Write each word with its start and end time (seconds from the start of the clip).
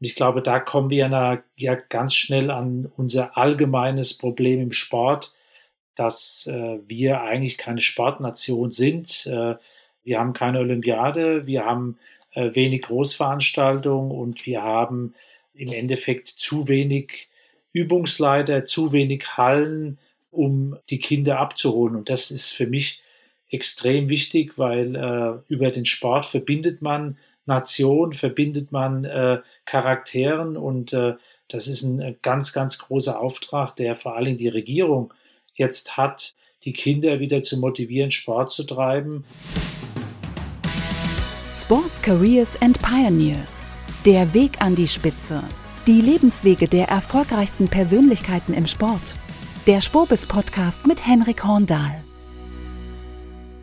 Und 0.00 0.06
ich 0.06 0.14
glaube, 0.14 0.42
da 0.42 0.60
kommen 0.60 0.90
wir 0.90 1.42
ja 1.56 1.74
ganz 1.74 2.14
schnell 2.14 2.50
an 2.50 2.90
unser 2.96 3.36
allgemeines 3.36 4.16
Problem 4.16 4.60
im 4.60 4.72
Sport, 4.72 5.34
dass 5.96 6.46
äh, 6.46 6.78
wir 6.86 7.22
eigentlich 7.22 7.58
keine 7.58 7.80
Sportnation 7.80 8.70
sind. 8.70 9.26
Äh, 9.26 9.56
wir 10.04 10.20
haben 10.20 10.32
keine 10.32 10.60
Olympiade, 10.60 11.46
wir 11.46 11.64
haben 11.64 11.98
äh, 12.32 12.54
wenig 12.54 12.82
Großveranstaltungen 12.82 14.12
und 14.12 14.46
wir 14.46 14.62
haben 14.62 15.14
im 15.54 15.72
Endeffekt 15.72 16.28
zu 16.28 16.68
wenig 16.68 17.28
Übungsleiter, 17.72 18.64
zu 18.64 18.92
wenig 18.92 19.36
Hallen, 19.36 19.98
um 20.30 20.76
die 20.88 21.00
Kinder 21.00 21.40
abzuholen. 21.40 21.96
Und 21.96 22.08
das 22.08 22.30
ist 22.30 22.50
für 22.50 22.66
mich 22.66 23.02
extrem 23.50 24.08
wichtig, 24.08 24.56
weil 24.56 24.94
äh, 24.94 25.52
über 25.52 25.70
den 25.70 25.84
Sport 25.84 26.26
verbindet 26.26 26.80
man 26.80 27.18
Nation, 27.48 28.12
verbindet 28.12 28.70
man 28.70 29.04
äh, 29.04 29.40
Charakteren 29.64 30.56
und 30.56 30.92
äh, 30.92 31.14
das 31.48 31.66
ist 31.66 31.82
ein 31.82 32.00
äh, 32.00 32.14
ganz, 32.22 32.52
ganz 32.52 32.78
großer 32.78 33.18
Auftrag, 33.18 33.74
der 33.74 33.96
vor 33.96 34.16
allem 34.16 34.36
die 34.36 34.48
Regierung 34.48 35.12
jetzt 35.54 35.96
hat, 35.96 36.34
die 36.64 36.72
Kinder 36.72 37.18
wieder 37.18 37.42
zu 37.42 37.58
motivieren, 37.58 38.10
Sport 38.10 38.50
zu 38.50 38.64
treiben. 38.64 39.24
Sports 41.60 42.00
Careers 42.00 42.60
and 42.62 42.80
Pioneers. 42.82 43.66
Der 44.06 44.32
Weg 44.32 44.60
an 44.60 44.74
die 44.74 44.88
Spitze. 44.88 45.42
Die 45.86 46.00
Lebenswege 46.00 46.68
der 46.68 46.88
erfolgreichsten 46.88 47.68
Persönlichkeiten 47.68 48.54
im 48.54 48.66
Sport. 48.66 49.16
Der 49.66 49.80
Spobis 49.80 50.26
Podcast 50.26 50.86
mit 50.86 51.06
Henrik 51.06 51.44
Horndahl. 51.44 52.07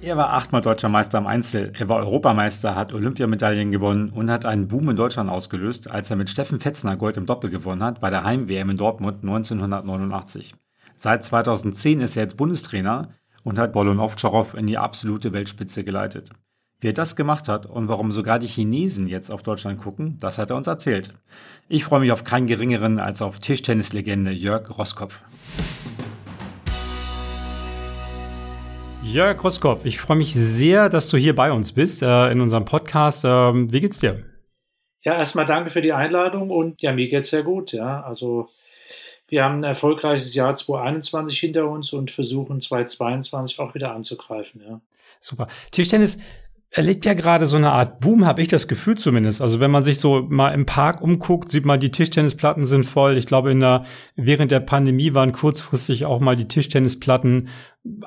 Er 0.05 0.17
war 0.17 0.33
achtmal 0.33 0.61
deutscher 0.61 0.87
Meister 0.87 1.17
im 1.17 1.25
Einzel, 1.25 1.73
er 1.79 1.89
war 1.89 1.97
Europameister, 1.97 2.75
hat 2.75 2.93
Olympiamedaillen 2.93 3.71
gewonnen 3.71 4.11
und 4.11 4.29
hat 4.29 4.45
einen 4.45 4.67
Boom 4.67 4.91
in 4.91 4.95
Deutschland 4.95 5.31
ausgelöst, 5.31 5.89
als 5.89 6.11
er 6.11 6.15
mit 6.15 6.29
Steffen 6.29 6.59
Fetzner 6.59 6.95
Gold 6.95 7.17
im 7.17 7.25
Doppel 7.25 7.49
gewonnen 7.49 7.81
hat 7.81 8.01
bei 8.01 8.11
der 8.11 8.23
Heim-WM 8.23 8.69
in 8.69 8.77
Dortmund 8.77 9.23
1989. 9.23 10.53
Seit 10.95 11.23
2010 11.23 12.01
ist 12.01 12.15
er 12.15 12.21
jetzt 12.21 12.37
Bundestrainer 12.37 13.15
und 13.43 13.57
hat 13.57 13.73
Bolon 13.73 13.99
Ovtcharov 13.99 14.53
in 14.53 14.67
die 14.67 14.77
absolute 14.77 15.33
Weltspitze 15.33 15.83
geleitet. 15.83 16.29
Wie 16.79 16.89
er 16.89 16.93
das 16.93 17.15
gemacht 17.15 17.49
hat 17.49 17.65
und 17.65 17.87
warum 17.87 18.11
sogar 18.11 18.37
die 18.37 18.45
Chinesen 18.45 19.07
jetzt 19.07 19.31
auf 19.31 19.41
Deutschland 19.41 19.79
gucken, 19.79 20.19
das 20.19 20.37
hat 20.37 20.51
er 20.51 20.55
uns 20.55 20.67
erzählt. 20.67 21.15
Ich 21.67 21.83
freue 21.83 22.01
mich 22.01 22.11
auf 22.11 22.23
keinen 22.23 22.45
geringeren 22.45 22.99
als 22.99 23.23
auf 23.23 23.39
Tischtennislegende 23.39 24.29
Jörg 24.29 24.77
Roskopf. 24.77 25.23
Jörg 29.11 29.43
Roskopf, 29.43 29.85
ich 29.85 29.99
freue 29.99 30.17
mich 30.17 30.33
sehr, 30.33 30.89
dass 30.89 31.07
du 31.09 31.17
hier 31.17 31.35
bei 31.35 31.51
uns 31.51 31.71
bist 31.71 32.01
äh, 32.01 32.31
in 32.31 32.41
unserem 32.41 32.65
Podcast. 32.65 33.23
Ähm, 33.23 33.71
wie 33.71 33.79
geht's 33.79 33.99
dir? 33.99 34.23
Ja, 35.03 35.15
erstmal 35.17 35.45
danke 35.45 35.69
für 35.69 35.81
die 35.81 35.93
Einladung 35.93 36.49
und 36.49 36.81
ja, 36.81 36.91
mir 36.91 37.07
geht's 37.07 37.29
sehr 37.29 37.43
gut. 37.43 37.71
Ja, 37.71 38.01
also 38.01 38.49
wir 39.27 39.43
haben 39.43 39.59
ein 39.59 39.63
erfolgreiches 39.63 40.33
Jahr 40.33 40.55
2021 40.55 41.39
hinter 41.39 41.69
uns 41.69 41.93
und 41.93 42.09
versuchen 42.11 42.59
2022 42.59 43.59
auch 43.59 43.75
wieder 43.75 43.93
anzugreifen. 43.93 44.61
Ja. 44.67 44.81
Super. 45.21 45.47
Tischtennis 45.71 46.17
erlebt 46.75 47.05
ja 47.05 47.13
gerade 47.13 47.45
so 47.45 47.55
eine 47.55 47.71
Art 47.71 48.01
Boom, 48.01 48.25
habe 48.25 48.41
ich 48.41 48.49
das 48.49 48.67
Gefühl 48.67 48.97
zumindest. 48.97 49.41
Also 49.41 49.61
wenn 49.61 49.71
man 49.71 49.81
sich 49.81 49.97
so 49.97 50.23
mal 50.27 50.49
im 50.49 50.65
Park 50.65 51.01
umguckt, 51.01 51.47
sieht 51.47 51.63
man, 51.63 51.79
die 51.79 51.89
Tischtennisplatten 51.89 52.65
sind 52.65 52.83
voll. 52.83 53.17
Ich 53.17 53.27
glaube, 53.27 53.49
in 53.49 53.61
der, 53.61 53.85
während 54.17 54.51
der 54.51 54.59
Pandemie 54.59 55.13
waren 55.13 55.31
kurzfristig 55.31 56.05
auch 56.05 56.19
mal 56.19 56.35
die 56.35 56.49
Tischtennisplatten 56.49 57.47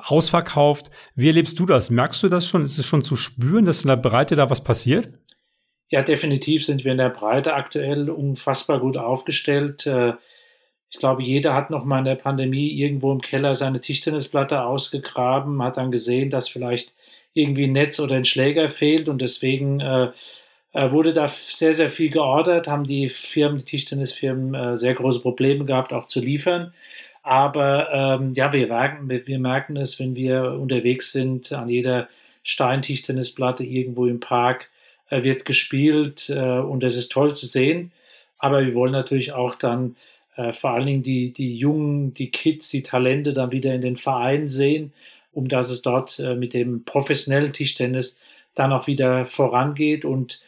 ausverkauft. 0.03 0.91
Wie 1.15 1.25
erlebst 1.25 1.57
du 1.57 1.65
das? 1.65 1.89
Merkst 1.89 2.21
du 2.21 2.29
das 2.29 2.47
schon? 2.47 2.61
Ist 2.61 2.77
es 2.77 2.85
schon 2.85 3.01
zu 3.01 3.15
spüren, 3.15 3.65
dass 3.65 3.81
in 3.81 3.87
der 3.87 3.97
Breite 3.97 4.35
da 4.35 4.51
was 4.51 4.63
passiert? 4.63 5.09
Ja, 5.89 6.03
definitiv 6.03 6.63
sind 6.63 6.85
wir 6.85 6.91
in 6.91 6.99
der 6.99 7.09
Breite 7.09 7.55
aktuell 7.55 8.11
unfassbar 8.11 8.79
gut 8.79 8.97
aufgestellt. 8.97 9.87
Äh, 9.87 10.13
ich 10.91 10.99
glaube, 10.99 11.23
jeder 11.23 11.55
hat 11.55 11.71
noch 11.71 11.85
mal 11.85 11.99
in 11.99 12.05
der 12.05 12.15
Pandemie 12.15 12.69
irgendwo 12.79 13.11
im 13.11 13.21
Keller 13.21 13.55
seine 13.55 13.81
Tischtennisplatte 13.81 14.63
ausgegraben, 14.63 15.63
hat 15.63 15.77
dann 15.77 15.89
gesehen, 15.89 16.29
dass 16.29 16.47
vielleicht 16.47 16.93
irgendwie 17.39 17.65
ein 17.65 17.73
Netz 17.73 17.99
oder 17.99 18.15
ein 18.15 18.25
Schläger 18.25 18.69
fehlt 18.69 19.09
und 19.09 19.21
deswegen 19.21 19.79
äh, 19.79 20.11
äh, 20.73 20.91
wurde 20.91 21.13
da 21.13 21.27
sehr, 21.27 21.73
sehr 21.73 21.89
viel 21.89 22.09
geordert, 22.09 22.67
haben 22.67 22.85
die 22.85 23.09
Firmen, 23.09 23.59
die 23.59 23.65
Tischtennisfirmen 23.65 24.53
äh, 24.53 24.77
sehr 24.77 24.93
große 24.93 25.21
Probleme 25.21 25.65
gehabt, 25.65 25.93
auch 25.93 26.05
zu 26.07 26.19
liefern. 26.19 26.73
Aber 27.23 27.89
ähm, 27.91 28.33
ja, 28.33 28.53
wir 28.53 28.67
merken, 28.67 29.09
wir 29.09 29.39
merken 29.39 29.77
es, 29.77 29.99
wenn 29.99 30.15
wir 30.15 30.53
unterwegs 30.53 31.11
sind, 31.11 31.51
an 31.51 31.69
jeder 31.69 32.07
Steintischtennisplatte 32.43 33.63
irgendwo 33.63 34.05
im 34.05 34.19
Park 34.19 34.69
äh, 35.09 35.23
wird 35.23 35.45
gespielt 35.45 36.29
äh, 36.29 36.59
und 36.59 36.83
es 36.83 36.95
ist 36.95 37.11
toll 37.11 37.35
zu 37.35 37.45
sehen. 37.45 37.91
Aber 38.37 38.65
wir 38.65 38.73
wollen 38.73 38.93
natürlich 38.93 39.33
auch 39.33 39.55
dann 39.55 39.95
äh, 40.37 40.53
vor 40.53 40.71
allen 40.71 40.85
Dingen 40.85 41.03
die, 41.03 41.33
die 41.33 41.57
Jungen, 41.57 42.13
die 42.13 42.31
Kids, 42.31 42.69
die 42.69 42.83
Talente 42.83 43.33
dann 43.33 43.51
wieder 43.51 43.73
in 43.73 43.81
den 43.81 43.97
Vereinen 43.97 44.47
sehen 44.47 44.93
um 45.39 45.47
dass 45.47 45.71
es 45.71 45.81
dort 45.81 46.19
äh, 46.19 46.35
mit 46.35 46.53
dem 46.53 46.83
professionellen 46.83 47.53
Tischtennis 47.53 48.19
dann 48.55 48.73
auch 48.73 48.87
wieder 48.87 49.25
vorangeht. 49.25 50.03
Und 50.03 50.41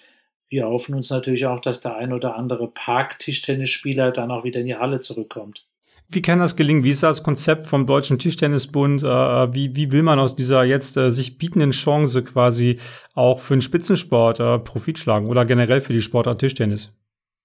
wir 0.49 0.67
hoffen 0.67 0.95
uns 0.95 1.09
natürlich 1.09 1.45
auch, 1.45 1.61
dass 1.61 1.79
der 1.79 1.95
ein 1.95 2.11
oder 2.11 2.35
andere 2.35 2.67
Park-Tischtennisspieler 2.67 4.11
dann 4.11 4.31
auch 4.31 4.43
wieder 4.43 4.59
in 4.59 4.65
die 4.65 4.75
Halle 4.75 4.99
zurückkommt. 4.99 5.65
Wie 6.09 6.21
kann 6.21 6.39
das 6.39 6.57
gelingen? 6.57 6.83
Wie 6.83 6.89
ist 6.89 7.03
das 7.03 7.23
Konzept 7.23 7.67
vom 7.67 7.85
Deutschen 7.85 8.19
Tischtennisbund? 8.19 9.01
Äh, 9.01 9.07
äh, 9.07 9.53
wie, 9.53 9.75
wie 9.77 9.93
will 9.93 10.03
man 10.03 10.19
aus 10.19 10.35
dieser 10.35 10.65
jetzt 10.65 10.95
sich 10.95 11.37
bietenden 11.37 11.71
Chance 11.71 12.21
quasi 12.23 12.79
auch 13.15 13.39
für 13.39 13.55
den 13.55 13.61
Spitzensport 13.61 14.65
Profit 14.65 14.99
schlagen 14.99 15.27
oder 15.27 15.45
generell 15.45 15.79
für 15.79 15.93
die 15.93 16.01
Sportart 16.01 16.39
Tischtennis? 16.39 16.91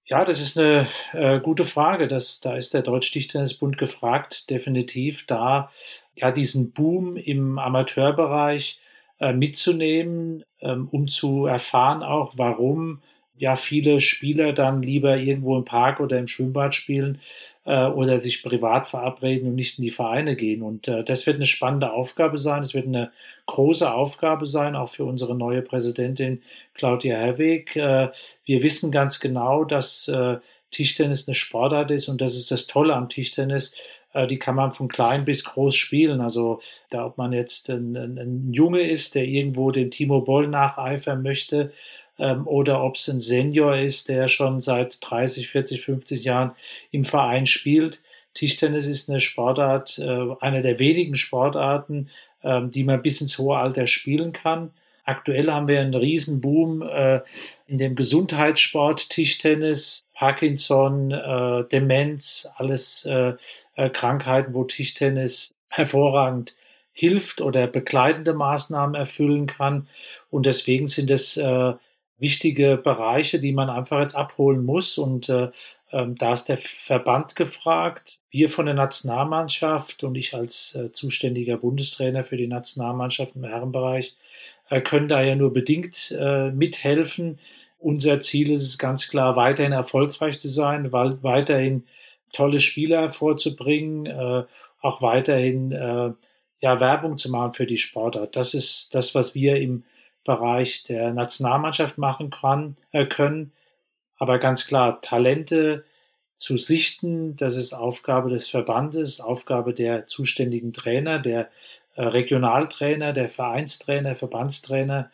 Ja, 0.09 0.25
das 0.25 0.41
ist 0.41 0.57
eine 0.57 0.87
äh, 1.13 1.41
gute 1.41 1.65
Frage. 1.65 2.07
Das, 2.07 2.41
da 2.41 2.57
ist 2.57 2.75
der 2.75 2.83
Deutsche 2.83 3.13
Tischtennisbund 3.13 3.77
gefragt, 3.77 4.51
definitiv 4.51 5.27
da 5.27 5.71
ja 6.17 6.33
diesen 6.33 6.73
Boom 6.73 7.17
im 7.17 7.59
Amateurbereich 7.59 8.81
äh, 9.21 9.33
mitzunehmen, 9.33 10.45
ähm, 10.61 10.89
um 10.91 11.09
zu 11.09 11.47
erfahren 11.47 12.03
auch, 12.03 12.35
warum 12.37 13.01
ja 13.39 13.55
viele 13.57 14.01
Spieler 14.01 14.53
dann 14.53 14.83
lieber 14.83 15.17
irgendwo 15.19 15.57
im 15.57 15.65
Park 15.65 16.01
oder 16.01 16.19
im 16.19 16.27
Schwimmbad 16.27 16.75
spielen 16.75 17.21
äh, 17.65 17.87
oder 17.87 18.21
sich 18.21 18.43
privat 18.43 18.89
verabreden 18.89 19.49
und 19.49 19.55
nicht 19.55 19.79
in 19.79 19.85
die 19.85 19.91
Vereine 19.91 20.37
gehen. 20.37 20.63
Und 20.63 20.89
äh, 20.89 21.05
das 21.05 21.27
wird 21.27 21.37
eine 21.37 21.47
spannende 21.47 21.93
Aufgabe 21.93 22.39
sein. 22.39 22.63
Es 22.63 22.75
wird 22.75 22.87
eine 22.87 23.13
große 23.47 23.93
Aufgabe 23.93 24.47
sein, 24.47 24.75
auch 24.75 24.89
für 24.89 25.05
unsere 25.05 25.35
neue 25.35 25.63
Präsidentin 25.63 26.43
Claudia 26.75 27.17
Herweg. 27.17 27.77
Äh, 27.77 28.09
wir 28.45 28.63
wissen 28.63 28.91
ganz 28.91 29.21
genau, 29.21 29.65
dass 29.65 30.09
äh, 30.09 30.39
Tischtennis 30.71 31.29
eine 31.29 31.35
Sportart 31.35 31.91
ist 31.91 32.09
und 32.09 32.21
das 32.21 32.35
ist 32.35 32.51
das 32.51 32.67
Tolle 32.67 32.95
am 32.95 33.09
Tischtennis, 33.09 33.77
die 34.25 34.39
kann 34.39 34.55
man 34.55 34.73
von 34.73 34.89
klein 34.89 35.25
bis 35.25 35.45
groß 35.45 35.77
spielen. 35.77 36.21
Also 36.21 36.61
da, 36.91 37.07
ob 37.07 37.19
man 37.19 37.33
jetzt 37.33 37.69
ein, 37.69 37.97
ein, 37.97 38.19
ein 38.19 38.53
Junge 38.53 38.83
ist, 38.83 39.15
der 39.15 39.25
irgendwo 39.25 39.71
dem 39.71 39.91
Timo 39.91 40.21
Boll 40.23 40.49
nacheifern 40.49 41.23
möchte, 41.23 41.73
ähm, 42.19 42.47
oder 42.47 42.83
ob 42.83 42.97
es 42.97 43.09
ein 43.09 43.21
Senior 43.21 43.77
ist, 43.77 44.09
der 44.09 44.29
schon 44.29 44.61
seit 44.61 44.99
30, 45.01 45.49
40, 45.49 45.83
50 45.83 46.25
Jahren 46.25 46.53
im 46.91 47.05
Verein 47.05 47.47
spielt. 47.47 48.01
Tischtennis 48.35 48.87
ist 48.87 49.09
eine 49.09 49.21
Sportart, 49.21 49.99
äh, 49.99 50.27
eine 50.41 50.63
der 50.63 50.79
wenigen 50.79 51.17
Sportarten, 51.17 52.09
äh, 52.43 52.63
die 52.69 52.85
man 52.85 53.03
bis 53.03 53.21
ins 53.21 53.39
hohe 53.39 53.59
Alter 53.59 53.87
spielen 53.87 54.33
kann. 54.33 54.71
Aktuell 55.07 55.53
haben 55.53 55.69
wir 55.69 55.81
einen 55.81 55.95
Riesenboom 55.95 56.83
äh, 56.83 57.21
in 57.69 57.79
dem 57.79 57.95
Gesundheitssport, 57.95 59.09
Tischtennis, 59.09 60.05
Parkinson, 60.15 61.13
äh, 61.13 61.65
Demenz, 61.69 62.49
alles 62.57 63.07
äh, 63.07 63.35
äh, 63.77 63.89
Krankheiten, 63.89 64.53
wo 64.53 64.65
Tischtennis 64.65 65.55
hervorragend 65.69 66.57
hilft 66.93 67.41
oder 67.41 67.69
begleitende 67.69 68.35
Maßnahmen 68.35 68.97
erfüllen 68.97 69.47
kann. 69.47 69.87
Und 70.29 70.45
deswegen 70.45 70.89
sind 70.89 71.11
es 71.13 71.37
äh, 71.37 71.75
wichtige 72.19 72.77
Bereiche, 72.77 73.39
die 73.39 73.53
man 73.53 73.71
einfach 73.71 74.01
jetzt 74.01 74.17
abholen 74.17 74.65
muss. 74.65 74.99
Und 74.99 75.29
äh, 75.29 75.51
ähm, 75.93 76.17
da 76.17 76.33
ist 76.33 76.47
der 76.47 76.59
Verband 76.59 77.37
gefragt. 77.37 78.19
Wir 78.31 78.49
von 78.49 78.67
der 78.67 78.75
Nationalmannschaft 78.75 80.03
und 80.03 80.17
ich 80.17 80.35
als 80.35 80.75
äh, 80.75 80.91
zuständiger 80.91 81.59
Bundestrainer 81.59 82.25
für 82.25 82.37
die 82.37 82.49
Nationalmannschaft 82.49 83.37
im 83.37 83.45
Herrenbereich 83.45 84.17
können 84.81 85.09
da 85.09 85.23
ja 85.23 85.35
nur 85.35 85.53
bedingt 85.53 86.15
äh, 86.19 86.51
mithelfen. 86.51 87.39
Unser 87.79 88.21
Ziel 88.21 88.51
ist 88.51 88.63
es 88.63 88.79
ganz 88.79 89.09
klar, 89.09 89.37
weiterhin 89.37 89.73
erfolgreich 89.73 90.41
zu 90.41 90.49
sein, 90.49 90.93
weil 90.93 91.23
weiterhin 91.23 91.85
tolle 92.33 92.59
Spieler 92.59 93.03
hervorzubringen, 93.03 94.07
äh, 94.07 94.45
auch 94.81 95.03
weiterhin 95.03 95.73
äh, 95.73 96.13
ja, 96.61 96.81
Werbung 96.81 97.19
zu 97.19 97.31
machen 97.31 97.55
für 97.55 97.67
die 97.67 97.79
Sportart. 97.79 98.35
Das 98.35 98.55
ist 98.55 98.95
das, 98.95 99.15
was 99.15 99.35
wir 99.35 99.57
im 99.57 99.85
Bereich 100.25 100.83
der 100.85 101.13
Nationalmannschaft 101.13 101.99
machen 101.99 102.31
kann, 102.31 102.77
können. 103.11 103.53
Aber 104.17 104.39
ganz 104.39 104.67
klar, 104.67 105.01
Talente 105.01 105.85
zu 106.37 106.57
sichten, 106.57 107.37
das 107.37 107.57
ist 107.57 107.73
Aufgabe 107.73 108.31
des 108.31 108.49
Verbandes, 108.49 109.21
Aufgabe 109.21 109.73
der 109.73 110.07
zuständigen 110.07 110.73
Trainer, 110.73 111.19
der 111.19 111.49
Regionaltrainer, 112.03 113.13
der 113.13 113.29
Vereinstrainer, 113.29 114.15
Verbandstrainer. 114.15 115.11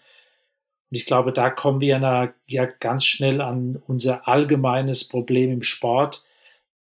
Und 0.90 0.96
ich 0.96 1.06
glaube, 1.06 1.32
da 1.32 1.50
kommen 1.50 1.80
wir 1.80 1.98
na, 1.98 2.32
ja 2.46 2.66
ganz 2.66 3.04
schnell 3.04 3.40
an 3.40 3.82
unser 3.86 4.28
allgemeines 4.28 5.08
Problem 5.08 5.50
im 5.50 5.62
Sport, 5.62 6.24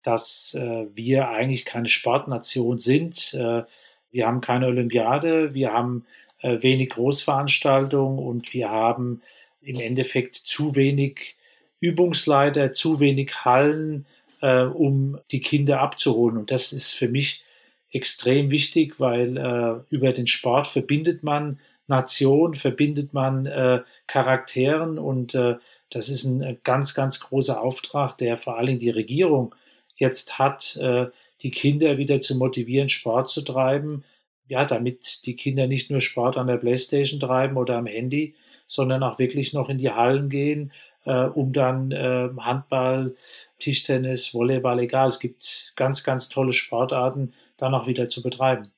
dass 0.04 0.56
äh, 0.56 0.86
wir 0.94 1.30
eigentlich 1.30 1.66
keine 1.66 1.88
Sportnation 1.88 2.80
sind. 2.80 3.34
Äh, 3.34 3.64
wir 4.12 4.28
haben 4.28 4.42
keine 4.42 4.68
Olympiade, 4.68 5.54
wir 5.54 5.74
haben 5.74 6.06
äh, 6.42 6.62
wenig 6.62 6.92
Großveranstaltungen 6.92 8.20
und 8.20 8.54
wir 8.54 8.70
haben 8.70 9.22
im 9.62 9.80
Endeffekt 9.80 10.36
zu 10.36 10.76
wenig 10.76 11.36
Übungsleiter, 11.82 12.72
zu 12.72 13.00
wenig 13.00 13.46
Hallen, 13.46 14.06
äh, 14.42 14.64
um 14.64 15.20
die 15.32 15.42
Kinder 15.42 15.82
abzuholen. 15.82 16.38
Und 16.38 16.52
das 16.52 16.74
ist 16.74 16.94
für 16.94 17.08
mich 17.08 17.44
extrem 17.92 18.52
wichtig, 18.52 19.00
weil 19.00 19.38
äh, 19.38 19.94
über 19.94 20.12
den 20.12 20.28
Sport 20.28 20.68
verbindet 20.68 21.24
man 21.24 21.60
Nation, 21.88 22.54
verbindet 22.54 23.14
man 23.14 23.46
äh, 23.48 23.82
Charakteren 24.08 25.00
und 25.00 25.34
äh, 25.34 25.56
das 25.90 26.10
ist 26.10 26.24
ein 26.24 26.42
äh, 26.42 26.56
ganz, 26.64 26.94
ganz 26.94 27.20
großer 27.20 27.62
Auftrag, 27.62 28.18
der 28.18 28.38
vor 28.38 28.58
allem 28.58 28.78
die 28.78 28.92
Regierung 28.92 29.56
jetzt 29.96 30.38
hat, 30.38 30.78
äh, 30.78 31.08
die 31.42 31.52
Kinder 31.52 31.98
wieder 31.98 32.20
zu 32.20 32.38
motivieren, 32.38 32.90
Sport 32.90 33.30
zu 33.30 33.42
treiben. 33.42 34.04
Ja, 34.48 34.66
damit 34.66 35.26
die 35.26 35.36
Kinder 35.36 35.68
nicht 35.68 35.92
nur 35.92 36.02
Sport 36.02 36.38
an 36.38 36.48
der 36.48 36.58
Playstation 36.58 37.20
treiben 37.20 37.56
oder 37.58 37.78
am 37.78 37.86
Handy, 37.86 38.36
sondern 38.66 39.04
auch 39.04 39.20
wirklich 39.20 39.54
noch 39.54 39.70
in 39.70 39.78
die 39.78 39.92
Hallen 39.92 40.30
gehen, 40.30 40.72
äh, 41.06 41.26
um 41.26 41.54
dann 41.54 41.92
äh, 41.92 42.30
Handball, 42.40 43.16
Tischtennis, 43.60 44.34
Volleyball, 44.34 44.80
egal. 44.80 45.10
Es 45.10 45.20
gibt 45.20 45.74
ganz, 45.76 46.04
ganz 46.04 46.30
tolle 46.30 46.54
Sportarten, 46.54 47.34
dann 47.60 47.74
auch 47.74 47.88
wieder 47.88 48.10
zu 48.10 48.22
betreiben. 48.22 48.72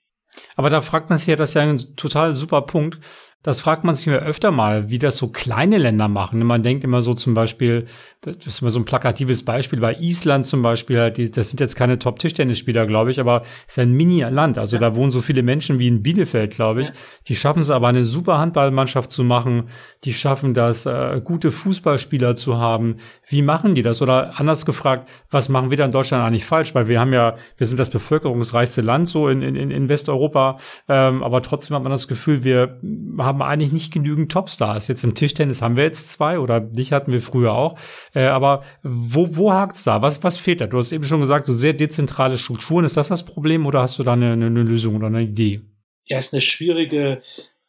Aber 0.56 0.70
da 0.70 0.82
fragt 0.82 1.10
man 1.10 1.20
sich 1.20 1.28
ja, 1.28 1.36
das 1.36 1.50
ist 1.50 1.56
ja 1.56 1.62
ein 1.62 1.96
total 1.96 2.34
super 2.34 2.62
Punkt. 2.62 3.00
Das 3.44 3.60
fragt 3.60 3.84
man 3.84 3.96
sich 3.96 4.06
mir 4.06 4.20
öfter 4.20 4.52
mal, 4.52 4.90
wie 4.92 5.00
das 5.00 5.18
so 5.18 5.30
kleine 5.30 5.80
Länder 5.80 6.08
machen. 6.08 6.46
Man 6.46 6.62
denkt 6.62 6.84
immer 6.84 7.02
so 7.02 7.16
zum 7.16 7.34
Beispiel, 7.34 7.86
das 8.22 8.36
ist 8.46 8.62
immer 8.62 8.70
so 8.70 8.80
ein 8.80 8.86
plakatives 8.86 9.44
Beispiel, 9.44 9.80
bei 9.80 9.96
Island 9.96 10.46
zum 10.46 10.62
Beispiel, 10.62 11.10
das 11.10 11.50
sind 11.50 11.60
jetzt 11.60 11.76
keine 11.76 11.98
Top-Tischtennisspieler, 11.98 12.86
glaube 12.86 13.10
ich, 13.10 13.20
aber 13.20 13.42
es 13.66 13.74
ist 13.74 13.80
ein 13.80 13.94
Mini-Land. 13.94 14.60
Also 14.60 14.76
ja. 14.76 14.80
da 14.80 14.96
wohnen 14.96 15.10
so 15.10 15.22
viele 15.22 15.42
Menschen 15.42 15.80
wie 15.80 15.88
in 15.88 16.04
Bielefeld, 16.04 16.54
glaube 16.54 16.82
ich. 16.82 16.88
Ja. 16.90 16.94
Die 17.28 17.36
schaffen 17.36 17.64
es 17.64 17.72
aber, 17.72 17.88
eine 17.88 18.06
super 18.06 18.38
Handballmannschaft 18.38 19.10
zu 19.10 19.24
machen. 19.24 19.70
Die 20.04 20.14
schaffen 20.14 20.54
das, 20.54 20.86
äh, 20.86 21.20
gute 21.24 21.50
Fußballspieler 21.50 22.36
zu 22.36 22.58
haben. 22.58 22.98
Wie 23.28 23.42
machen 23.42 23.74
die 23.74 23.82
das? 23.82 24.04
Oder 24.04 24.40
anders 24.40 24.68
gefragt, 24.68 25.10
was 25.32 25.50
machen 25.50 25.72
wir 25.72 25.78
da 25.78 25.86
in 25.86 25.92
Deutschland 25.92 26.24
eigentlich 26.24 26.46
falsch? 26.46 26.76
Weil 26.76 26.88
wir 26.88 27.00
haben 27.00 27.14
ja, 27.14 27.36
wir 27.58 27.66
sind 27.66 27.80
das 27.80 27.90
bevölkerungsreichste 27.90 28.82
Land 28.82 29.08
so 29.08 29.30
in, 29.30 29.42
in, 29.42 29.56
in 29.56 29.90
Westeuropa, 29.90 30.58
ähm, 30.88 31.24
aber 31.24 31.42
trotzdem 31.42 31.76
hat 31.76 31.82
man 31.82 31.92
das 31.92 32.08
Gefühl, 32.08 32.44
wir 32.44 32.80
haben 33.18 33.31
eigentlich 33.40 33.72
nicht 33.72 33.94
genügend 33.94 34.32
Topstars. 34.32 34.88
Jetzt 34.88 35.04
im 35.04 35.16
Tischtennis 35.16 35.62
haben 35.62 35.78
wir 35.78 35.84
jetzt 35.84 36.10
zwei 36.10 36.40
oder 36.40 36.60
dich 36.60 36.92
hatten 36.92 37.12
wir 37.12 37.22
früher 37.22 37.54
auch. 37.54 37.78
Äh, 38.14 38.26
aber 38.26 38.64
wo, 38.84 39.38
wo 39.38 39.54
hakt's 39.54 39.84
da? 39.84 40.02
Was, 40.02 40.24
was 40.24 40.38
fehlt 40.38 40.60
da? 40.60 40.68
Du 40.68 40.78
hast 40.78 40.92
eben 40.92 41.06
schon 41.06 41.22
gesagt, 41.22 41.46
so 41.46 41.54
sehr 41.54 41.74
dezentrale 41.74 42.38
Strukturen. 42.38 42.84
Ist 42.84 42.98
das 42.98 43.10
das 43.10 43.24
Problem 43.24 43.66
oder 43.66 43.82
hast 43.82 44.00
du 44.00 44.04
da 44.04 44.14
eine, 44.14 44.34
eine, 44.34 44.48
eine 44.48 44.64
Lösung 44.64 44.96
oder 44.96 45.08
eine 45.08 45.22
Idee? 45.22 45.62
Ja, 46.06 46.18
ist 46.18 46.34
eine 46.34 46.42
schwierige 46.42 47.22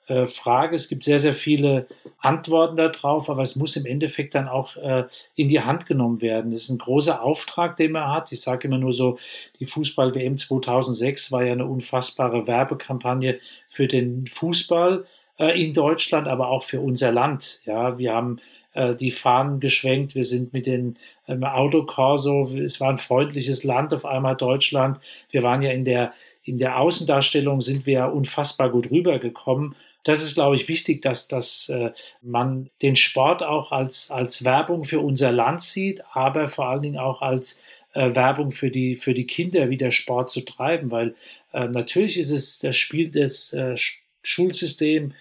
äh, 0.09 0.26
Frage. 0.26 0.75
Es 0.75 0.88
gibt 0.88 1.05
sehr, 1.05 1.20
sehr 1.20 1.35
viele 1.35 1.87
Antworten 2.19 2.76
darauf, 2.76 3.31
aber 3.31 3.43
es 3.43 3.56
muss 3.56 3.76
im 3.76 3.87
Endeffekt 3.87 4.35
dann 4.35 4.49
auch 4.49 4.76
äh, 4.76 5.05
in 5.37 5.49
die 5.49 5.61
Hand 5.61 5.87
genommen 5.87 6.20
werden. 6.20 6.50
Das 6.50 6.62
ist 6.62 6.70
ein 6.70 6.79
großer 6.79 7.23
Auftrag, 7.23 7.76
den 7.76 7.93
man 7.93 8.12
hat. 8.12 8.32
Ich 8.32 8.41
sage 8.41 8.67
immer 8.67 8.79
nur 8.79 8.93
so, 8.93 9.19
die 9.61 9.67
Fußball-WM 9.67 10.37
2006 10.38 11.32
war 11.32 11.44
ja 11.44 11.53
eine 11.53 11.67
unfassbare 11.67 12.47
Werbekampagne 12.47 13.38
für 13.69 13.87
den 13.87 14.26
Fußball 14.26 15.06
in 15.38 15.73
Deutschland, 15.73 16.29
aber 16.29 16.49
auch 16.49 16.62
für 16.62 16.81
unser 16.81 17.11
Land. 17.11 17.61
Ja, 17.64 17.99
wir 17.99 18.12
haben 18.12 18.38
äh, 18.75 18.94
die 18.94 19.11
Fahnen 19.11 19.61
geschwenkt. 19.61 20.14
Wir 20.14 20.25
sind 20.25 20.52
mit 20.52 20.67
den 20.67 20.96
ähm, 21.29 21.44
Autokorso, 21.44 22.50
es 22.56 22.81
war 22.81 22.90
ein 22.90 22.99
freundliches 22.99 23.64
Land 23.64 23.93
auf 23.93 24.05
einmal 24.05 24.37
Deutschland. 24.37 24.99
Wir 25.31 25.43
waren 25.43 25.62
ja 25.62 25.70
in 25.70 25.84
der, 25.84 26.12
in 26.43 26.58
der 26.58 26.79
Außendarstellung 26.79 27.61
sind 27.61 27.87
wir 27.87 27.93
ja 27.93 28.06
unfassbar 28.06 28.70
gut 28.70 28.90
rübergekommen. 28.90 29.75
Das 30.05 30.23
ist, 30.23 30.34
glaube 30.34 30.56
ich, 30.56 30.69
wichtig, 30.69 31.02
dass, 31.02 31.29
dass 31.29 31.69
äh, 31.69 31.93
man 32.23 32.70
den 32.81 32.96
Sport 32.96 33.43
auch 33.43 33.70
als, 33.70 34.11
als 34.11 34.44
Werbung 34.44 34.84
für 34.84 35.00
unser 35.00 35.31
Land 35.32 35.62
sieht, 35.62 36.02
aber 36.12 36.49
vor 36.49 36.69
allen 36.69 36.82
Dingen 36.82 36.99
auch 36.99 37.23
als 37.23 37.62
äh, 37.93 38.14
Werbung 38.14 38.50
für 38.50 38.70
die, 38.70 38.96
für 38.96 39.14
die 39.14 39.26
Kinder, 39.26 39.70
wieder 39.70 39.93
Sport 39.93 40.31
zu 40.31 40.40
treiben, 40.40 40.90
weil 40.90 41.14
äh, 41.52 41.69
natürlich 41.69 42.19
ist 42.19 42.32
es 42.32 42.58
das 42.58 42.76
Spiel 42.76 43.11
des 43.11 43.52
äh, 43.52 43.76
Schulsystems 44.22 45.14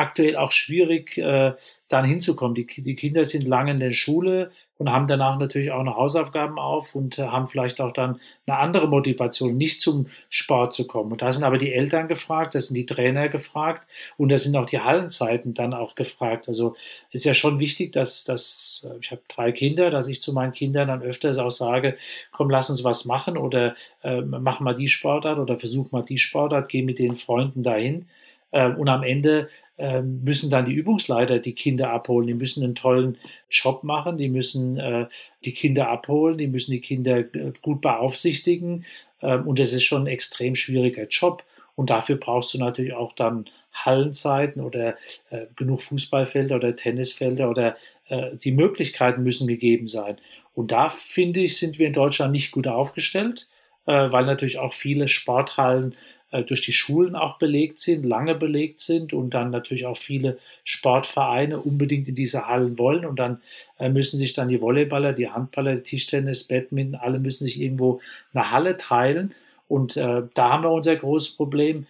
aktuell 0.00 0.36
auch 0.36 0.50
schwierig, 0.50 1.18
äh, 1.18 1.52
dann 1.88 2.04
hinzukommen. 2.04 2.54
Die, 2.54 2.66
die 2.66 2.94
Kinder 2.94 3.24
sind 3.24 3.46
lange 3.46 3.72
in 3.72 3.80
der 3.80 3.90
Schule 3.90 4.52
und 4.78 4.90
haben 4.90 5.08
danach 5.08 5.38
natürlich 5.38 5.72
auch 5.72 5.82
noch 5.82 5.96
Hausaufgaben 5.96 6.58
auf 6.58 6.94
und 6.94 7.18
äh, 7.18 7.24
haben 7.24 7.48
vielleicht 7.48 7.80
auch 7.80 7.92
dann 7.92 8.20
eine 8.46 8.58
andere 8.58 8.88
Motivation, 8.88 9.56
nicht 9.56 9.82
zum 9.82 10.06
Sport 10.28 10.72
zu 10.72 10.86
kommen. 10.86 11.12
Und 11.12 11.20
da 11.20 11.32
sind 11.32 11.42
aber 11.42 11.58
die 11.58 11.72
Eltern 11.72 12.06
gefragt, 12.06 12.54
da 12.54 12.60
sind 12.60 12.76
die 12.76 12.86
Trainer 12.86 13.28
gefragt 13.28 13.88
und 14.16 14.30
da 14.30 14.38
sind 14.38 14.56
auch 14.56 14.66
die 14.66 14.78
Hallenzeiten 14.78 15.52
dann 15.52 15.74
auch 15.74 15.96
gefragt. 15.96 16.46
Also 16.48 16.76
ist 17.10 17.24
ja 17.24 17.34
schon 17.34 17.58
wichtig, 17.58 17.92
dass, 17.92 18.24
dass 18.24 18.86
äh, 18.88 18.96
ich 19.02 19.10
habe 19.10 19.22
drei 19.28 19.52
Kinder, 19.52 19.90
dass 19.90 20.08
ich 20.08 20.22
zu 20.22 20.32
meinen 20.32 20.52
Kindern 20.52 20.88
dann 20.88 21.02
öfters 21.02 21.38
auch 21.38 21.50
sage, 21.50 21.98
komm, 22.30 22.50
lass 22.50 22.70
uns 22.70 22.84
was 22.84 23.04
machen 23.04 23.36
oder 23.36 23.74
äh, 24.02 24.20
mach 24.20 24.60
mal 24.60 24.74
die 24.74 24.88
Sportart 24.88 25.38
oder 25.38 25.58
versuch 25.58 25.90
mal 25.90 26.04
die 26.04 26.18
Sportart, 26.18 26.68
geh 26.68 26.82
mit 26.82 27.00
den 27.00 27.16
Freunden 27.16 27.64
dahin. 27.64 28.06
Äh, 28.50 28.70
und 28.70 28.88
am 28.88 29.02
Ende 29.02 29.48
ähm, 29.80 30.20
müssen 30.24 30.50
dann 30.50 30.66
die 30.66 30.74
Übungsleiter 30.74 31.38
die 31.38 31.54
Kinder 31.54 31.90
abholen. 31.90 32.26
Die 32.26 32.34
müssen 32.34 32.62
einen 32.62 32.74
tollen 32.74 33.16
Job 33.48 33.82
machen, 33.82 34.18
die 34.18 34.28
müssen 34.28 34.78
äh, 34.78 35.06
die 35.44 35.54
Kinder 35.54 35.88
abholen, 35.88 36.36
die 36.36 36.48
müssen 36.48 36.72
die 36.72 36.82
Kinder 36.82 37.20
äh, 37.20 37.52
gut 37.62 37.80
beaufsichtigen. 37.80 38.84
Ähm, 39.22 39.46
und 39.46 39.58
das 39.58 39.72
ist 39.72 39.84
schon 39.84 40.02
ein 40.02 40.08
extrem 40.08 40.54
schwieriger 40.54 41.06
Job. 41.08 41.44
Und 41.76 41.88
dafür 41.88 42.16
brauchst 42.16 42.52
du 42.52 42.58
natürlich 42.58 42.92
auch 42.92 43.14
dann 43.14 43.46
Hallenzeiten 43.72 44.60
oder 44.60 44.96
äh, 45.30 45.46
genug 45.56 45.82
Fußballfelder 45.82 46.56
oder 46.56 46.76
Tennisfelder 46.76 47.48
oder 47.48 47.76
die 48.42 48.50
Möglichkeiten 48.50 49.22
müssen 49.22 49.46
gegeben 49.46 49.86
sein. 49.86 50.16
Und 50.52 50.72
da 50.72 50.88
finde 50.88 51.38
ich, 51.38 51.58
sind 51.58 51.78
wir 51.78 51.86
in 51.86 51.92
Deutschland 51.92 52.32
nicht 52.32 52.50
gut 52.50 52.66
aufgestellt, 52.66 53.46
weil 53.84 54.26
natürlich 54.26 54.58
auch 54.58 54.72
viele 54.72 55.06
Sporthallen 55.06 55.94
durch 56.30 56.60
die 56.60 56.72
Schulen 56.72 57.16
auch 57.16 57.38
belegt 57.38 57.78
sind, 57.78 58.04
lange 58.04 58.34
belegt 58.34 58.80
sind 58.80 59.12
und 59.12 59.30
dann 59.30 59.50
natürlich 59.50 59.86
auch 59.86 59.96
viele 59.96 60.38
Sportvereine 60.64 61.60
unbedingt 61.60 62.08
in 62.08 62.14
diese 62.14 62.46
Hallen 62.46 62.78
wollen. 62.78 63.04
Und 63.04 63.18
dann 63.18 63.42
äh, 63.78 63.88
müssen 63.88 64.16
sich 64.16 64.32
dann 64.32 64.48
die 64.48 64.60
Volleyballer, 64.60 65.12
die 65.12 65.28
Handballer, 65.28 65.76
die 65.76 65.82
Tischtennis, 65.82 66.44
Badminton, 66.44 67.00
alle 67.00 67.18
müssen 67.18 67.44
sich 67.44 67.60
irgendwo 67.60 68.00
eine 68.32 68.50
Halle 68.50 68.76
teilen. 68.76 69.34
Und 69.68 69.96
äh, 69.96 70.22
da 70.34 70.50
haben 70.50 70.64
wir 70.64 70.70
unser 70.70 70.96
großes 70.96 71.30
Problem. 71.36 71.86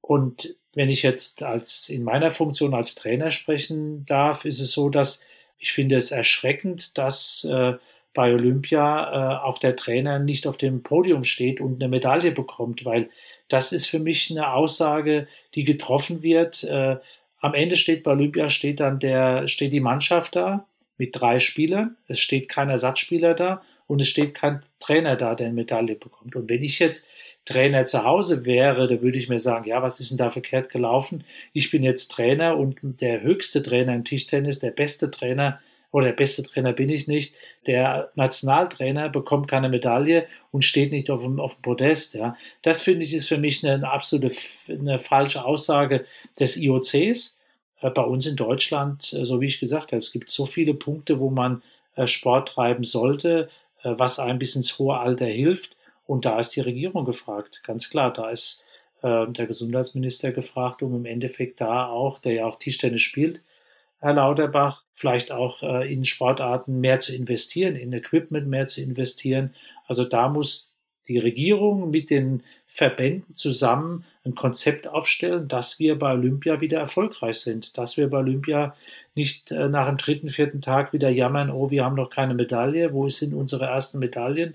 Und 0.00 0.54
wenn 0.74 0.90
ich 0.90 1.02
jetzt 1.02 1.42
als 1.42 1.88
in 1.88 2.04
meiner 2.04 2.30
Funktion 2.30 2.74
als 2.74 2.94
Trainer 2.94 3.30
sprechen 3.30 4.04
darf, 4.06 4.44
ist 4.44 4.60
es 4.60 4.72
so, 4.72 4.90
dass 4.90 5.24
ich 5.58 5.72
finde 5.72 5.96
es 5.96 6.10
erschreckend, 6.10 6.98
dass 6.98 7.44
äh, 7.50 7.74
bei 8.12 8.32
Olympia 8.32 9.40
äh, 9.40 9.44
auch 9.44 9.58
der 9.58 9.76
Trainer 9.76 10.18
nicht 10.18 10.46
auf 10.46 10.56
dem 10.56 10.82
Podium 10.82 11.24
steht 11.24 11.60
und 11.60 11.82
eine 11.82 11.88
Medaille 11.88 12.32
bekommt, 12.32 12.84
weil 12.84 13.10
das 13.48 13.72
ist 13.72 13.86
für 13.86 13.98
mich 13.98 14.30
eine 14.30 14.52
Aussage, 14.52 15.26
die 15.54 15.64
getroffen 15.64 16.22
wird. 16.22 16.64
Äh, 16.64 16.96
am 17.40 17.54
Ende 17.54 17.76
steht 17.76 18.02
bei 18.02 18.12
Olympia 18.12 18.48
steht 18.48 18.80
dann 18.80 18.98
der, 18.98 19.48
steht 19.48 19.72
die 19.72 19.80
Mannschaft 19.80 20.36
da 20.36 20.66
mit 20.96 21.10
drei 21.12 21.40
Spielern. 21.40 21.96
Es 22.08 22.20
steht 22.20 22.48
kein 22.48 22.70
Ersatzspieler 22.70 23.34
da 23.34 23.62
und 23.86 24.00
es 24.00 24.08
steht 24.08 24.34
kein 24.34 24.62
Trainer 24.80 25.16
da, 25.16 25.34
der 25.34 25.48
eine 25.48 25.54
Medaille 25.54 25.96
bekommt. 25.96 26.36
Und 26.36 26.48
wenn 26.48 26.62
ich 26.62 26.78
jetzt 26.78 27.08
Trainer 27.44 27.84
zu 27.84 28.04
Hause 28.04 28.46
wäre, 28.46 28.88
da 28.88 29.02
würde 29.02 29.18
ich 29.18 29.28
mir 29.28 29.38
sagen, 29.38 29.68
ja, 29.68 29.82
was 29.82 30.00
ist 30.00 30.10
denn 30.10 30.18
da 30.18 30.30
verkehrt 30.30 30.70
gelaufen? 30.70 31.24
Ich 31.52 31.70
bin 31.70 31.82
jetzt 31.82 32.08
Trainer 32.08 32.56
und 32.56 32.78
der 33.00 33.20
höchste 33.20 33.62
Trainer 33.62 33.94
im 33.94 34.04
Tischtennis, 34.04 34.60
der 34.60 34.70
beste 34.70 35.10
Trainer 35.10 35.60
oder 35.94 36.06
der 36.06 36.14
beste 36.14 36.42
Trainer 36.42 36.72
bin 36.72 36.88
ich 36.88 37.06
nicht. 37.06 37.36
Der 37.68 38.10
Nationaltrainer 38.16 39.08
bekommt 39.08 39.46
keine 39.46 39.68
Medaille 39.68 40.26
und 40.50 40.64
steht 40.64 40.90
nicht 40.90 41.08
auf 41.08 41.22
dem, 41.22 41.38
auf 41.38 41.54
dem 41.54 41.62
Podest. 41.62 42.14
Ja. 42.14 42.36
Das 42.62 42.82
finde 42.82 43.04
ich 43.04 43.14
ist 43.14 43.28
für 43.28 43.38
mich 43.38 43.64
eine, 43.64 43.74
eine 43.74 43.92
absolute 43.92 44.34
eine 44.68 44.98
falsche 44.98 45.44
Aussage 45.44 46.04
des 46.40 46.56
IOCs. 46.56 47.38
Äh, 47.80 47.90
bei 47.90 48.02
uns 48.02 48.26
in 48.26 48.34
Deutschland, 48.34 49.12
äh, 49.12 49.24
so 49.24 49.40
wie 49.40 49.46
ich 49.46 49.60
gesagt 49.60 49.92
habe, 49.92 50.00
es 50.00 50.10
gibt 50.10 50.30
so 50.30 50.46
viele 50.46 50.74
Punkte, 50.74 51.20
wo 51.20 51.30
man 51.30 51.62
äh, 51.94 52.08
Sport 52.08 52.48
treiben 52.48 52.82
sollte, 52.82 53.48
was 53.84 54.18
einem 54.18 54.40
bis 54.40 54.56
ins 54.56 54.76
hohe 54.80 54.98
Alter 54.98 55.26
hilft. 55.26 55.76
Und 56.06 56.24
da 56.24 56.40
ist 56.40 56.56
die 56.56 56.60
Regierung 56.60 57.04
gefragt, 57.04 57.62
ganz 57.64 57.88
klar. 57.88 58.12
Da 58.12 58.30
ist 58.30 58.64
der 59.02 59.46
Gesundheitsminister 59.46 60.32
gefragt, 60.32 60.82
um 60.82 60.94
im 60.94 61.04
Endeffekt 61.04 61.60
da 61.60 61.88
auch, 61.88 62.18
der 62.18 62.32
ja 62.32 62.46
auch 62.46 62.58
Tischtennis 62.58 63.02
spielt, 63.02 63.42
Herr 64.04 64.12
Lauterbach, 64.12 64.82
vielleicht 64.92 65.32
auch 65.32 65.62
äh, 65.62 65.90
in 65.90 66.04
Sportarten 66.04 66.78
mehr 66.78 66.98
zu 66.98 67.16
investieren, 67.16 67.74
in 67.74 67.90
Equipment 67.94 68.46
mehr 68.46 68.66
zu 68.66 68.82
investieren. 68.82 69.54
Also 69.86 70.04
da 70.04 70.28
muss 70.28 70.74
die 71.08 71.16
Regierung 71.16 71.88
mit 71.88 72.10
den 72.10 72.42
Verbänden 72.66 73.34
zusammen 73.34 74.04
ein 74.22 74.34
Konzept 74.34 74.86
aufstellen, 74.88 75.48
dass 75.48 75.78
wir 75.78 75.98
bei 75.98 76.12
Olympia 76.12 76.60
wieder 76.60 76.80
erfolgreich 76.80 77.36
sind, 77.36 77.78
dass 77.78 77.96
wir 77.96 78.10
bei 78.10 78.18
Olympia 78.18 78.76
nicht 79.14 79.50
äh, 79.50 79.70
nach 79.70 79.86
dem 79.86 79.96
dritten, 79.96 80.28
vierten 80.28 80.60
Tag 80.60 80.92
wieder 80.92 81.08
jammern, 81.08 81.50
oh, 81.50 81.70
wir 81.70 81.82
haben 81.82 81.96
noch 81.96 82.10
keine 82.10 82.34
Medaille, 82.34 82.92
wo 82.92 83.08
sind 83.08 83.32
unsere 83.32 83.64
ersten 83.64 84.00
Medaillen? 84.00 84.52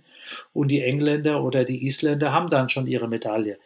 Und 0.54 0.68
die 0.68 0.84
Engländer 0.84 1.44
oder 1.44 1.66
die 1.66 1.88
Isländer 1.88 2.34
haben 2.34 2.52
dann 2.52 2.70
schon 2.70 2.86
ihre 2.86 3.08
Medaille. 3.08 3.58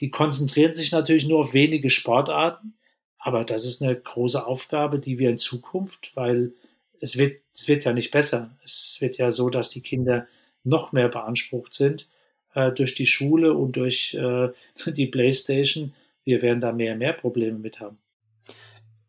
Die 0.00 0.08
konzentrieren 0.08 0.74
sich 0.74 0.92
natürlich 0.92 1.28
nur 1.28 1.40
auf 1.40 1.52
wenige 1.52 1.90
Sportarten, 1.90 2.72
aber 3.26 3.42
das 3.42 3.66
ist 3.66 3.82
eine 3.82 3.96
große 3.96 4.46
Aufgabe, 4.46 5.00
die 5.00 5.18
wir 5.18 5.30
in 5.30 5.36
Zukunft, 5.36 6.12
weil 6.14 6.52
es 7.00 7.18
wird, 7.18 7.40
es 7.52 7.66
wird 7.66 7.84
ja 7.84 7.92
nicht 7.92 8.12
besser. 8.12 8.56
Es 8.62 8.98
wird 9.00 9.18
ja 9.18 9.32
so, 9.32 9.50
dass 9.50 9.68
die 9.68 9.80
Kinder 9.80 10.28
noch 10.62 10.92
mehr 10.92 11.08
beansprucht 11.08 11.74
sind 11.74 12.08
äh, 12.54 12.70
durch 12.70 12.94
die 12.94 13.06
Schule 13.06 13.54
und 13.54 13.74
durch 13.74 14.14
äh, 14.14 14.50
die 14.86 15.08
Playstation. 15.08 15.92
Wir 16.22 16.40
werden 16.40 16.60
da 16.60 16.70
mehr 16.70 16.92
und 16.92 17.00
mehr 17.00 17.14
Probleme 17.14 17.58
mit 17.58 17.80
haben. 17.80 17.98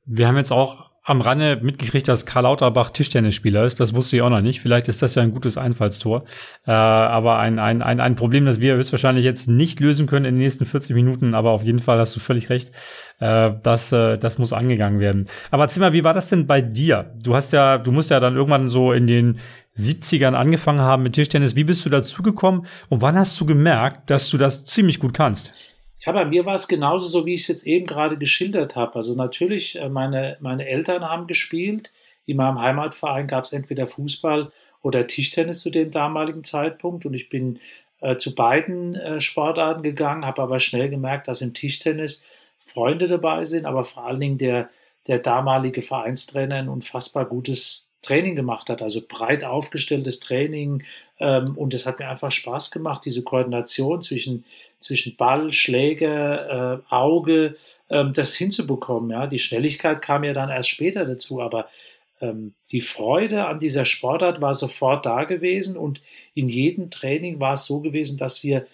Wir 0.06 0.28
haben 0.28 0.38
jetzt 0.38 0.52
auch 0.52 0.90
am 1.08 1.22
Rande 1.22 1.58
mitgekriegt, 1.62 2.06
dass 2.10 2.26
Karl 2.26 2.44
Lauterbach 2.44 2.90
Tischtennisspieler 2.90 3.64
ist. 3.64 3.80
Das 3.80 3.96
wusste 3.96 4.18
ich 4.18 4.22
auch 4.22 4.30
noch 4.30 4.42
nicht. 4.42 4.60
Vielleicht 4.60 4.90
ist 4.90 5.02
das 5.02 5.16
ja 5.16 5.24
ein 5.24 5.32
gutes 5.32 5.58
Einfallstor. 5.58 6.26
Äh, 6.66 6.72
aber 6.72 7.40
ein, 7.40 7.60
ein, 7.60 7.82
ein, 7.82 8.02
ein 8.02 8.18
Problem, 8.18 8.46
das 8.46 8.60
wir 8.60 8.76
höchstwahrscheinlich 8.76 9.24
jetzt 9.24 9.48
nicht 9.48 9.80
lösen 9.80 10.06
können 10.06 10.26
in 10.26 10.36
den 10.36 10.44
nächsten 10.44 10.66
40 10.66 10.94
Minuten. 10.94 11.34
Aber 11.34 11.52
auf 11.52 11.64
jeden 11.64 11.80
Fall 11.80 11.98
hast 11.98 12.14
du 12.18 12.20
völlig 12.20 12.50
recht. 12.50 12.74
Äh, 13.20 13.52
das, 13.64 13.94
äh, 13.94 14.18
das 14.18 14.38
muss 14.38 14.52
angegangen 14.52 15.00
werden. 15.00 15.30
Aber 15.50 15.70
Zimmer, 15.70 15.94
wie 15.94 16.04
war 16.04 16.14
das 16.14 16.28
denn 16.28 16.46
bei 16.46 16.60
dir? 16.60 17.14
Du 17.24 17.36
hast 17.36 17.54
ja, 17.54 17.78
du 17.78 17.94
musst 17.94 18.10
ja 18.10 18.20
dann 18.20 18.36
irgendwann 18.36 18.68
so 18.68 18.92
in 18.92 19.08
den 19.08 19.40
70ern 19.78 20.34
angefangen 20.34 20.82
haben 20.82 21.04
mit 21.04 21.14
Tischtennis. 21.14 21.56
Wie 21.56 21.64
bist 21.64 21.86
du 21.86 21.90
dazu 21.90 22.22
gekommen 22.22 22.66
und 22.90 23.02
wann 23.02 23.16
hast 23.16 23.40
du 23.40 23.46
gemerkt, 23.46 24.10
dass 24.10 24.30
du 24.30 24.38
das 24.38 24.66
ziemlich 24.66 25.00
gut 25.00 25.14
kannst? 25.14 25.54
Ja, 26.08 26.14
bei 26.14 26.24
mir 26.24 26.46
war 26.46 26.56
es 26.56 26.70
genauso 26.70 27.06
so, 27.06 27.26
wie 27.26 27.34
ich 27.34 27.42
es 27.42 27.48
jetzt 27.50 27.68
eben 27.68 27.86
gerade 27.86 28.18
geschildert 28.18 28.78
habe. 28.78 28.96
Also 28.96 29.14
natürlich, 29.14 29.76
äh, 29.76 29.90
meine, 29.90 30.38
meine 30.40 30.66
Eltern 30.66 31.04
haben 31.04 31.28
gespielt. 31.28 31.92
In 32.26 32.38
meinem 32.38 32.62
Heimatverein 32.62 33.28
gab 33.28 33.44
es 33.44 33.52
entweder 33.52 33.88
Fußball 33.88 34.54
oder 34.82 35.06
Tischtennis 35.06 35.60
zu 35.60 35.70
dem 35.70 35.92
damaligen 35.92 36.46
Zeitpunkt. 36.46 37.06
Und 37.06 37.14
ich 37.14 37.28
bin 37.28 37.60
äh, 38.00 38.16
zu 38.16 38.36
beiden 38.36 38.96
äh, 38.96 39.20
Sportarten 39.20 39.84
gegangen, 39.84 40.26
habe 40.26 40.42
aber 40.44 40.62
schnell 40.62 40.90
gemerkt, 40.90 41.28
dass 41.28 41.42
im 41.42 41.54
Tischtennis 41.54 42.26
Freunde 42.58 43.08
dabei 43.08 43.44
sind, 43.44 43.66
aber 43.66 43.84
vor 43.84 44.06
allen 44.06 44.22
Dingen 44.22 44.38
der, 44.38 44.70
der 45.08 45.20
damalige 45.20 45.82
Vereinstrainer 45.82 46.56
ein 46.56 46.70
unfassbar 46.70 47.26
gutes 47.26 47.92
Training 48.02 48.38
gemacht 48.38 48.70
hat. 48.70 48.82
Also 48.82 49.02
breit 49.06 49.44
aufgestelltes 49.44 50.22
Training. 50.22 50.84
Ähm, 51.20 51.58
und 51.58 51.74
es 51.74 51.86
hat 51.86 52.00
mir 52.00 52.08
einfach 52.08 52.32
Spaß 52.32 52.72
gemacht, 52.72 53.04
diese 53.04 53.24
Koordination 53.24 54.02
zwischen 54.02 54.46
zwischen 54.80 55.16
Ball, 55.16 55.52
Schläger, 55.52 56.82
äh, 56.90 56.94
Auge, 56.94 57.56
ähm, 57.90 58.14
das 58.14 58.36
hinzubekommen. 58.36 59.12
Ja, 59.12 59.28
die 59.28 59.40
Schnelligkeit 59.40 60.02
kam 60.02 60.24
ja 60.24 60.34
dann 60.34 60.50
erst 60.50 60.70
später 60.70 61.06
dazu, 61.06 61.42
aber 61.42 61.68
ähm, 62.22 62.54
die 62.72 62.82
Freude 62.82 63.46
an 63.46 63.60
dieser 63.60 63.86
Sportart 63.86 64.42
war 64.42 64.54
sofort 64.54 65.06
da 65.06 65.24
gewesen 65.24 65.78
und 65.78 66.02
in 66.34 66.48
jedem 66.48 66.90
Training 66.90 67.40
war 67.40 67.54
es 67.54 67.66
so 67.66 67.82
gewesen, 67.82 68.18
dass 68.18 68.44
wir 68.44 68.68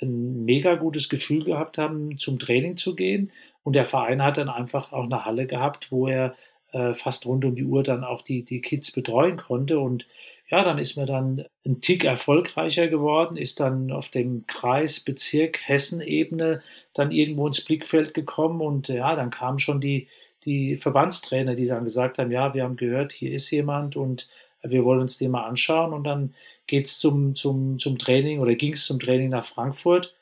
ein 0.00 0.44
mega 0.44 0.74
gutes 0.74 1.08
Gefühl 1.08 1.44
gehabt 1.44 1.78
haben, 1.78 2.18
zum 2.18 2.38
Training 2.38 2.76
zu 2.76 2.94
gehen. 2.96 3.30
Und 3.62 3.76
der 3.76 3.84
Verein 3.84 4.22
hat 4.22 4.36
dann 4.36 4.48
einfach 4.48 4.92
auch 4.92 5.04
eine 5.04 5.24
Halle 5.24 5.46
gehabt, 5.46 5.92
wo 5.92 6.08
er 6.08 6.34
äh, 6.72 6.92
fast 6.92 7.26
rund 7.26 7.44
um 7.44 7.54
die 7.54 7.64
Uhr 7.64 7.82
dann 7.84 8.02
auch 8.02 8.22
die, 8.22 8.44
die 8.44 8.60
Kids 8.60 8.90
betreuen 8.90 9.36
konnte. 9.36 9.78
Und 9.78 10.06
ja, 10.52 10.62
dann 10.62 10.78
ist 10.78 10.96
man 10.98 11.06
dann 11.06 11.46
ein 11.64 11.80
Tick 11.80 12.04
erfolgreicher 12.04 12.86
geworden, 12.88 13.38
ist 13.38 13.58
dann 13.58 13.90
auf 13.90 14.10
dem 14.10 14.46
Kreis, 14.46 15.00
Bezirk, 15.00 15.58
Hessen-Ebene 15.66 16.62
dann 16.92 17.10
irgendwo 17.10 17.46
ins 17.46 17.64
Blickfeld 17.64 18.12
gekommen 18.12 18.60
und 18.60 18.88
ja, 18.88 19.16
dann 19.16 19.30
kamen 19.30 19.58
schon 19.58 19.80
die, 19.80 20.08
die 20.44 20.76
Verbandstrainer, 20.76 21.54
die 21.54 21.66
dann 21.66 21.84
gesagt 21.84 22.18
haben, 22.18 22.30
ja, 22.30 22.52
wir 22.52 22.64
haben 22.64 22.76
gehört, 22.76 23.12
hier 23.14 23.32
ist 23.32 23.50
jemand 23.50 23.96
und 23.96 24.28
wir 24.62 24.84
wollen 24.84 25.00
uns 25.00 25.16
den 25.16 25.30
mal 25.30 25.44
anschauen 25.44 25.94
und 25.94 26.04
dann 26.04 26.34
geht's 26.66 26.98
zum, 26.98 27.34
zum, 27.34 27.78
zum 27.78 27.96
Training 27.96 28.40
oder 28.40 28.54
ging 28.54 28.74
es 28.74 28.84
zum 28.84 29.00
Training 29.00 29.30
nach 29.30 29.46
Frankfurt. 29.46 30.14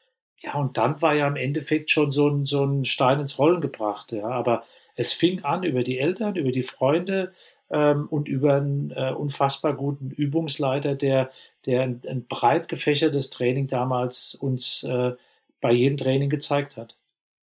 Ja, 0.42 0.54
und 0.54 0.78
dann 0.78 1.02
war 1.02 1.14
ja 1.14 1.26
im 1.26 1.37
Endeffekt 1.37 1.90
schon 1.90 2.12
so 2.12 2.28
ein, 2.28 2.46
so 2.46 2.64
ein 2.64 2.84
Stein 2.84 3.18
ins 3.18 3.38
Rollen 3.40 3.60
gebracht. 3.60 4.12
Ja, 4.12 4.28
aber 4.28 4.62
es 4.94 5.12
fing 5.12 5.42
an 5.42 5.64
über 5.64 5.82
die 5.82 5.99
Eltern, 5.99 6.37
über 6.37 6.52
die 6.52 6.62
Freunde, 6.62 7.32
ähm, 7.71 8.07
und 8.09 8.29
über 8.29 8.57
einen 8.57 8.91
äh, 8.91 9.12
unfassbar 9.12 9.75
guten 9.75 10.11
Übungsleiter, 10.11 10.95
der, 10.95 11.31
der 11.67 11.83
ein, 11.83 12.03
ein, 12.09 12.27
breit 12.27 12.69
gefächertes 12.69 13.31
Training 13.31 13.69
damals 13.69 14.35
uns 14.35 14.83
äh, 14.85 15.12
bei 15.61 15.73
jedem 15.73 15.97
Training 15.97 16.31
gezeigt 16.31 16.77
hat. 16.77 16.97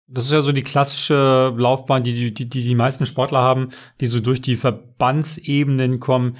Das 0.07 0.25
ist 0.25 0.31
ja 0.31 0.41
so 0.41 0.53
die 0.53 0.63
klassische 0.63 1.53
Laufbahn, 1.57 2.03
die 2.03 2.31
die, 2.31 2.49
die 2.49 2.61
die 2.63 2.75
meisten 2.75 3.05
Sportler 3.05 3.41
haben, 3.41 3.69
die 3.99 4.05
so 4.05 4.19
durch 4.19 4.41
die 4.41 4.55
Verbandsebenen 4.55 5.99
kommen. 5.99 6.37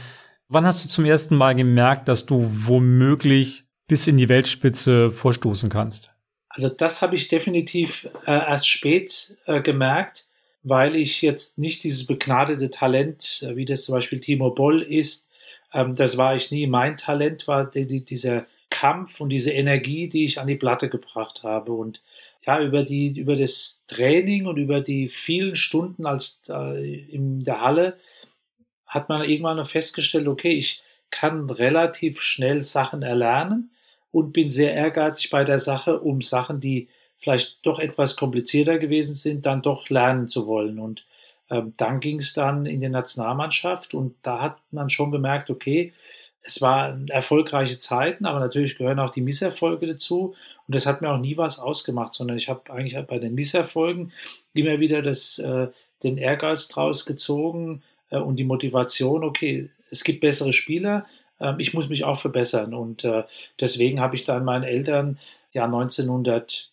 Wann 0.47 0.65
hast 0.65 0.83
du 0.83 0.87
zum 0.87 1.03
ersten 1.03 1.35
Mal 1.35 1.55
gemerkt, 1.55 2.07
dass 2.07 2.25
du 2.25 2.49
womöglich 2.49 3.65
bis 3.87 4.07
in 4.07 4.17
die 4.17 4.29
Weltspitze 4.29 5.11
vorstoßen 5.11 5.69
kannst? 5.69 6.11
Also 6.49 6.69
das 6.69 7.01
habe 7.01 7.15
ich 7.15 7.27
definitiv 7.27 8.09
äh, 8.25 8.31
erst 8.31 8.69
spät 8.69 9.37
äh, 9.45 9.61
gemerkt 9.61 10.26
weil 10.69 10.95
ich 10.95 11.21
jetzt 11.21 11.57
nicht 11.57 11.83
dieses 11.83 12.05
begnadete 12.05 12.69
Talent, 12.69 13.43
äh, 13.43 13.55
wie 13.55 13.65
das 13.65 13.83
zum 13.83 13.95
Beispiel 13.95 14.19
Timo 14.19 14.51
Boll 14.51 14.81
ist, 14.81 15.29
ähm, 15.73 15.95
das 15.95 16.17
war 16.17 16.35
ich 16.35 16.51
nie. 16.51 16.67
Mein 16.67 16.97
Talent 16.97 17.47
war 17.47 17.69
die, 17.69 17.87
die, 17.87 18.03
dieser 18.03 18.45
Kampf 18.69 19.21
und 19.21 19.29
diese 19.29 19.51
Energie, 19.51 20.09
die 20.09 20.25
ich 20.25 20.39
an 20.39 20.47
die 20.47 20.55
Platte 20.55 20.89
gebracht 20.89 21.43
habe. 21.43 21.71
Und 21.71 22.01
ja, 22.45 22.61
über, 22.61 22.83
die, 22.83 23.17
über 23.17 23.35
das 23.35 23.85
Training 23.87 24.45
und 24.45 24.57
über 24.57 24.81
die 24.81 25.07
vielen 25.07 25.55
Stunden 25.55 26.05
als 26.05 26.43
äh, 26.49 26.99
in 27.11 27.43
der 27.43 27.61
Halle 27.61 27.97
hat 28.85 29.09
man 29.09 29.21
irgendwann 29.21 29.57
noch 29.57 29.67
festgestellt, 29.67 30.27
okay, 30.27 30.51
ich 30.51 30.81
kann 31.11 31.49
relativ 31.49 32.19
schnell 32.19 32.61
Sachen 32.61 33.01
erlernen 33.01 33.71
und 34.11 34.33
bin 34.33 34.49
sehr 34.49 34.73
ehrgeizig 34.73 35.29
bei 35.29 35.43
der 35.43 35.59
Sache, 35.59 35.99
um 35.99 36.21
Sachen, 36.21 36.59
die 36.59 36.89
vielleicht 37.17 37.65
doch 37.65 37.79
etwas 37.79 38.15
komplizierter 38.15 38.77
gewesen 38.77 39.15
sind, 39.15 39.45
dann 39.45 39.61
doch 39.61 39.89
lernen 39.89 40.29
zu 40.29 40.47
wollen. 40.47 40.79
Und 40.79 41.05
ähm, 41.49 41.73
dann 41.77 41.99
ging 41.99 42.19
es 42.19 42.33
dann 42.33 42.65
in 42.65 42.81
die 42.81 42.89
Nationalmannschaft 42.89 43.93
und 43.93 44.15
da 44.21 44.41
hat 44.41 44.57
man 44.71 44.89
schon 44.89 45.11
gemerkt, 45.11 45.49
okay, 45.49 45.93
es 46.41 46.61
waren 46.61 47.09
erfolgreiche 47.09 47.77
Zeiten, 47.77 48.25
aber 48.25 48.39
natürlich 48.39 48.77
gehören 48.77 48.99
auch 48.99 49.09
die 49.09 49.21
Misserfolge 49.21 49.85
dazu. 49.85 50.33
Und 50.65 50.75
das 50.75 50.85
hat 50.85 51.01
mir 51.01 51.09
auch 51.11 51.19
nie 51.19 51.35
was 51.35 51.59
ausgemacht, 51.59 52.13
sondern 52.13 52.37
ich 52.37 52.47
habe 52.47 52.71
eigentlich 52.71 52.97
bei 53.05 53.19
den 53.19 53.35
Misserfolgen 53.35 54.13
immer 54.53 54.79
wieder 54.79 55.01
das, 55.01 55.39
äh, 55.39 55.67
den 56.03 56.17
Ehrgeiz 56.17 56.69
draus 56.69 57.05
gezogen 57.05 57.83
äh, 58.11 58.17
und 58.17 58.37
die 58.37 58.45
Motivation, 58.45 59.25
okay, 59.25 59.69
es 59.91 60.03
gibt 60.03 60.21
bessere 60.21 60.53
Spieler, 60.53 61.05
äh, 61.39 61.53
ich 61.57 61.73
muss 61.73 61.89
mich 61.89 62.05
auch 62.05 62.17
verbessern. 62.17 62.73
Und 62.73 63.03
äh, 63.03 63.23
deswegen 63.59 63.99
habe 63.99 64.15
ich 64.15 64.23
dann 64.23 64.45
meinen 64.45 64.63
Eltern 64.63 65.19
ja 65.51 65.65
1900 65.65 66.71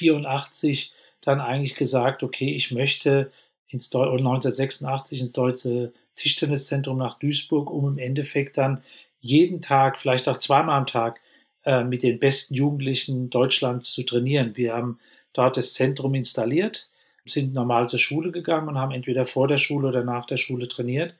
1984 0.00 0.92
dann 1.20 1.40
eigentlich 1.40 1.74
gesagt, 1.74 2.22
okay, 2.22 2.54
ich 2.54 2.70
möchte 2.70 3.32
ins 3.68 3.90
Deu 3.90 4.04
1986 4.04 5.20
ins 5.20 5.32
Deutsche 5.32 5.92
Tischtenniszentrum 6.14 6.98
nach 6.98 7.18
Duisburg, 7.18 7.70
um 7.70 7.88
im 7.88 7.98
Endeffekt 7.98 8.56
dann 8.56 8.82
jeden 9.20 9.60
Tag, 9.60 9.98
vielleicht 9.98 10.28
auch 10.28 10.38
zweimal 10.38 10.78
am 10.78 10.86
Tag, 10.86 11.20
äh, 11.64 11.84
mit 11.84 12.02
den 12.02 12.18
besten 12.18 12.54
Jugendlichen 12.54 13.28
Deutschlands 13.28 13.92
zu 13.92 14.02
trainieren. 14.04 14.56
Wir 14.56 14.74
haben 14.74 14.98
dort 15.32 15.56
das 15.56 15.74
Zentrum 15.74 16.14
installiert, 16.14 16.88
sind 17.24 17.52
normal 17.52 17.88
zur 17.88 17.98
Schule 17.98 18.30
gegangen 18.30 18.68
und 18.68 18.78
haben 18.78 18.92
entweder 18.92 19.26
vor 19.26 19.48
der 19.48 19.58
Schule 19.58 19.88
oder 19.88 20.04
nach 20.04 20.26
der 20.26 20.36
Schule 20.36 20.68
trainiert 20.68 21.14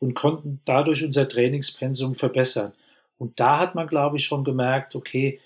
und 0.00 0.14
konnten 0.14 0.60
dadurch 0.64 1.04
unser 1.04 1.28
Trainingspensum 1.28 2.16
verbessern. 2.16 2.72
Und 3.16 3.38
da 3.38 3.60
hat 3.60 3.76
man, 3.76 3.86
glaube 3.86 4.16
ich, 4.16 4.24
schon 4.24 4.42
gemerkt, 4.42 4.96
okay, 4.96 5.38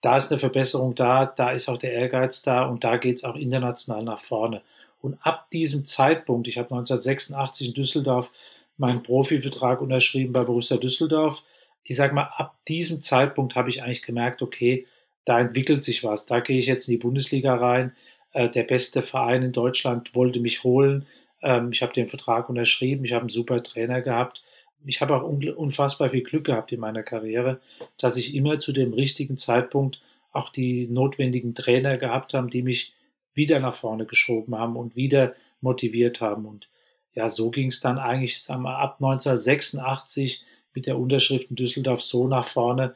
da 0.00 0.16
ist 0.16 0.30
eine 0.30 0.38
Verbesserung 0.38 0.94
da, 0.94 1.26
da 1.26 1.50
ist 1.50 1.68
auch 1.68 1.78
der 1.78 1.92
Ehrgeiz 1.92 2.42
da 2.42 2.64
und 2.64 2.84
da 2.84 2.96
geht 2.96 3.18
es 3.18 3.24
auch 3.24 3.36
international 3.36 4.02
nach 4.02 4.20
vorne. 4.20 4.62
Und 5.00 5.18
ab 5.22 5.50
diesem 5.50 5.84
Zeitpunkt, 5.86 6.48
ich 6.48 6.58
habe 6.58 6.70
1986 6.70 7.68
in 7.68 7.74
Düsseldorf 7.74 8.32
meinen 8.76 9.02
Profivertrag 9.02 9.80
unterschrieben 9.80 10.32
bei 10.32 10.42
Borussia 10.42 10.76
Düsseldorf. 10.76 11.42
Ich 11.84 11.96
sage 11.96 12.14
mal, 12.14 12.30
ab 12.36 12.56
diesem 12.68 13.02
Zeitpunkt 13.02 13.54
habe 13.54 13.68
ich 13.68 13.82
eigentlich 13.82 14.02
gemerkt, 14.02 14.42
okay, 14.42 14.86
da 15.24 15.38
entwickelt 15.38 15.82
sich 15.82 16.02
was. 16.02 16.26
Da 16.26 16.40
gehe 16.40 16.58
ich 16.58 16.66
jetzt 16.66 16.88
in 16.88 16.92
die 16.92 16.98
Bundesliga 16.98 17.54
rein. 17.54 17.94
Äh, 18.32 18.48
der 18.48 18.62
beste 18.62 19.02
Verein 19.02 19.42
in 19.42 19.52
Deutschland 19.52 20.14
wollte 20.14 20.40
mich 20.40 20.64
holen. 20.64 21.06
Ähm, 21.42 21.72
ich 21.72 21.82
habe 21.82 21.92
den 21.92 22.08
Vertrag 22.08 22.48
unterschrieben. 22.48 23.04
Ich 23.04 23.12
habe 23.12 23.22
einen 23.22 23.30
super 23.30 23.62
Trainer 23.62 24.00
gehabt 24.00 24.42
ich 24.84 25.00
habe 25.00 25.16
auch 25.16 25.22
unfassbar 25.22 26.08
viel 26.08 26.22
Glück 26.22 26.44
gehabt 26.44 26.72
in 26.72 26.80
meiner 26.80 27.02
Karriere, 27.02 27.60
dass 27.98 28.16
ich 28.16 28.34
immer 28.34 28.58
zu 28.58 28.72
dem 28.72 28.92
richtigen 28.92 29.36
Zeitpunkt 29.36 30.00
auch 30.32 30.48
die 30.50 30.86
notwendigen 30.86 31.54
Trainer 31.54 31.98
gehabt 31.98 32.34
habe, 32.34 32.50
die 32.50 32.62
mich 32.62 32.94
wieder 33.34 33.60
nach 33.60 33.74
vorne 33.74 34.06
geschoben 34.06 34.56
haben 34.56 34.76
und 34.76 34.96
wieder 34.96 35.34
motiviert 35.60 36.20
haben. 36.20 36.46
Und 36.46 36.68
ja, 37.14 37.28
so 37.28 37.50
ging 37.50 37.68
es 37.68 37.80
dann 37.80 37.98
eigentlich 37.98 38.40
sagen 38.42 38.62
wir, 38.62 38.78
ab 38.78 38.96
1986 39.00 40.42
mit 40.74 40.86
der 40.86 40.98
Unterschrift 40.98 41.50
in 41.50 41.56
Düsseldorf 41.56 42.02
so 42.02 42.28
nach 42.28 42.46
vorne, 42.46 42.94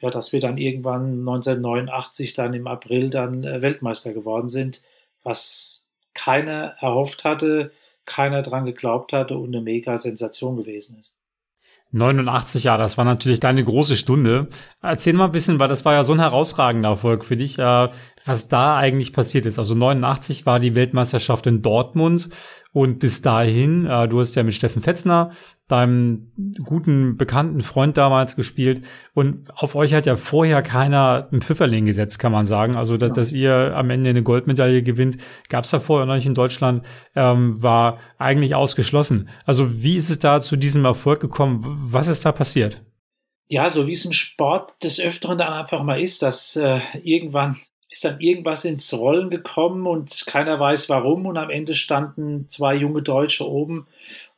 ja, 0.00 0.10
dass 0.10 0.32
wir 0.32 0.40
dann 0.40 0.58
irgendwann 0.58 1.20
1989 1.20 2.34
dann 2.34 2.52
im 2.52 2.66
April 2.66 3.10
dann 3.10 3.44
äh, 3.44 3.62
Weltmeister 3.62 4.12
geworden 4.12 4.48
sind, 4.48 4.82
was 5.22 5.88
keiner 6.14 6.76
erhofft 6.80 7.24
hatte, 7.24 7.72
keiner 8.06 8.42
dran 8.42 8.64
geglaubt 8.64 9.12
hatte 9.12 9.36
und 9.36 9.54
eine 9.54 9.62
mega 9.62 9.96
Sensation 9.98 10.56
gewesen 10.56 10.98
ist. 10.98 11.16
89 11.92 12.64
Jahre, 12.64 12.82
das 12.82 12.98
war 12.98 13.04
natürlich 13.04 13.40
deine 13.40 13.62
große 13.62 13.96
Stunde. 13.96 14.48
Erzähl 14.82 15.12
mal 15.12 15.26
ein 15.26 15.32
bisschen, 15.32 15.58
weil 15.58 15.68
das 15.68 15.84
war 15.84 15.94
ja 15.94 16.04
so 16.04 16.12
ein 16.12 16.20
herausragender 16.20 16.90
Erfolg 16.90 17.24
für 17.24 17.36
dich, 17.36 17.58
äh, 17.58 17.88
was 18.24 18.48
da 18.48 18.76
eigentlich 18.76 19.12
passiert 19.12 19.46
ist. 19.46 19.58
Also 19.58 19.74
89 19.74 20.46
war 20.46 20.58
die 20.58 20.74
Weltmeisterschaft 20.74 21.46
in 21.46 21.62
Dortmund 21.62 22.28
und 22.76 22.98
bis 22.98 23.22
dahin, 23.22 23.86
äh, 23.86 24.06
du 24.06 24.20
hast 24.20 24.36
ja 24.36 24.42
mit 24.42 24.52
Steffen 24.52 24.82
Fetzner, 24.82 25.30
deinem 25.66 26.30
guten, 26.62 27.16
bekannten 27.16 27.62
Freund 27.62 27.96
damals 27.96 28.36
gespielt. 28.36 28.86
Und 29.14 29.48
auf 29.56 29.76
euch 29.76 29.94
hat 29.94 30.04
ja 30.04 30.16
vorher 30.16 30.60
keiner 30.60 31.26
ein 31.32 31.40
Pfifferling 31.40 31.86
gesetzt, 31.86 32.18
kann 32.18 32.32
man 32.32 32.44
sagen. 32.44 32.76
Also, 32.76 32.98
dass, 32.98 33.12
dass 33.12 33.32
ihr 33.32 33.72
am 33.74 33.88
Ende 33.88 34.10
eine 34.10 34.22
Goldmedaille 34.22 34.82
gewinnt, 34.82 35.16
gab 35.48 35.64
es 35.64 35.70
da 35.70 35.80
vorher 35.80 36.04
noch 36.04 36.16
nicht 36.16 36.26
in 36.26 36.34
Deutschland, 36.34 36.84
ähm, 37.14 37.62
war 37.62 37.98
eigentlich 38.18 38.54
ausgeschlossen. 38.54 39.30
Also, 39.46 39.82
wie 39.82 39.96
ist 39.96 40.10
es 40.10 40.18
da 40.18 40.42
zu 40.42 40.56
diesem 40.56 40.84
Erfolg 40.84 41.20
gekommen? 41.20 41.64
Was 41.90 42.08
ist 42.08 42.26
da 42.26 42.32
passiert? 42.32 42.82
Ja, 43.48 43.70
so 43.70 43.86
wie 43.86 43.92
es 43.92 44.04
im 44.04 44.12
Sport 44.12 44.84
des 44.84 45.00
Öfteren 45.00 45.38
dann 45.38 45.54
einfach 45.54 45.82
mal 45.82 45.98
ist, 45.98 46.20
dass 46.20 46.56
äh, 46.56 46.80
irgendwann 47.02 47.56
ist 47.96 48.04
dann 48.04 48.20
irgendwas 48.20 48.66
ins 48.66 48.92
Rollen 48.92 49.30
gekommen 49.30 49.86
und 49.86 50.24
keiner 50.26 50.60
weiß 50.60 50.90
warum. 50.90 51.24
Und 51.24 51.38
am 51.38 51.48
Ende 51.48 51.72
standen 51.72 52.46
zwei 52.50 52.74
junge 52.74 53.00
Deutsche 53.00 53.48
oben 53.48 53.86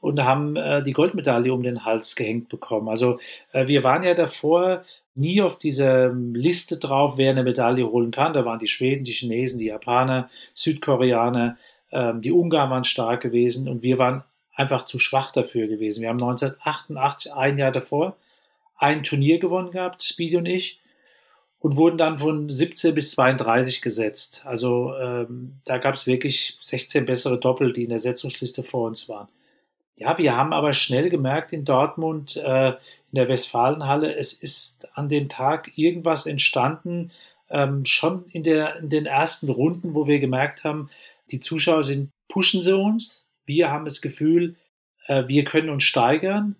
und 0.00 0.22
haben 0.22 0.54
äh, 0.54 0.80
die 0.80 0.92
Goldmedaille 0.92 1.52
um 1.52 1.64
den 1.64 1.84
Hals 1.84 2.14
gehängt 2.14 2.48
bekommen. 2.48 2.88
Also 2.88 3.18
äh, 3.52 3.66
wir 3.66 3.82
waren 3.82 4.04
ja 4.04 4.14
davor 4.14 4.84
nie 5.16 5.42
auf 5.42 5.58
dieser 5.58 6.12
Liste 6.12 6.78
drauf, 6.78 7.18
wer 7.18 7.32
eine 7.32 7.42
Medaille 7.42 7.90
holen 7.90 8.12
kann. 8.12 8.32
Da 8.32 8.44
waren 8.44 8.60
die 8.60 8.68
Schweden, 8.68 9.02
die 9.02 9.12
Chinesen, 9.12 9.58
die 9.58 9.66
Japaner, 9.66 10.30
Südkoreaner, 10.54 11.56
äh, 11.90 12.12
die 12.14 12.30
Ungarn 12.30 12.70
waren 12.70 12.84
stark 12.84 13.22
gewesen 13.22 13.68
und 13.68 13.82
wir 13.82 13.98
waren 13.98 14.22
einfach 14.54 14.84
zu 14.84 15.00
schwach 15.00 15.32
dafür 15.32 15.66
gewesen. 15.66 16.02
Wir 16.02 16.10
haben 16.10 16.22
1988, 16.22 17.34
ein 17.34 17.58
Jahr 17.58 17.72
davor, 17.72 18.16
ein 18.76 19.02
Turnier 19.02 19.40
gewonnen 19.40 19.72
gehabt, 19.72 20.04
Speedy 20.04 20.36
und 20.36 20.46
ich 20.46 20.77
und 21.60 21.76
wurden 21.76 21.98
dann 21.98 22.18
von 22.18 22.48
17 22.48 22.94
bis 22.94 23.12
32 23.12 23.82
gesetzt. 23.82 24.42
Also 24.46 24.94
ähm, 24.96 25.60
da 25.64 25.78
gab 25.78 25.94
es 25.94 26.06
wirklich 26.06 26.56
16 26.60 27.06
bessere 27.06 27.38
Doppel, 27.38 27.72
die 27.72 27.84
in 27.84 27.90
der 27.90 27.98
Setzungsliste 27.98 28.62
vor 28.62 28.86
uns 28.86 29.08
waren. 29.08 29.28
Ja, 29.96 30.16
wir 30.16 30.36
haben 30.36 30.52
aber 30.52 30.72
schnell 30.72 31.10
gemerkt 31.10 31.52
in 31.52 31.64
Dortmund, 31.64 32.36
äh, 32.36 32.68
in 32.68 33.14
der 33.14 33.28
Westfalenhalle, 33.28 34.14
es 34.14 34.32
ist 34.32 34.88
an 34.96 35.08
dem 35.08 35.28
Tag 35.28 35.76
irgendwas 35.76 36.26
entstanden, 36.26 37.10
ähm, 37.50 37.84
schon 37.84 38.26
in, 38.26 38.42
der, 38.42 38.76
in 38.76 38.90
den 38.90 39.06
ersten 39.06 39.48
Runden, 39.48 39.94
wo 39.94 40.06
wir 40.06 40.20
gemerkt 40.20 40.62
haben, 40.64 40.90
die 41.30 41.40
Zuschauer 41.40 41.82
sind, 41.82 42.10
pushen 42.28 42.62
sie 42.62 42.76
uns. 42.76 43.26
Wir 43.44 43.70
haben 43.70 43.86
das 43.86 44.00
Gefühl, 44.00 44.56
äh, 45.06 45.26
wir 45.26 45.44
können 45.44 45.70
uns 45.70 45.84
steigern. 45.84 46.56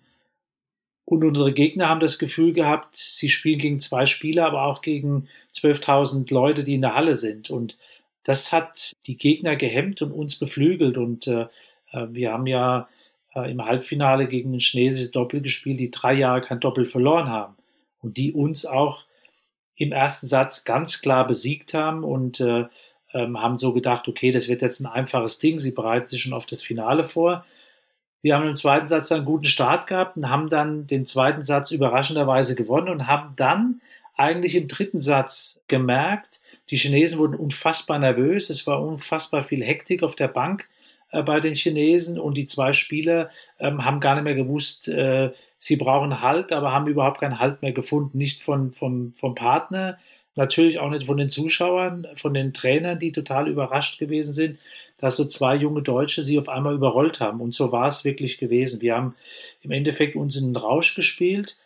Und 1.09 1.23
unsere 1.23 1.51
Gegner 1.53 1.89
haben 1.89 2.01
das 2.01 2.19
Gefühl 2.19 2.53
gehabt, 2.53 2.95
sie 2.95 3.29
spielen 3.29 3.57
gegen 3.57 3.79
zwei 3.79 4.05
Spieler, 4.05 4.45
aber 4.45 4.65
auch 4.65 4.83
gegen 4.83 5.27
12.000 5.55 6.31
Leute, 6.31 6.63
die 6.63 6.75
in 6.75 6.81
der 6.81 6.93
Halle 6.93 7.15
sind. 7.15 7.49
Und 7.49 7.79
das 8.21 8.53
hat 8.53 8.91
die 9.07 9.17
Gegner 9.17 9.55
gehemmt 9.55 10.03
und 10.03 10.11
uns 10.11 10.35
beflügelt. 10.35 10.97
Und 10.97 11.25
äh, 11.25 11.47
äh 11.93 12.05
wir 12.11 12.31
haben 12.31 12.45
ja 12.45 12.87
äh, 13.33 13.49
im 13.49 13.65
Halbfinale 13.65 14.27
gegen 14.27 14.53
ein 14.53 14.59
chinesisches 14.59 15.09
Doppel 15.09 15.41
gespielt, 15.41 15.79
die 15.79 15.89
drei 15.89 16.13
Jahre 16.13 16.41
kein 16.41 16.59
Doppel 16.59 16.85
verloren 16.85 17.27
haben. 17.27 17.55
Und 18.01 18.17
die 18.17 18.31
uns 18.31 18.67
auch 18.67 19.05
im 19.77 19.91
ersten 19.91 20.27
Satz 20.27 20.63
ganz 20.63 21.01
klar 21.01 21.25
besiegt 21.25 21.73
haben 21.73 22.03
und 22.03 22.39
äh, 22.39 22.65
ähm, 23.15 23.41
haben 23.41 23.57
so 23.57 23.73
gedacht, 23.73 24.07
okay, 24.07 24.29
das 24.29 24.47
wird 24.47 24.61
jetzt 24.61 24.79
ein 24.79 24.85
einfaches 24.85 25.39
Ding. 25.39 25.57
Sie 25.57 25.71
bereiten 25.71 26.07
sich 26.07 26.21
schon 26.21 26.33
auf 26.33 26.45
das 26.45 26.61
Finale 26.61 27.03
vor. 27.03 27.45
Wir 28.21 28.35
haben 28.35 28.47
im 28.47 28.55
zweiten 28.55 28.87
Satz 28.87 29.11
einen 29.11 29.25
guten 29.25 29.45
Start 29.45 29.87
gehabt 29.87 30.17
und 30.17 30.29
haben 30.29 30.49
dann 30.49 30.87
den 30.87 31.05
zweiten 31.05 31.43
Satz 31.43 31.71
überraschenderweise 31.71 32.55
gewonnen 32.55 32.89
und 32.89 33.07
haben 33.07 33.33
dann 33.37 33.81
eigentlich 34.17 34.55
im 34.55 34.67
dritten 34.67 34.99
Satz 34.99 35.61
gemerkt, 35.67 36.41
die 36.69 36.75
Chinesen 36.75 37.19
wurden 37.19 37.35
unfassbar 37.35 37.97
nervös, 37.97 38.49
es 38.49 38.67
war 38.67 38.81
unfassbar 38.81 39.41
viel 39.41 39.63
Hektik 39.63 40.03
auf 40.03 40.15
der 40.15 40.27
Bank 40.27 40.67
äh, 41.11 41.23
bei 41.23 41.39
den 41.39 41.55
Chinesen 41.55 42.19
und 42.19 42.35
die 42.35 42.45
zwei 42.45 42.73
Spieler 42.73 43.29
ähm, 43.59 43.85
haben 43.85 44.01
gar 44.01 44.15
nicht 44.15 44.25
mehr 44.25 44.35
gewusst, 44.35 44.89
äh, 44.89 45.31
sie 45.57 45.77
brauchen 45.77 46.21
Halt, 46.21 46.51
aber 46.51 46.73
haben 46.73 46.87
überhaupt 46.87 47.21
keinen 47.21 47.39
Halt 47.39 47.61
mehr 47.61 47.71
gefunden, 47.71 48.17
nicht 48.17 48.41
von, 48.41 48.73
vom, 48.73 49.13
vom 49.15 49.33
Partner, 49.33 49.97
natürlich 50.35 50.79
auch 50.79 50.89
nicht 50.89 51.05
von 51.05 51.17
den 51.17 51.29
Zuschauern, 51.29 52.07
von 52.15 52.33
den 52.33 52.53
Trainern, 52.53 52.99
die 52.99 53.13
total 53.13 53.47
überrascht 53.47 53.97
gewesen 53.97 54.33
sind 54.33 54.59
dass 54.99 55.15
so 55.15 55.25
zwei 55.25 55.55
junge 55.55 55.81
Deutsche 55.81 56.23
sie 56.23 56.37
auf 56.37 56.49
einmal 56.49 56.75
überrollt 56.75 57.19
haben. 57.19 57.41
Und 57.41 57.55
so 57.55 57.71
war 57.71 57.87
es 57.87 58.03
wirklich 58.05 58.37
gewesen. 58.37 58.81
Wir 58.81 58.95
haben 58.95 59.15
im 59.61 59.71
Endeffekt 59.71 60.15
uns 60.15 60.35
in 60.35 60.47
den 60.47 60.55
Rausch 60.55 60.95
gespielt. 60.95 61.57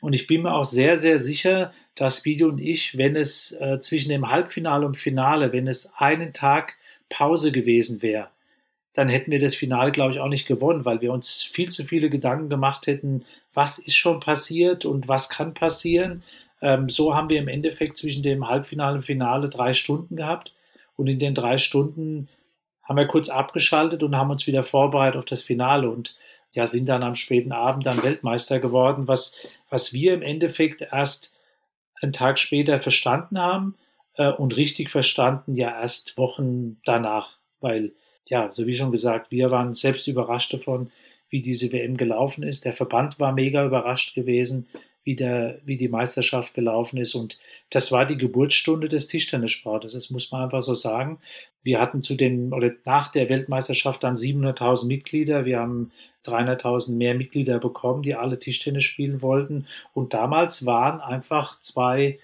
Und 0.00 0.14
ich 0.14 0.26
bin 0.26 0.42
mir 0.42 0.54
auch 0.54 0.64
sehr, 0.64 0.96
sehr 0.96 1.18
sicher, 1.18 1.72
dass 1.94 2.18
Speedy 2.18 2.44
und 2.44 2.60
ich, 2.60 2.96
wenn 2.96 3.16
es 3.16 3.52
äh, 3.52 3.78
zwischen 3.80 4.08
dem 4.08 4.30
Halbfinale 4.30 4.86
und 4.86 4.96
Finale, 4.96 5.52
wenn 5.52 5.66
es 5.66 5.92
einen 5.96 6.32
Tag 6.32 6.74
Pause 7.10 7.52
gewesen 7.52 8.00
wäre, 8.00 8.28
dann 8.94 9.08
hätten 9.08 9.30
wir 9.30 9.38
das 9.38 9.54
Finale, 9.54 9.92
glaube 9.92 10.12
ich, 10.12 10.20
auch 10.20 10.28
nicht 10.28 10.46
gewonnen, 10.46 10.84
weil 10.84 11.00
wir 11.00 11.12
uns 11.12 11.42
viel 11.42 11.68
zu 11.68 11.84
viele 11.84 12.08
Gedanken 12.08 12.48
gemacht 12.48 12.86
hätten, 12.86 13.24
was 13.52 13.78
ist 13.78 13.96
schon 13.96 14.20
passiert 14.20 14.84
und 14.84 15.06
was 15.06 15.28
kann 15.28 15.54
passieren. 15.54 16.22
Ähm, 16.62 16.88
so 16.88 17.14
haben 17.14 17.28
wir 17.28 17.38
im 17.38 17.48
Endeffekt 17.48 17.98
zwischen 17.98 18.22
dem 18.22 18.48
Halbfinale 18.48 18.96
und 18.96 19.02
Finale 19.02 19.48
drei 19.48 19.74
Stunden 19.74 20.16
gehabt. 20.16 20.54
Und 20.96 21.06
in 21.06 21.18
den 21.18 21.34
drei 21.34 21.56
Stunden 21.56 22.28
haben 22.90 22.96
wir 22.96 23.06
kurz 23.06 23.28
abgeschaltet 23.28 24.02
und 24.02 24.16
haben 24.16 24.32
uns 24.32 24.48
wieder 24.48 24.64
vorbereitet 24.64 25.16
auf 25.16 25.24
das 25.24 25.44
Finale 25.44 25.88
und 25.88 26.16
ja, 26.50 26.66
sind 26.66 26.88
dann 26.88 27.04
am 27.04 27.14
späten 27.14 27.52
Abend 27.52 27.86
dann 27.86 28.02
Weltmeister 28.02 28.58
geworden, 28.58 29.06
was, 29.06 29.38
was 29.68 29.92
wir 29.92 30.12
im 30.12 30.22
Endeffekt 30.22 30.82
erst 30.82 31.36
einen 32.02 32.12
Tag 32.12 32.40
später 32.40 32.80
verstanden 32.80 33.38
haben 33.38 33.76
äh, 34.16 34.32
und 34.32 34.56
richtig 34.56 34.90
verstanden 34.90 35.54
ja 35.54 35.70
erst 35.80 36.18
Wochen 36.18 36.80
danach, 36.84 37.38
weil 37.60 37.92
ja, 38.26 38.50
so 38.50 38.66
wie 38.66 38.74
schon 38.74 38.90
gesagt, 38.90 39.30
wir 39.30 39.52
waren 39.52 39.74
selbst 39.74 40.08
überrascht 40.08 40.52
davon, 40.52 40.90
wie 41.28 41.42
diese 41.42 41.70
WM 41.70 41.96
gelaufen 41.96 42.42
ist. 42.42 42.64
Der 42.64 42.72
Verband 42.72 43.20
war 43.20 43.30
mega 43.30 43.64
überrascht 43.64 44.16
gewesen 44.16 44.66
wie, 45.04 45.16
der, 45.16 45.60
wie 45.64 45.76
die 45.76 45.88
Meisterschaft 45.88 46.54
gelaufen 46.54 46.98
ist. 46.98 47.14
Und 47.14 47.38
das 47.70 47.90
war 47.92 48.06
die 48.06 48.18
Geburtsstunde 48.18 48.88
des 48.88 49.06
Tischtennissportes. 49.06 49.92
Das 49.92 50.10
muss 50.10 50.30
man 50.30 50.44
einfach 50.44 50.62
so 50.62 50.74
sagen. 50.74 51.18
Wir 51.62 51.80
hatten 51.80 52.02
zu 52.02 52.14
den, 52.14 52.52
oder 52.52 52.72
nach 52.84 53.08
der 53.08 53.28
Weltmeisterschaft 53.28 54.02
dann 54.02 54.16
700.000 54.16 54.86
Mitglieder. 54.86 55.44
Wir 55.44 55.60
haben 55.60 55.92
300.000 56.26 56.92
mehr 56.92 57.14
Mitglieder 57.14 57.58
bekommen, 57.58 58.02
die 58.02 58.14
alle 58.14 58.38
Tischtennis 58.38 58.84
spielen 58.84 59.22
wollten. 59.22 59.66
Und 59.94 60.12
damals 60.12 60.66
waren 60.66 61.00
einfach 61.00 61.58
zwei 61.60 62.18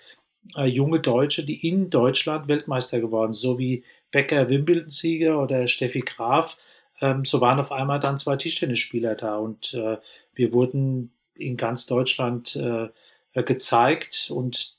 äh, 0.54 0.66
junge 0.66 1.00
Deutsche, 1.00 1.44
die 1.44 1.66
in 1.66 1.90
Deutschland 1.90 2.48
Weltmeister 2.48 3.00
geworden, 3.00 3.32
so 3.32 3.58
wie 3.58 3.84
Becker 4.10 4.48
Wimbledon-Sieger 4.48 5.40
oder 5.40 5.66
Steffi 5.66 6.00
Graf. 6.00 6.58
Ähm, 7.00 7.24
so 7.24 7.40
waren 7.40 7.58
auf 7.58 7.72
einmal 7.72 8.00
dann 8.00 8.18
zwei 8.18 8.36
Tischtennisspieler 8.36 9.14
da 9.14 9.36
und 9.36 9.74
äh, 9.74 9.96
wir 10.34 10.52
wurden 10.52 11.12
in 11.38 11.56
ganz 11.56 11.86
Deutschland 11.86 12.56
äh, 12.56 12.88
gezeigt. 13.42 14.30
Und 14.34 14.76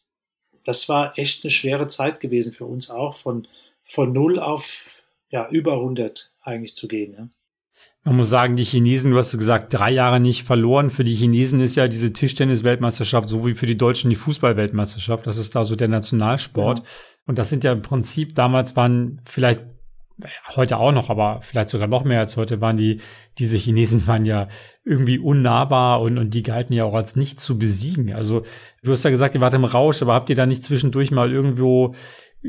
das 0.63 0.89
war 0.89 1.17
echt 1.17 1.43
eine 1.43 1.51
schwere 1.51 1.87
Zeit 1.87 2.19
gewesen 2.19 2.53
für 2.53 2.65
uns 2.65 2.89
auch, 2.89 3.15
von, 3.15 3.47
von 3.85 4.11
null 4.11 4.39
auf 4.39 5.01
ja, 5.29 5.47
über 5.49 5.73
100 5.73 6.31
eigentlich 6.41 6.75
zu 6.75 6.87
gehen. 6.87 7.13
Ja. 7.17 7.27
Man 8.03 8.15
muss 8.15 8.29
sagen, 8.29 8.55
die 8.55 8.63
Chinesen, 8.63 9.11
du 9.11 9.17
hast 9.17 9.37
gesagt, 9.37 9.73
drei 9.73 9.91
Jahre 9.91 10.21
nicht 10.21 10.43
verloren. 10.43 10.91
Für 10.91 11.03
die 11.03 11.15
Chinesen 11.15 11.59
ist 11.59 11.75
ja 11.75 11.89
diese 11.89 12.13
Tischtennis-Weltmeisterschaft 12.13 13.27
so 13.27 13.45
wie 13.45 13.53
für 13.53 13.65
die 13.65 13.75
Deutschen 13.75 14.09
die 14.09 14.15
Fußball-Weltmeisterschaft. 14.15 15.27
Das 15.27 15.35
ist 15.37 15.55
da 15.55 15.65
so 15.65 15.75
der 15.75 15.89
Nationalsport. 15.89 16.79
Ja. 16.79 16.85
Und 17.25 17.37
das 17.37 17.49
sind 17.49 17.65
ja 17.65 17.73
im 17.73 17.81
Prinzip, 17.81 18.33
damals 18.33 18.77
waren 18.77 19.21
vielleicht 19.25 19.65
heute 20.55 20.77
auch 20.77 20.91
noch, 20.91 21.09
aber 21.09 21.41
vielleicht 21.41 21.69
sogar 21.69 21.87
noch 21.87 22.03
mehr 22.03 22.19
als 22.19 22.37
heute, 22.37 22.61
waren 22.61 22.77
die, 22.77 23.01
diese 23.37 23.57
Chinesen 23.57 24.07
waren 24.07 24.25
ja 24.25 24.47
irgendwie 24.83 25.19
unnahbar 25.19 26.01
und, 26.01 26.17
und 26.17 26.33
die 26.33 26.43
galten 26.43 26.73
ja 26.73 26.85
auch 26.85 26.93
als 26.93 27.15
nicht 27.15 27.39
zu 27.39 27.57
besiegen. 27.59 28.13
Also 28.13 28.43
du 28.83 28.91
hast 28.91 29.03
ja 29.03 29.09
gesagt, 29.09 29.35
ihr 29.35 29.41
wart 29.41 29.53
im 29.53 29.65
Rausch, 29.65 30.01
aber 30.01 30.13
habt 30.13 30.29
ihr 30.29 30.35
da 30.35 30.45
nicht 30.45 30.63
zwischendurch 30.63 31.11
mal 31.11 31.31
irgendwo 31.31 31.93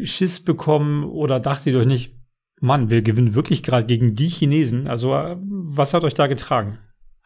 Schiss 0.03 0.41
bekommen 0.41 1.05
oder 1.05 1.41
dachtet 1.41 1.75
ihr 1.75 1.81
euch 1.81 1.87
nicht, 1.87 2.15
Mann, 2.61 2.91
wir 2.91 3.03
gewinnen 3.03 3.35
wirklich 3.35 3.63
gerade 3.63 3.87
gegen 3.87 4.15
die 4.15 4.29
Chinesen? 4.29 4.89
Also 4.89 5.11
was 5.41 5.95
hat 5.95 6.05
euch 6.05 6.15
da 6.15 6.27
getragen? 6.27 6.79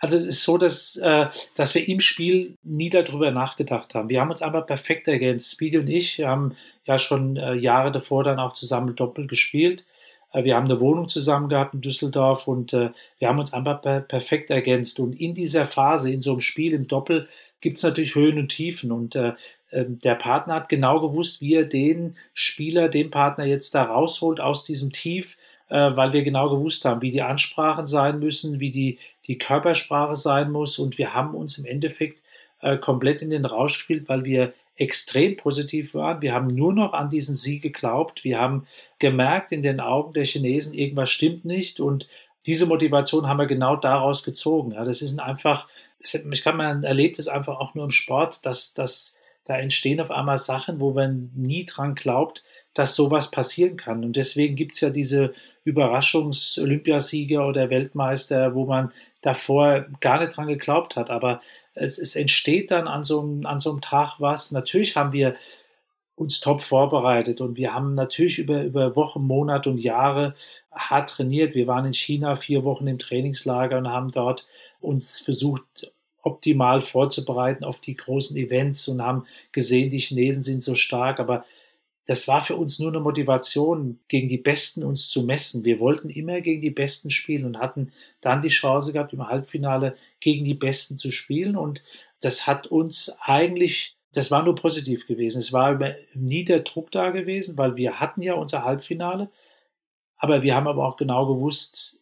Also 0.02 0.16
es 0.16 0.26
ist 0.26 0.42
so, 0.42 0.59
dass, 0.59 0.96
äh, 0.96 1.26
dass 1.55 1.76
wir 1.76 1.87
im 1.87 2.00
Spiel 2.00 2.57
nie 2.64 2.90
darüber 2.90 3.31
nachgedacht 3.31 3.94
haben. 3.94 4.09
Wir 4.09 4.20
haben 4.20 4.31
uns 4.31 4.42
einfach 4.42 4.66
perfekt 4.66 5.07
ergänzt. 5.07 5.52
Speedy 5.52 5.78
und 5.78 5.88
ich 5.88 6.18
haben 6.18 6.57
ja 6.85 6.98
schon 6.98 7.37
äh, 7.37 7.55
Jahre 7.55 7.92
davor 7.92 8.24
dann 8.24 8.40
auch 8.40 8.52
zusammen 8.52 8.96
Doppel 8.96 9.28
gespielt. 9.28 9.87
Äh, 10.32 10.44
wir 10.44 10.56
haben 10.56 10.64
eine 10.64 10.80
Wohnung 10.80 11.08
zusammen 11.08 11.48
gehabt 11.48 11.74
in 11.74 11.80
Düsseldorf 11.80 12.48
und 12.48 12.72
äh, 12.72 12.90
wir 13.18 13.28
haben 13.28 13.38
uns 13.38 13.52
einfach 13.52 13.80
per 13.82 14.00
perfekt 14.00 14.50
ergänzt. 14.50 14.98
Und 15.00 15.14
in 15.20 15.34
dieser 15.34 15.66
Phase, 15.66 16.12
in 16.12 16.20
so 16.20 16.32
einem 16.32 16.40
Spiel 16.40 16.72
im 16.72 16.88
Doppel, 16.88 17.28
gibt 17.60 17.76
es 17.76 17.82
natürlich 17.82 18.14
Höhen 18.14 18.38
und 18.38 18.48
Tiefen. 18.48 18.90
Und 18.90 19.14
äh, 19.14 19.34
ähm, 19.70 19.98
der 20.00 20.16
Partner 20.16 20.54
hat 20.54 20.68
genau 20.68 21.00
gewusst, 21.00 21.40
wie 21.40 21.54
er 21.54 21.64
den 21.64 22.16
Spieler, 22.34 22.88
den 22.88 23.10
Partner 23.10 23.44
jetzt 23.44 23.74
da 23.74 23.84
rausholt 23.84 24.40
aus 24.40 24.64
diesem 24.64 24.92
Tief, 24.92 25.36
weil 25.68 26.12
wir 26.12 26.22
genau 26.22 26.50
gewusst 26.50 26.84
haben, 26.84 27.00
wie 27.00 27.10
die 27.10 27.22
Ansprachen 27.22 27.86
sein 27.86 28.18
müssen, 28.18 28.60
wie 28.60 28.70
die, 28.70 28.98
die 29.26 29.38
Körpersprache 29.38 30.16
sein 30.16 30.50
muss. 30.52 30.78
Und 30.78 30.98
wir 30.98 31.14
haben 31.14 31.34
uns 31.34 31.56
im 31.56 31.64
Endeffekt 31.64 32.20
komplett 32.82 33.22
in 33.22 33.30
den 33.30 33.46
Rausch 33.46 33.78
gespielt, 33.78 34.06
weil 34.06 34.26
wir 34.26 34.52
extrem 34.76 35.37
positiv 35.37 35.94
waren. 35.94 36.22
Wir 36.22 36.32
haben 36.32 36.48
nur 36.48 36.72
noch 36.72 36.92
an 36.92 37.11
diesen 37.11 37.37
Sieg 37.37 37.62
geglaubt. 37.62 38.24
Wir 38.24 38.38
haben 38.38 38.66
gemerkt 38.98 39.52
in 39.52 39.62
den 39.62 39.80
Augen 39.80 40.12
der 40.12 40.24
Chinesen, 40.24 40.74
irgendwas 40.74 41.11
stimmt 41.11 41.44
nicht. 41.44 41.78
Und 41.78 42.08
diese 42.46 42.66
Motivation 42.66 43.28
haben 43.28 43.38
wir 43.38 43.46
genau 43.46 43.76
daraus 43.76 44.22
gezogen. 44.22 44.72
Ja, 44.72 44.85
das 44.85 45.02
ist 45.02 45.18
einfach, 45.20 45.68
ich 46.00 46.42
kann 46.42 46.56
man 46.56 46.85
erlebt 46.85 47.18
es 47.18 47.28
einfach 47.28 47.58
auch 47.61 47.74
nur 47.74 47.85
im 47.85 47.90
Sport, 47.90 48.44
dass, 48.46 48.74
dass 48.74 49.18
da 49.44 49.56
entstehen 49.56 50.00
auf 50.00 50.11
einmal 50.11 50.38
Sachen, 50.38 50.80
wo 50.80 50.92
man 50.92 51.30
nie 51.35 51.64
dran 51.66 51.94
glaubt, 51.94 52.42
dass 52.74 52.94
sowas 52.94 53.30
passieren 53.30 53.76
kann. 53.76 54.04
Und 54.04 54.16
deswegen 54.16 54.56
gibt 54.56 54.74
es 54.74 54.80
ja 54.80 54.90
diese 54.90 55.35
Überraschungs-Olympiasieger 55.64 57.46
oder 57.46 57.70
Weltmeister, 57.70 58.55
wo 58.55 58.66
man 58.66 58.92
davor 59.20 59.87
gar 60.01 60.20
nicht 60.20 60.37
dran 60.37 60.48
geglaubt 60.48 60.96
hat. 60.96 61.11
Aber 61.11 61.40
es, 61.75 61.98
es 61.98 62.16
entsteht 62.16 62.70
dann 62.70 62.88
an 62.88 63.05
so, 63.05 63.20
einem, 63.20 63.46
an 63.46 63.61
so 63.61 63.70
einem 63.70 63.81
Tag 63.81 64.16
was. 64.18 64.53
Natürlich 64.53 64.96
haben 64.96 65.12
wir 65.12 65.37
uns 66.14 66.40
top 66.40 66.61
vorbereitet 66.61 67.40
und 67.40 67.57
wir 67.57 67.72
haben 67.72 67.94
natürlich 67.94 68.38
über, 68.38 68.62
über 68.62 68.96
Wochen, 68.96 69.22
Monate 69.22 69.70
und 69.70 69.79
Jahre 69.79 70.35
hart 70.70 71.11
trainiert. 71.11 71.55
Wir 71.55 71.66
waren 71.66 71.87
in 71.87 71.94
China 71.94 72.37
vier 72.37 72.64
Wochen 72.64 72.87
im 72.87 72.98
Trainingslager 72.98 73.79
und 73.79 73.88
haben 73.88 74.11
dort 74.11 74.46
uns 74.81 75.20
versucht, 75.20 75.90
optimal 76.22 76.81
vorzubereiten 76.81 77.64
auf 77.64 77.81
die 77.81 77.96
großen 77.96 78.37
Events 78.37 78.87
und 78.88 79.03
haben 79.03 79.27
gesehen, 79.51 79.90
die 79.90 79.98
Chinesen 79.98 80.42
sind 80.42 80.62
so 80.62 80.75
stark, 80.77 81.18
aber 81.18 81.44
das 82.06 82.26
war 82.26 82.40
für 82.40 82.56
uns 82.56 82.78
nur 82.78 82.88
eine 82.88 83.00
Motivation, 83.00 84.00
gegen 84.08 84.28
die 84.28 84.38
Besten 84.38 84.82
uns 84.82 85.08
zu 85.08 85.22
messen. 85.22 85.64
Wir 85.64 85.78
wollten 85.78 86.10
immer 86.10 86.40
gegen 86.40 86.60
die 86.60 86.70
Besten 86.70 87.10
spielen 87.10 87.44
und 87.44 87.58
hatten 87.58 87.92
dann 88.20 88.42
die 88.42 88.48
Chance 88.48 88.92
gehabt, 88.92 89.12
im 89.12 89.28
Halbfinale 89.28 89.96
gegen 90.18 90.44
die 90.44 90.54
Besten 90.54 90.98
zu 90.98 91.12
spielen. 91.12 91.56
Und 91.56 91.82
das 92.20 92.46
hat 92.46 92.66
uns 92.66 93.16
eigentlich, 93.20 93.96
das 94.12 94.30
war 94.32 94.42
nur 94.42 94.56
positiv 94.56 95.06
gewesen. 95.06 95.38
Es 95.38 95.52
war 95.52 95.78
nie 96.14 96.44
der 96.44 96.60
Druck 96.60 96.90
da 96.90 97.10
gewesen, 97.10 97.56
weil 97.56 97.76
wir 97.76 98.00
hatten 98.00 98.22
ja 98.22 98.34
unser 98.34 98.64
Halbfinale. 98.64 99.30
Aber 100.16 100.42
wir 100.42 100.56
haben 100.56 100.66
aber 100.66 100.86
auch 100.86 100.96
genau 100.96 101.26
gewusst, 101.26 102.00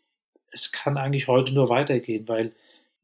es 0.50 0.72
kann 0.72 0.96
eigentlich 0.96 1.28
heute 1.28 1.54
nur 1.54 1.68
weitergehen, 1.68 2.26
weil 2.26 2.52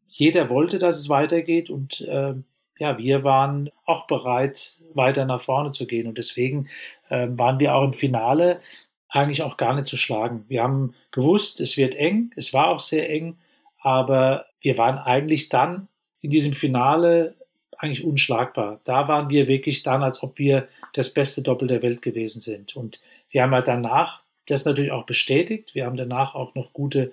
jeder 0.08 0.48
wollte, 0.48 0.78
dass 0.78 0.98
es 0.98 1.08
weitergeht 1.08 1.68
und 1.68 2.00
äh, 2.00 2.34
ja, 2.78 2.98
wir 2.98 3.24
waren 3.24 3.70
auch 3.84 4.06
bereit, 4.06 4.78
weiter 4.94 5.24
nach 5.24 5.40
vorne 5.40 5.72
zu 5.72 5.86
gehen. 5.86 6.06
Und 6.06 6.18
deswegen 6.18 6.68
äh, 7.08 7.26
waren 7.30 7.58
wir 7.58 7.74
auch 7.74 7.84
im 7.84 7.92
Finale 7.92 8.60
eigentlich 9.08 9.42
auch 9.42 9.56
gar 9.56 9.74
nicht 9.74 9.86
zu 9.86 9.96
schlagen. 9.96 10.44
Wir 10.48 10.62
haben 10.62 10.94
gewusst, 11.10 11.60
es 11.60 11.76
wird 11.76 11.94
eng, 11.94 12.32
es 12.36 12.52
war 12.52 12.68
auch 12.68 12.80
sehr 12.80 13.08
eng, 13.08 13.38
aber 13.80 14.46
wir 14.60 14.76
waren 14.78 14.98
eigentlich 14.98 15.48
dann 15.48 15.88
in 16.20 16.30
diesem 16.30 16.52
Finale 16.52 17.34
eigentlich 17.78 18.04
unschlagbar. 18.04 18.80
Da 18.84 19.08
waren 19.08 19.30
wir 19.30 19.48
wirklich 19.48 19.82
dann, 19.82 20.02
als 20.02 20.22
ob 20.22 20.38
wir 20.38 20.68
das 20.92 21.12
beste 21.12 21.42
Doppel 21.42 21.68
der 21.68 21.82
Welt 21.82 22.02
gewesen 22.02 22.40
sind. 22.40 22.74
Und 22.74 23.00
wir 23.30 23.42
haben 23.42 23.52
ja 23.52 23.62
danach 23.62 24.22
das 24.46 24.64
natürlich 24.64 24.92
auch 24.92 25.04
bestätigt. 25.04 25.74
Wir 25.74 25.86
haben 25.86 25.96
danach 25.96 26.34
auch 26.34 26.54
noch 26.54 26.72
gute 26.72 27.12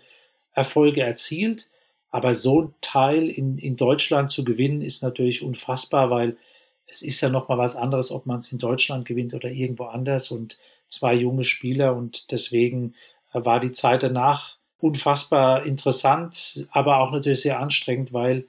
Erfolge 0.53 1.01
erzielt. 1.01 1.67
Aber 2.13 2.35
so 2.35 2.61
ein 2.61 2.75
Teil 2.79 3.27
in, 3.27 3.57
in 3.57 3.75
Deutschland 3.75 4.29
zu 4.29 4.43
gewinnen, 4.43 4.83
ist 4.83 5.01
natürlich 5.01 5.41
unfassbar, 5.41 6.11
weil 6.11 6.37
es 6.85 7.01
ist 7.01 7.19
ja 7.21 7.29
nochmal 7.29 7.57
was 7.57 7.75
anderes, 7.75 8.11
ob 8.11 8.27
man 8.27 8.37
es 8.37 8.51
in 8.51 8.59
Deutschland 8.59 9.05
gewinnt 9.05 9.33
oder 9.33 9.49
irgendwo 9.49 9.85
anders 9.85 10.29
und 10.29 10.59
zwei 10.87 11.15
junge 11.15 11.43
Spieler 11.43 11.95
und 11.95 12.31
deswegen 12.31 12.93
äh, 13.33 13.43
war 13.43 13.59
die 13.59 13.71
Zeit 13.71 14.03
danach 14.03 14.57
unfassbar 14.77 15.65
interessant, 15.65 16.67
aber 16.71 16.99
auch 16.99 17.11
natürlich 17.11 17.41
sehr 17.41 17.59
anstrengend, 17.59 18.13
weil 18.13 18.45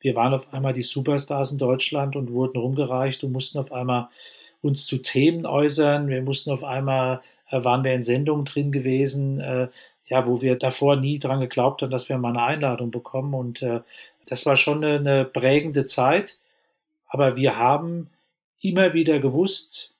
wir 0.00 0.16
waren 0.16 0.32
auf 0.32 0.50
einmal 0.54 0.72
die 0.72 0.82
Superstars 0.82 1.52
in 1.52 1.58
Deutschland 1.58 2.16
und 2.16 2.32
wurden 2.32 2.56
rumgereicht 2.56 3.22
und 3.24 3.32
mussten 3.32 3.58
auf 3.58 3.72
einmal 3.72 4.08
uns 4.62 4.86
zu 4.86 4.96
Themen 4.96 5.44
äußern. 5.44 6.08
Wir 6.08 6.22
mussten 6.22 6.50
auf 6.50 6.64
einmal, 6.64 7.20
äh, 7.50 7.62
waren 7.62 7.84
wir 7.84 7.92
in 7.92 8.04
Sendungen 8.04 8.46
drin 8.46 8.72
gewesen, 8.72 9.38
äh, 9.38 9.68
ja, 10.06 10.26
wo 10.26 10.42
wir 10.42 10.56
davor 10.56 10.96
nie 10.96 11.18
dran 11.18 11.40
geglaubt 11.40 11.82
haben, 11.82 11.90
dass 11.90 12.08
wir 12.08 12.18
mal 12.18 12.30
eine 12.30 12.42
Einladung 12.42 12.90
bekommen. 12.90 13.34
Und 13.34 13.62
äh, 13.62 13.80
das 14.28 14.46
war 14.46 14.56
schon 14.56 14.84
eine, 14.84 14.96
eine 14.96 15.24
prägende 15.24 15.84
Zeit. 15.84 16.38
Aber 17.06 17.36
wir 17.36 17.56
haben 17.56 18.10
immer 18.60 18.94
wieder 18.94 19.18
gewusst, 19.20 19.92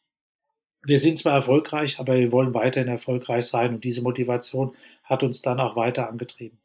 wir 0.85 0.99
sind 0.99 1.19
zwar 1.19 1.35
erfolgreich, 1.35 2.01
aber 2.01 2.17
wir 2.17 2.33
wollen 2.33 2.55
weiterhin 2.55 2.88
erfolgreich 2.88 3.47
sein. 3.47 3.75
Und 3.75 3.85
diese 3.85 4.03
Motivation 4.03 4.75
hat 5.05 5.23
uns 5.23 5.43
dann 5.43 5.61
auch 5.61 5.77
weiter 5.77 6.09
angetrieben. 6.09 6.59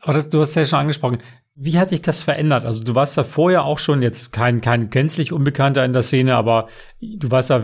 Aber 0.00 0.14
das, 0.14 0.30
du 0.30 0.40
hast 0.40 0.54
ja 0.54 0.66
schon 0.66 0.78
angesprochen. 0.78 1.18
Wie 1.54 1.78
hat 1.78 1.90
sich 1.90 2.00
das 2.00 2.22
verändert? 2.22 2.64
Also 2.64 2.82
du 2.82 2.94
warst 2.94 3.16
ja 3.16 3.24
vorher 3.24 3.64
auch 3.64 3.78
schon 3.78 4.02
jetzt 4.02 4.32
kein, 4.32 4.60
kein 4.60 4.90
gänzlich 4.90 5.32
Unbekannter 5.32 5.84
in 5.84 5.92
der 5.92 6.02
Szene, 6.02 6.36
aber 6.36 6.68
du 7.00 7.30
warst 7.30 7.50
ja 7.50 7.62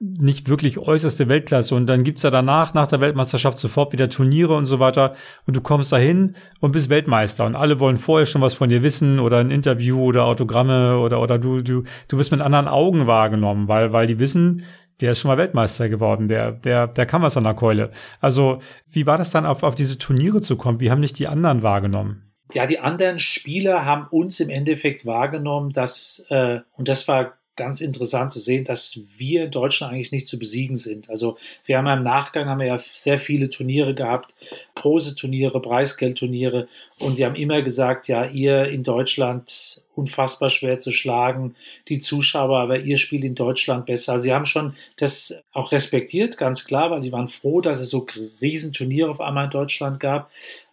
nicht 0.00 0.48
wirklich 0.48 0.78
äußerste 0.78 1.28
Weltklasse. 1.28 1.74
Und 1.74 1.86
dann 1.86 2.04
gibt's 2.04 2.22
ja 2.22 2.30
danach, 2.30 2.72
nach 2.72 2.86
der 2.86 3.02
Weltmeisterschaft, 3.02 3.58
sofort 3.58 3.92
wieder 3.92 4.08
Turniere 4.08 4.54
und 4.54 4.64
so 4.64 4.80
weiter. 4.80 5.14
Und 5.46 5.56
du 5.56 5.60
kommst 5.60 5.92
dahin 5.92 6.36
und 6.60 6.72
bist 6.72 6.88
Weltmeister. 6.88 7.44
Und 7.44 7.54
alle 7.54 7.78
wollen 7.80 7.98
vorher 7.98 8.24
schon 8.24 8.40
was 8.40 8.54
von 8.54 8.70
dir 8.70 8.82
wissen 8.82 9.20
oder 9.20 9.38
ein 9.38 9.50
Interview 9.50 10.02
oder 10.02 10.24
Autogramme 10.24 10.98
oder, 10.98 11.20
oder 11.20 11.38
du, 11.38 11.60
du, 11.60 11.82
du 12.08 12.18
wirst 12.18 12.32
mit 12.32 12.40
anderen 12.40 12.66
Augen 12.66 13.06
wahrgenommen, 13.06 13.68
weil, 13.68 13.92
weil 13.92 14.06
die 14.06 14.18
wissen, 14.18 14.64
der 15.02 15.12
ist 15.12 15.20
schon 15.20 15.30
mal 15.30 15.38
Weltmeister 15.38 15.88
geworden, 15.90 16.28
der, 16.28 16.52
der, 16.52 16.86
der 16.86 17.06
kann 17.06 17.22
was 17.22 17.36
an 17.36 17.44
der 17.44 17.54
Keule. 17.54 17.90
Also, 18.20 18.60
wie 18.88 19.06
war 19.06 19.18
das 19.18 19.30
dann, 19.30 19.46
auf, 19.46 19.62
auf 19.62 19.74
diese 19.74 19.98
Turniere 19.98 20.40
zu 20.40 20.56
kommen? 20.56 20.80
Wie 20.80 20.90
haben 20.90 21.02
dich 21.02 21.12
die 21.12 21.28
anderen 21.28 21.62
wahrgenommen? 21.62 22.32
Ja, 22.52 22.66
die 22.66 22.80
anderen 22.80 23.18
Spieler 23.18 23.84
haben 23.84 24.06
uns 24.10 24.40
im 24.40 24.50
Endeffekt 24.50 25.06
wahrgenommen, 25.06 25.70
dass, 25.70 26.26
äh, 26.30 26.60
und 26.76 26.88
das 26.88 27.06
war 27.06 27.34
ganz 27.60 27.82
interessant 27.82 28.32
zu 28.32 28.38
sehen, 28.38 28.64
dass 28.64 29.00
wir 29.18 29.44
in 29.44 29.50
Deutschland 29.50 29.92
eigentlich 29.92 30.12
nicht 30.12 30.26
zu 30.26 30.38
besiegen 30.38 30.76
sind. 30.76 31.10
Also 31.10 31.36
wir 31.66 31.76
haben 31.76 31.86
im 31.86 32.02
Nachgang 32.02 32.48
haben 32.48 32.60
wir 32.60 32.68
ja 32.68 32.78
sehr 32.78 33.18
viele 33.18 33.50
Turniere 33.50 33.94
gehabt, 33.94 34.34
große 34.76 35.14
Turniere, 35.14 35.60
Preisgeldturniere 35.60 36.68
und 36.98 37.18
die 37.18 37.26
haben 37.26 37.34
immer 37.34 37.60
gesagt, 37.60 38.08
ja, 38.08 38.24
ihr 38.24 38.64
in 38.68 38.82
Deutschland 38.82 39.82
unfassbar 39.94 40.48
schwer 40.48 40.78
zu 40.78 40.90
schlagen, 40.90 41.54
die 41.88 41.98
Zuschauer, 41.98 42.58
aber 42.58 42.78
ihr 42.78 42.96
spielt 42.96 43.24
in 43.24 43.34
Deutschland 43.34 43.84
besser. 43.84 44.18
Sie 44.18 44.32
haben 44.32 44.46
schon 44.46 44.72
das 44.96 45.34
auch 45.52 45.70
respektiert, 45.70 46.38
ganz 46.38 46.64
klar, 46.64 46.90
weil 46.90 47.02
sie 47.02 47.12
waren 47.12 47.28
froh, 47.28 47.60
dass 47.60 47.78
es 47.78 47.90
so 47.90 48.06
riesen 48.40 48.72
Turniere 48.72 49.10
auf 49.10 49.20
einmal 49.20 49.44
in 49.44 49.50
Deutschland 49.50 50.00
gab 50.00 50.30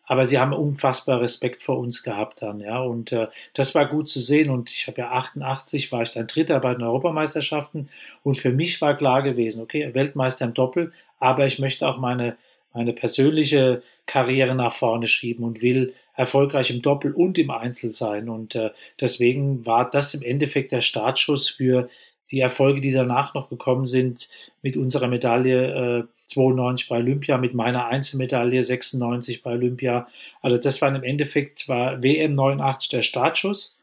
aber 0.07 0.25
sie 0.25 0.39
haben 0.39 0.53
unfassbar 0.53 1.21
Respekt 1.21 1.61
vor 1.61 1.77
uns 1.77 2.01
gehabt 2.01 2.41
dann, 2.41 2.59
ja, 2.59 2.79
und 2.79 3.11
äh, 3.11 3.27
das 3.53 3.75
war 3.75 3.85
gut 3.85 4.09
zu 4.09 4.19
sehen. 4.19 4.49
Und 4.49 4.71
ich 4.71 4.87
habe 4.87 5.01
ja 5.01 5.11
88 5.11 5.91
war 5.91 6.01
ich 6.01 6.11
dann 6.11 6.27
Dritter 6.27 6.59
bei 6.59 6.73
den 6.73 6.83
Europameisterschaften. 6.83 7.89
Und 8.23 8.37
für 8.37 8.51
mich 8.51 8.81
war 8.81 8.97
klar 8.97 9.21
gewesen, 9.21 9.61
okay, 9.61 9.93
Weltmeister 9.93 10.45
im 10.45 10.53
Doppel, 10.53 10.93
aber 11.19 11.45
ich 11.45 11.59
möchte 11.59 11.87
auch 11.87 11.97
meine 11.97 12.37
meine 12.77 12.93
persönliche 12.93 13.81
Karriere 14.05 14.53
nach 14.53 14.71
vorne 14.71 15.07
schieben 15.07 15.43
und 15.43 15.63
will 15.63 15.93
erfolgreich 16.15 16.69
im 16.69 16.81
Doppel 16.81 17.11
und 17.11 17.37
im 17.37 17.49
Einzel 17.49 17.91
sein. 17.91 18.29
Und 18.29 18.55
äh, 18.55 18.69
deswegen 19.01 19.65
war 19.65 19.89
das 19.89 20.13
im 20.13 20.21
Endeffekt 20.21 20.71
der 20.71 20.81
Startschuss 20.81 21.49
für 21.49 21.89
die 22.31 22.39
Erfolge, 22.39 22.81
die 22.81 22.91
danach 22.91 23.33
noch 23.33 23.49
gekommen 23.49 23.85
sind 23.85 24.29
mit 24.61 24.77
unserer 24.77 25.07
Medaille 25.07 26.01
äh, 26.01 26.03
92 26.37 26.87
bei 26.87 26.97
Olympia, 26.97 27.37
mit 27.37 27.53
meiner 27.53 27.87
Einzelmedaille 27.87 28.61
96 28.61 29.43
bei 29.43 29.51
Olympia. 29.51 30.07
Also 30.41 30.57
das 30.57 30.81
war 30.81 30.93
im 30.93 31.03
Endeffekt, 31.03 31.67
war 31.67 32.01
WM 32.03 32.33
89 32.33 32.89
der 32.89 33.01
Startschuss 33.01 33.77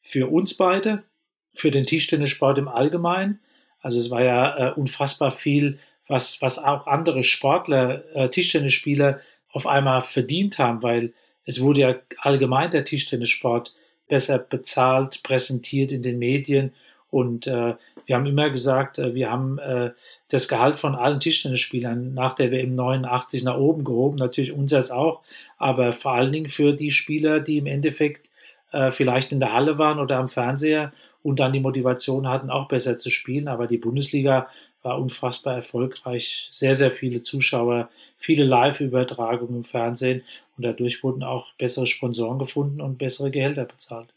für 0.00 0.30
uns 0.30 0.56
beide, 0.56 1.02
für 1.52 1.70
den 1.70 1.84
Tischtennissport 1.84 2.58
im 2.58 2.68
Allgemeinen. 2.68 3.40
Also 3.80 3.98
es 3.98 4.10
war 4.10 4.22
ja 4.22 4.56
äh, 4.56 4.72
unfassbar 4.74 5.30
viel, 5.30 5.78
was, 6.08 6.40
was 6.40 6.62
auch 6.62 6.86
andere 6.86 7.24
Sportler, 7.24 8.04
äh, 8.14 8.28
Tischtennisspieler 8.28 9.20
auf 9.50 9.66
einmal 9.66 10.02
verdient 10.02 10.58
haben, 10.58 10.82
weil 10.82 11.12
es 11.44 11.60
wurde 11.60 11.80
ja 11.80 11.94
allgemein 12.18 12.70
der 12.70 12.84
Tischtennissport 12.84 13.74
besser 14.08 14.38
bezahlt, 14.38 15.22
präsentiert 15.22 15.92
in 15.92 16.02
den 16.02 16.18
Medien 16.18 16.72
und 17.16 17.46
äh, 17.46 17.74
wir 18.04 18.14
haben 18.14 18.26
immer 18.26 18.50
gesagt, 18.50 18.98
äh, 18.98 19.14
wir 19.14 19.30
haben 19.30 19.58
äh, 19.58 19.92
das 20.28 20.48
Gehalt 20.48 20.78
von 20.78 20.94
allen 20.94 21.18
Tischtennisspielern 21.18 22.12
nach 22.12 22.34
der 22.34 22.52
WM 22.52 22.72
89 22.72 23.42
nach 23.42 23.56
oben 23.56 23.84
gehoben, 23.84 24.16
natürlich 24.18 24.52
unseres 24.52 24.90
auch, 24.90 25.22
aber 25.56 25.92
vor 25.92 26.12
allen 26.12 26.30
Dingen 26.30 26.50
für 26.50 26.74
die 26.74 26.90
Spieler, 26.90 27.40
die 27.40 27.56
im 27.56 27.64
Endeffekt 27.64 28.28
äh, 28.70 28.90
vielleicht 28.90 29.32
in 29.32 29.40
der 29.40 29.54
Halle 29.54 29.78
waren 29.78 29.98
oder 29.98 30.18
am 30.18 30.28
Fernseher 30.28 30.92
und 31.22 31.40
dann 31.40 31.54
die 31.54 31.60
Motivation 31.60 32.28
hatten, 32.28 32.50
auch 32.50 32.68
besser 32.68 32.98
zu 32.98 33.08
spielen. 33.08 33.48
Aber 33.48 33.66
die 33.66 33.78
Bundesliga 33.78 34.48
war 34.82 35.00
unfassbar 35.00 35.54
erfolgreich, 35.54 36.48
sehr, 36.50 36.74
sehr 36.74 36.90
viele 36.90 37.22
Zuschauer, 37.22 37.88
viele 38.18 38.44
Live-Übertragungen 38.44 39.56
im 39.56 39.64
Fernsehen 39.64 40.22
und 40.58 40.66
dadurch 40.66 41.02
wurden 41.02 41.22
auch 41.22 41.54
bessere 41.54 41.86
Sponsoren 41.86 42.38
gefunden 42.38 42.82
und 42.82 42.98
bessere 42.98 43.30
Gehälter 43.30 43.64
bezahlt. 43.64 44.12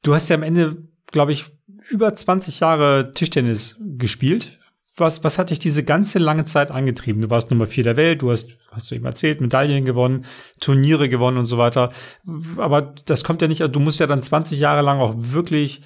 Du 0.00 0.14
hast 0.14 0.30
ja 0.30 0.36
am 0.36 0.42
Ende, 0.42 0.78
glaube 1.12 1.32
ich, 1.32 1.44
über 1.88 2.14
20 2.14 2.60
Jahre 2.60 3.12
Tischtennis 3.12 3.76
gespielt. 3.80 4.58
Was, 4.98 5.22
was 5.24 5.38
hat 5.38 5.50
dich 5.50 5.58
diese 5.58 5.84
ganze 5.84 6.18
lange 6.18 6.44
Zeit 6.44 6.70
angetrieben? 6.70 7.20
Du 7.20 7.28
warst 7.28 7.50
Nummer 7.50 7.66
vier 7.66 7.84
der 7.84 7.98
Welt, 7.98 8.22
du 8.22 8.30
hast, 8.30 8.56
hast 8.70 8.90
du 8.90 8.94
eben 8.94 9.04
erzählt, 9.04 9.42
Medaillen 9.42 9.84
gewonnen, 9.84 10.24
Turniere 10.58 11.10
gewonnen 11.10 11.36
und 11.36 11.44
so 11.44 11.58
weiter. 11.58 11.92
Aber 12.56 12.94
das 13.04 13.22
kommt 13.22 13.42
ja 13.42 13.48
nicht, 13.48 13.60
du 13.60 13.80
musst 13.80 14.00
ja 14.00 14.06
dann 14.06 14.22
20 14.22 14.58
Jahre 14.58 14.80
lang 14.80 15.00
auch 15.00 15.14
wirklich 15.16 15.82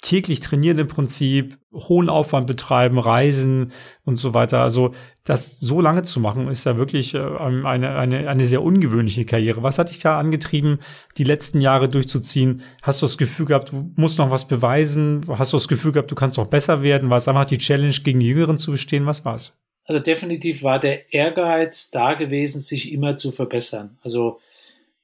täglich 0.00 0.40
trainieren 0.40 0.78
im 0.78 0.88
Prinzip, 0.88 1.58
hohen 1.72 2.08
Aufwand 2.08 2.46
betreiben, 2.46 2.98
reisen 2.98 3.72
und 4.04 4.16
so 4.16 4.34
weiter. 4.34 4.60
Also 4.60 4.92
das 5.24 5.60
so 5.60 5.80
lange 5.80 6.02
zu 6.02 6.20
machen, 6.20 6.48
ist 6.48 6.64
ja 6.64 6.76
wirklich 6.76 7.14
äh, 7.14 7.18
eine, 7.18 7.96
eine, 7.96 8.28
eine 8.28 8.44
sehr 8.46 8.62
ungewöhnliche 8.62 9.24
Karriere. 9.26 9.62
Was 9.62 9.78
hat 9.78 9.90
dich 9.90 10.00
da 10.00 10.18
angetrieben, 10.18 10.78
die 11.18 11.24
letzten 11.24 11.60
Jahre 11.60 11.88
durchzuziehen? 11.88 12.62
Hast 12.82 13.02
du 13.02 13.06
das 13.06 13.18
Gefühl 13.18 13.46
gehabt, 13.46 13.72
du 13.72 13.92
musst 13.96 14.18
noch 14.18 14.30
was 14.30 14.48
beweisen? 14.48 15.20
Hast 15.28 15.52
du 15.52 15.56
das 15.56 15.68
Gefühl 15.68 15.92
gehabt, 15.92 16.10
du 16.10 16.14
kannst 16.14 16.38
noch 16.38 16.46
besser 16.46 16.82
werden? 16.82 17.10
War 17.10 17.18
es 17.18 17.28
einfach 17.28 17.44
die 17.44 17.58
Challenge, 17.58 17.94
gegen 18.02 18.20
die 18.20 18.28
Jüngeren 18.28 18.58
zu 18.58 18.70
bestehen? 18.72 19.06
Was 19.06 19.24
war's? 19.24 19.56
Also 19.84 20.00
definitiv 20.00 20.62
war 20.62 20.78
der 20.78 21.12
Ehrgeiz 21.12 21.90
da 21.90 22.14
gewesen, 22.14 22.60
sich 22.60 22.92
immer 22.92 23.16
zu 23.16 23.32
verbessern. 23.32 23.98
Also 24.02 24.38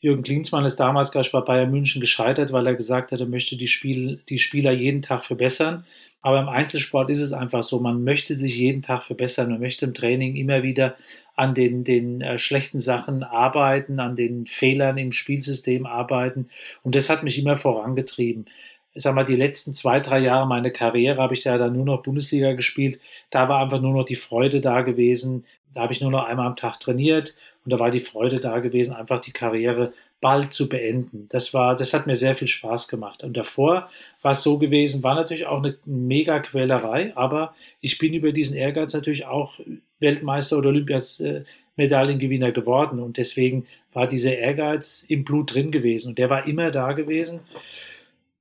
Jürgen 0.06 0.22
Klinsmann 0.22 0.64
ist 0.64 0.76
damals 0.76 1.10
gleich 1.10 1.32
bei 1.32 1.40
Bayern 1.40 1.72
München 1.72 2.00
gescheitert, 2.00 2.52
weil 2.52 2.64
er 2.64 2.76
gesagt 2.76 3.10
hat, 3.10 3.18
er 3.18 3.26
möchte 3.26 3.56
die, 3.56 3.66
Spiel, 3.66 4.20
die 4.28 4.38
Spieler 4.38 4.70
jeden 4.70 5.02
Tag 5.02 5.24
verbessern. 5.24 5.84
Aber 6.22 6.38
im 6.38 6.48
Einzelsport 6.48 7.10
ist 7.10 7.20
es 7.20 7.32
einfach 7.32 7.64
so, 7.64 7.80
man 7.80 8.04
möchte 8.04 8.38
sich 8.38 8.56
jeden 8.56 8.82
Tag 8.82 9.02
verbessern, 9.02 9.50
man 9.50 9.58
möchte 9.58 9.84
im 9.84 9.94
Training 9.94 10.36
immer 10.36 10.62
wieder 10.62 10.94
an 11.34 11.54
den, 11.54 11.82
den 11.82 12.20
äh, 12.20 12.38
schlechten 12.38 12.78
Sachen 12.78 13.24
arbeiten, 13.24 13.98
an 13.98 14.14
den 14.14 14.46
Fehlern 14.46 14.96
im 14.96 15.10
Spielsystem 15.10 15.86
arbeiten. 15.86 16.50
Und 16.84 16.94
das 16.94 17.10
hat 17.10 17.24
mich 17.24 17.36
immer 17.36 17.56
vorangetrieben. 17.56 18.46
Ich 18.94 19.02
sag 19.02 19.12
mal, 19.16 19.24
die 19.24 19.34
letzten 19.34 19.74
zwei, 19.74 19.98
drei 19.98 20.20
Jahre 20.20 20.46
meiner 20.46 20.70
Karriere 20.70 21.20
habe 21.20 21.34
ich 21.34 21.42
ja 21.42 21.58
dann 21.58 21.72
nur 21.72 21.84
noch 21.84 22.04
Bundesliga 22.04 22.52
gespielt. 22.52 23.00
Da 23.30 23.48
war 23.48 23.60
einfach 23.60 23.80
nur 23.80 23.92
noch 23.92 24.04
die 24.04 24.14
Freude 24.14 24.60
da 24.60 24.82
gewesen. 24.82 25.44
Da 25.74 25.80
habe 25.80 25.92
ich 25.92 26.00
nur 26.00 26.12
noch 26.12 26.26
einmal 26.26 26.46
am 26.46 26.54
Tag 26.54 26.78
trainiert 26.78 27.34
und 27.66 27.72
da 27.72 27.80
war 27.80 27.90
die 27.90 28.00
Freude 28.00 28.38
da 28.38 28.60
gewesen, 28.60 28.94
einfach 28.94 29.18
die 29.20 29.32
Karriere 29.32 29.92
bald 30.20 30.52
zu 30.52 30.68
beenden. 30.68 31.26
Das 31.30 31.52
war, 31.52 31.74
das 31.74 31.92
hat 31.92 32.06
mir 32.06 32.14
sehr 32.14 32.36
viel 32.36 32.46
Spaß 32.46 32.86
gemacht. 32.86 33.24
Und 33.24 33.36
davor 33.36 33.90
war 34.22 34.30
es 34.30 34.42
so 34.44 34.56
gewesen, 34.56 35.02
war 35.02 35.16
natürlich 35.16 35.46
auch 35.46 35.58
eine 35.58 35.76
mega 35.84 36.38
Quälerei, 36.38 37.12
aber 37.16 37.56
ich 37.80 37.98
bin 37.98 38.14
über 38.14 38.30
diesen 38.30 38.56
Ehrgeiz 38.56 38.94
natürlich 38.94 39.26
auch 39.26 39.58
Weltmeister 39.98 40.58
oder 40.58 40.68
Olympias-Medaillengewinner 40.68 42.52
geworden. 42.52 43.00
Und 43.00 43.16
deswegen 43.16 43.66
war 43.92 44.06
dieser 44.06 44.38
Ehrgeiz 44.38 45.04
im 45.08 45.24
Blut 45.24 45.54
drin 45.54 45.72
gewesen. 45.72 46.10
Und 46.10 46.18
der 46.18 46.30
war 46.30 46.46
immer 46.46 46.70
da 46.70 46.92
gewesen. 46.92 47.40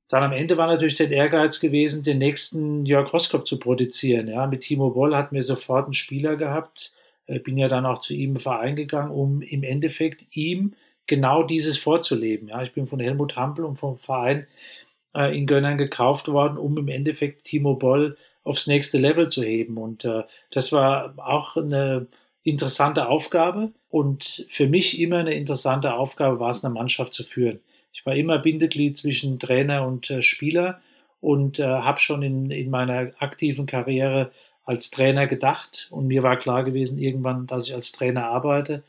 Dann 0.07 0.21
am 0.21 0.33
Ende 0.33 0.55
war 0.57 0.67
natürlich 0.67 0.95
der 0.95 1.09
Ehrgeiz 1.09 1.59
gewesen, 1.59 2.03
den 2.03 2.19
nächsten 2.19 2.85
Jörg 2.85 3.11
Roskopf 3.11 3.45
zu 3.45 3.57
produzieren. 3.57 4.27
Ja, 4.27 4.45
mit 4.45 4.61
Timo 4.61 4.91
Boll 4.91 5.15
hatten 5.15 5.33
wir 5.33 5.41
sofort 5.41 5.85
einen 5.85 5.93
Spieler 5.93 6.35
gehabt, 6.35 6.93
bin 7.43 7.57
ja 7.57 7.67
dann 7.67 7.85
auch 7.85 7.99
zu 7.99 8.13
ihm 8.13 8.31
im 8.31 8.39
Verein 8.39 8.75
gegangen, 8.75 9.11
um 9.11 9.41
im 9.41 9.63
Endeffekt 9.63 10.25
ihm 10.31 10.73
genau 11.07 11.43
dieses 11.43 11.77
vorzuleben. 11.77 12.49
Ja, 12.49 12.61
ich 12.61 12.73
bin 12.73 12.87
von 12.87 12.99
Helmut 12.99 13.35
Hampel 13.35 13.65
und 13.65 13.77
vom 13.77 13.97
Verein 13.97 14.47
äh, 15.15 15.37
in 15.37 15.47
Gönnern 15.47 15.77
gekauft 15.77 16.27
worden, 16.27 16.57
um 16.57 16.77
im 16.77 16.87
Endeffekt 16.87 17.45
Timo 17.45 17.75
Boll 17.75 18.17
aufs 18.43 18.67
nächste 18.67 18.97
Level 18.97 19.29
zu 19.29 19.43
heben. 19.43 19.77
Und 19.77 20.05
äh, 20.05 20.23
das 20.51 20.71
war 20.71 21.15
auch 21.17 21.57
eine 21.57 22.07
interessante 22.43 23.07
Aufgabe. 23.07 23.71
Und 23.89 24.45
für 24.47 24.67
mich 24.67 24.99
immer 24.99 25.17
eine 25.17 25.33
interessante 25.33 25.93
Aufgabe 25.95 26.39
war 26.39 26.51
es, 26.51 26.63
eine 26.63 26.73
Mannschaft 26.73 27.13
zu 27.13 27.23
führen. 27.23 27.59
Ich 27.91 28.05
war 28.05 28.15
immer 28.15 28.37
Bindeglied 28.39 28.97
zwischen 28.97 29.39
Trainer 29.39 29.85
und 29.87 30.09
äh, 30.09 30.21
Spieler 30.21 30.81
und 31.21 31.59
äh, 31.59 31.63
habe 31.63 31.99
schon 31.99 32.21
in, 32.21 32.51
in 32.51 32.69
meiner 32.69 33.11
aktiven 33.19 33.65
Karriere 33.65 34.31
als 34.65 34.89
Trainer 34.89 35.27
gedacht 35.27 35.87
und 35.91 36.07
mir 36.07 36.23
war 36.23 36.37
klar 36.37 36.63
gewesen 36.63 36.97
irgendwann, 36.97 37.47
dass 37.47 37.67
ich 37.67 37.73
als 37.73 37.91
Trainer 37.91 38.25
arbeite. 38.25 38.83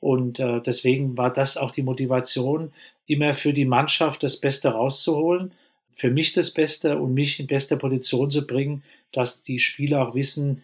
Und 0.00 0.38
äh, 0.38 0.60
deswegen 0.60 1.16
war 1.16 1.32
das 1.32 1.56
auch 1.56 1.70
die 1.70 1.82
Motivation, 1.82 2.72
immer 3.06 3.34
für 3.34 3.52
die 3.52 3.64
Mannschaft 3.64 4.22
das 4.22 4.38
Beste 4.38 4.70
rauszuholen, 4.70 5.52
für 5.94 6.10
mich 6.10 6.32
das 6.32 6.50
Beste 6.50 6.98
und 6.98 7.14
mich 7.14 7.40
in 7.40 7.46
bester 7.46 7.76
Position 7.76 8.30
zu 8.30 8.46
bringen, 8.46 8.82
dass 9.12 9.42
die 9.42 9.58
Spieler 9.58 10.08
auch 10.08 10.14
wissen, 10.14 10.62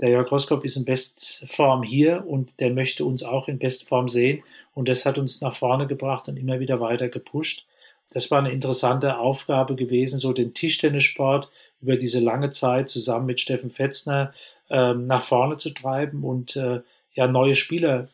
der 0.00 0.10
Jörg 0.10 0.30
Roskopf 0.30 0.64
ist 0.64 0.76
in 0.76 0.84
Bestform 0.84 1.82
hier 1.82 2.24
und 2.26 2.60
der 2.60 2.70
möchte 2.70 3.04
uns 3.04 3.22
auch 3.24 3.48
in 3.48 3.58
Bestform 3.58 4.08
sehen. 4.08 4.42
Und 4.74 4.88
das 4.88 5.04
hat 5.04 5.18
uns 5.18 5.40
nach 5.40 5.54
vorne 5.54 5.88
gebracht 5.88 6.28
und 6.28 6.36
immer 6.36 6.60
wieder 6.60 6.78
weiter 6.78 7.08
gepusht. 7.08 7.66
Das 8.10 8.30
war 8.30 8.38
eine 8.38 8.52
interessante 8.52 9.18
Aufgabe 9.18 9.74
gewesen, 9.74 10.18
so 10.18 10.32
den 10.32 10.54
Tischtennissport 10.54 11.50
über 11.80 11.96
diese 11.96 12.20
lange 12.20 12.50
Zeit 12.50 12.88
zusammen 12.88 13.26
mit 13.26 13.40
Steffen 13.40 13.70
Fetzner 13.70 14.32
ähm, 14.70 15.06
nach 15.06 15.22
vorne 15.22 15.56
zu 15.56 15.70
treiben 15.70 16.24
und 16.24 16.56
äh, 16.56 16.80
ja 17.12 17.26
neue 17.26 17.54
Spieler 17.54 18.08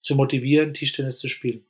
zu 0.00 0.14
motivieren, 0.16 0.74
Tischtennis 0.74 1.18
zu 1.18 1.28
spielen. 1.28 1.64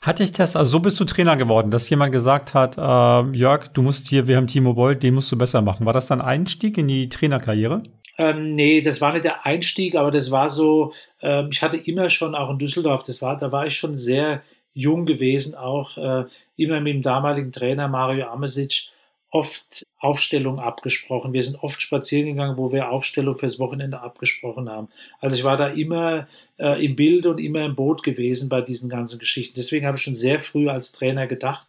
Hatte 0.00 0.22
ich 0.22 0.32
das, 0.32 0.56
also 0.56 0.70
so 0.70 0.80
bist 0.80 0.98
du 1.00 1.04
Trainer 1.04 1.36
geworden, 1.36 1.70
dass 1.70 1.90
jemand 1.90 2.12
gesagt 2.12 2.54
hat, 2.54 2.78
äh, 2.78 3.36
Jörg, 3.36 3.68
du 3.68 3.82
musst 3.82 4.08
hier, 4.08 4.26
wir 4.26 4.36
haben 4.36 4.46
Timo 4.46 4.74
Boll, 4.74 4.96
den 4.96 5.14
musst 5.14 5.30
du 5.32 5.36
besser 5.36 5.60
machen. 5.62 5.84
War 5.84 5.92
das 5.92 6.06
dann 6.06 6.20
Einstieg 6.20 6.78
in 6.78 6.88
die 6.88 7.08
Trainerkarriere? 7.08 7.82
Ähm, 8.18 8.54
nee, 8.54 8.80
das 8.80 9.00
war 9.00 9.12
nicht 9.12 9.24
der 9.24 9.44
Einstieg, 9.44 9.94
aber 9.94 10.10
das 10.10 10.30
war 10.30 10.48
so, 10.48 10.92
ähm, 11.20 11.50
ich 11.52 11.60
hatte 11.62 11.76
immer 11.76 12.08
schon 12.08 12.34
auch 12.34 12.48
in 12.50 12.58
Düsseldorf, 12.58 13.02
das 13.02 13.20
war, 13.20 13.36
da 13.36 13.52
war 13.52 13.66
ich 13.66 13.76
schon 13.76 13.96
sehr 13.96 14.42
jung 14.72 15.04
gewesen, 15.04 15.54
auch 15.54 15.96
äh, 15.96 16.24
immer 16.56 16.80
mit 16.80 16.94
dem 16.94 17.02
damaligen 17.02 17.52
Trainer 17.52 17.88
Mario 17.88 18.28
Amesic 18.28 18.88
oft 19.30 19.86
Aufstellung 19.98 20.60
abgesprochen. 20.60 21.32
Wir 21.32 21.42
sind 21.42 21.62
oft 21.62 21.82
spazieren 21.82 22.26
gegangen, 22.26 22.56
wo 22.56 22.72
wir 22.72 22.90
Aufstellung 22.90 23.36
fürs 23.36 23.58
Wochenende 23.58 24.00
abgesprochen 24.00 24.68
haben. 24.68 24.88
Also 25.20 25.36
ich 25.36 25.44
war 25.44 25.56
da 25.56 25.68
immer 25.68 26.28
äh, 26.58 26.84
im 26.84 26.96
Bild 26.96 27.26
und 27.26 27.40
immer 27.40 27.64
im 27.64 27.74
Boot 27.74 28.02
gewesen 28.02 28.48
bei 28.48 28.60
diesen 28.60 28.88
ganzen 28.88 29.18
Geschichten. 29.18 29.54
Deswegen 29.56 29.86
habe 29.86 29.96
ich 29.96 30.02
schon 30.02 30.14
sehr 30.14 30.38
früh 30.40 30.68
als 30.68 30.92
Trainer 30.92 31.26
gedacht. 31.26 31.66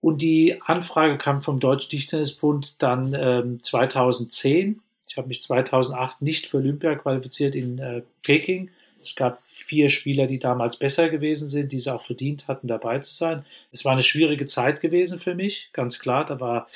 Und 0.00 0.20
die 0.20 0.60
Anfrage 0.62 1.16
kam 1.16 1.40
vom 1.40 1.60
Deutsch 1.60 1.88
Dichternesbund 1.88 2.82
dann 2.82 3.14
ähm, 3.14 3.62
2010. 3.62 4.80
Ich 5.08 5.16
habe 5.16 5.28
mich 5.28 5.42
2008 5.42 6.22
nicht 6.22 6.46
für 6.46 6.58
Olympia 6.58 6.94
qualifiziert 6.96 7.54
in 7.54 7.78
äh, 7.78 8.02
Peking 8.22 8.70
es 9.02 9.14
gab 9.14 9.40
vier 9.46 9.88
Spieler, 9.88 10.26
die 10.26 10.38
damals 10.38 10.76
besser 10.76 11.08
gewesen 11.08 11.48
sind, 11.48 11.72
die 11.72 11.76
es 11.76 11.88
auch 11.88 12.02
verdient 12.02 12.48
hatten, 12.48 12.68
dabei 12.68 12.98
zu 12.98 13.12
sein. 13.12 13.44
Es 13.70 13.84
war 13.84 13.92
eine 13.92 14.02
schwierige 14.02 14.46
Zeit 14.46 14.80
gewesen 14.80 15.18
für 15.18 15.34
mich, 15.34 15.70
ganz 15.72 15.98
klar. 15.98 16.24
Da 16.24 16.40
war 16.40 16.68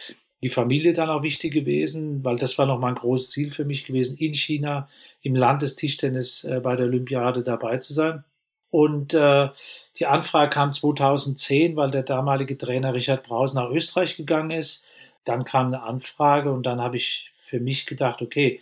die 0.42 0.48
Familie 0.48 0.92
dann 0.92 1.10
auch 1.10 1.22
wichtig 1.22 1.52
gewesen, 1.52 2.24
weil 2.24 2.36
das 2.36 2.58
war 2.58 2.66
nochmal 2.66 2.92
ein 2.92 2.98
großes 2.98 3.30
Ziel 3.30 3.50
für 3.50 3.64
mich 3.64 3.84
gewesen, 3.84 4.18
in 4.18 4.34
China 4.34 4.88
im 5.22 5.34
Landestischtennis 5.34 6.44
äh, 6.44 6.60
bei 6.60 6.76
der 6.76 6.86
Olympiade 6.86 7.42
dabei 7.42 7.78
zu 7.78 7.92
sein. 7.92 8.24
Und 8.70 9.14
äh, 9.14 9.48
die 9.98 10.06
Anfrage 10.06 10.50
kam 10.50 10.72
2010, 10.72 11.76
weil 11.76 11.90
der 11.90 12.02
damalige 12.02 12.58
Trainer 12.58 12.94
Richard 12.94 13.24
Braus 13.24 13.54
nach 13.54 13.70
Österreich 13.70 14.16
gegangen 14.16 14.50
ist. 14.50 14.86
Dann 15.24 15.44
kam 15.44 15.68
eine 15.68 15.82
Anfrage 15.82 16.52
und 16.52 16.64
dann 16.64 16.80
habe 16.80 16.96
ich 16.96 17.30
für 17.36 17.60
mich 17.60 17.86
gedacht, 17.86 18.22
okay, 18.22 18.60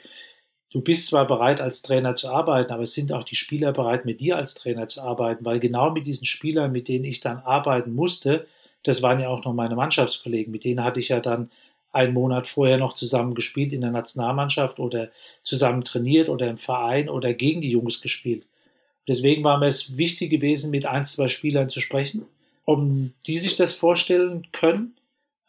du 0.75 0.81
bist 0.81 1.07
zwar 1.07 1.27
bereit, 1.27 1.61
als 1.61 1.83
Trainer 1.83 2.17
zu 2.17 2.29
arbeiten, 2.29 2.73
aber 2.73 2.83
es 2.83 2.95
sind 2.95 3.13
auch 3.13 3.23
die 3.23 3.37
Spieler 3.37 3.73
bereit, 3.73 4.05
mit 4.05 4.21
dir 4.21 4.37
als 4.37 4.55
Trainer 4.55 4.89
zu 4.89 5.03
arbeiten, 5.03 5.45
weil 5.45 5.61
genau 5.61 5.93
mit 5.93 6.05
diesen 6.05 6.27
Spielern, 6.27 6.73
mit 6.73 6.89
denen 6.89 7.05
ich 7.05 7.21
dann 7.21 7.39
arbeiten 7.39 7.95
musste, 7.95 8.47
das 8.83 9.01
waren 9.01 9.21
ja 9.21 9.29
auch 9.29 9.45
noch 9.45 9.55
meine 9.55 9.77
Mannschaftskollegen, 9.77 10.51
mit 10.51 10.65
denen 10.65 10.83
hatte 10.83 10.99
ich 10.99 11.11
ja 11.11 11.21
dann 11.21 11.51
einen 11.93 12.13
Monat 12.13 12.49
vorher 12.49 12.77
noch 12.77 12.95
zusammen 12.95 13.37
gespielt 13.37 13.73
in 13.73 13.83
der 13.83 13.93
Nationalmannschaft 13.93 14.81
oder 14.81 15.11
zusammen 15.45 15.85
trainiert 15.85 16.29
oder 16.29 16.51
im 16.51 16.57
Verein 16.57 17.09
oder 17.09 17.35
gegen 17.35 17.61
die 17.61 17.71
Jungs 17.71 18.01
gespielt. 18.01 18.45
Deswegen 19.07 19.45
war 19.45 19.59
mir 19.59 19.69
es 19.69 19.97
wichtig 19.97 20.29
gewesen, 20.29 20.73
mit 20.73 20.87
ein, 20.87 21.05
zwei 21.05 21.29
Spielern 21.29 21.69
zu 21.69 21.81
sprechen, 21.81 22.27
um 22.65 23.13
die 23.29 23.39
sich 23.39 23.55
das 23.55 23.75
vorstellen 23.75 24.49
können, 24.51 24.97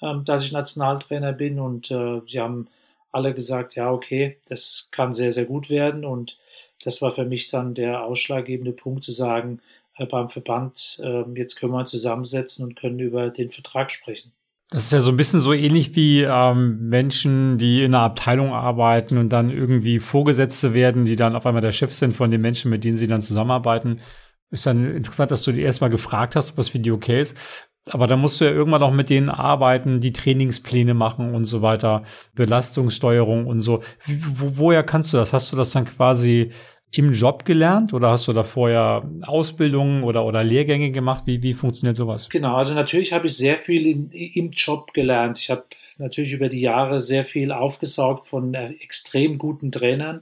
ähm, 0.03 0.23
dass 0.23 0.45
ich 0.45 0.51
Nationaltrainer 0.51 1.33
bin 1.33 1.59
und 1.59 1.89
äh, 1.89 2.21
sie 2.27 2.39
haben 2.39 2.67
alle 3.15 3.33
gesagt, 3.33 3.75
ja, 3.75 3.91
okay, 3.91 4.37
das 4.47 4.89
kann 4.91 5.13
sehr, 5.13 5.31
sehr 5.31 5.45
gut 5.45 5.69
werden. 5.69 6.05
Und 6.05 6.37
das 6.83 7.01
war 7.01 7.13
für 7.13 7.25
mich 7.25 7.49
dann 7.49 7.73
der 7.73 8.03
ausschlaggebende 8.03 8.73
Punkt 8.73 9.03
zu 9.03 9.11
sagen, 9.11 9.61
äh, 9.97 10.05
beim 10.05 10.29
Verband, 10.29 10.99
äh, 11.01 11.23
jetzt 11.35 11.55
können 11.55 11.71
wir 11.71 11.85
zusammensetzen 11.85 12.65
und 12.65 12.75
können 12.75 12.99
über 12.99 13.29
den 13.29 13.51
Vertrag 13.51 13.91
sprechen. 13.91 14.33
Das 14.71 14.85
ist 14.85 14.91
ja 14.91 14.99
so 14.99 15.11
ein 15.11 15.17
bisschen 15.17 15.39
so 15.39 15.53
ähnlich 15.53 15.95
wie 15.95 16.23
ähm, 16.23 16.89
Menschen, 16.89 17.57
die 17.57 17.83
in 17.83 17.93
einer 17.93 18.03
Abteilung 18.03 18.51
arbeiten 18.51 19.17
und 19.17 19.29
dann 19.29 19.51
irgendwie 19.51 19.99
Vorgesetzte 19.99 20.73
werden, 20.73 21.05
die 21.05 21.15
dann 21.15 21.35
auf 21.35 21.45
einmal 21.45 21.61
der 21.61 21.71
Chef 21.71 21.93
sind 21.93 22.15
von 22.15 22.31
den 22.31 22.41
Menschen, 22.41 22.71
mit 22.71 22.83
denen 22.83 22.97
sie 22.97 23.07
dann 23.07 23.21
zusammenarbeiten. 23.21 24.01
Ist 24.49 24.65
dann 24.65 24.95
interessant, 24.95 25.31
dass 25.31 25.43
du 25.43 25.51
dir 25.51 25.65
erstmal 25.65 25.89
gefragt 25.89 26.35
hast, 26.35 26.51
ob 26.51 26.55
das 26.57 26.69
für 26.69 26.79
die 26.79 26.91
okay 26.91 27.21
ist. 27.21 27.37
Aber 27.91 28.07
da 28.07 28.17
musst 28.17 28.41
du 28.41 28.45
ja 28.45 28.51
irgendwann 28.51 28.81
auch 28.81 28.91
mit 28.91 29.09
denen 29.09 29.29
arbeiten, 29.29 30.01
die 30.01 30.11
Trainingspläne 30.11 30.93
machen 30.93 31.35
und 31.35 31.45
so 31.45 31.61
weiter, 31.61 32.03
Belastungssteuerung 32.33 33.45
und 33.45 33.61
so. 33.61 33.81
Wo, 34.05 34.57
woher 34.57 34.83
kannst 34.83 35.13
du 35.13 35.17
das? 35.17 35.33
Hast 35.33 35.51
du 35.51 35.55
das 35.55 35.71
dann 35.71 35.85
quasi 35.85 36.51
im 36.91 37.13
Job 37.13 37.45
gelernt 37.45 37.93
oder 37.93 38.09
hast 38.09 38.27
du 38.27 38.33
da 38.33 38.43
vorher 38.43 39.07
Ausbildungen 39.23 40.03
oder, 40.03 40.25
oder 40.25 40.43
Lehrgänge 40.43 40.91
gemacht? 40.91 41.23
Wie, 41.25 41.43
wie 41.43 41.53
funktioniert 41.53 41.97
sowas? 41.97 42.29
Genau, 42.29 42.55
also 42.55 42.73
natürlich 42.73 43.13
habe 43.13 43.27
ich 43.27 43.37
sehr 43.37 43.57
viel 43.57 43.85
im, 43.85 44.09
im 44.11 44.49
Job 44.51 44.93
gelernt. 44.93 45.37
Ich 45.37 45.49
habe 45.49 45.65
natürlich 45.97 46.33
über 46.33 46.49
die 46.49 46.61
Jahre 46.61 47.01
sehr 47.01 47.23
viel 47.23 47.51
aufgesaugt 47.51 48.25
von 48.25 48.53
äh, 48.53 48.73
extrem 48.81 49.37
guten 49.37 49.71
Trainern. 49.71 50.21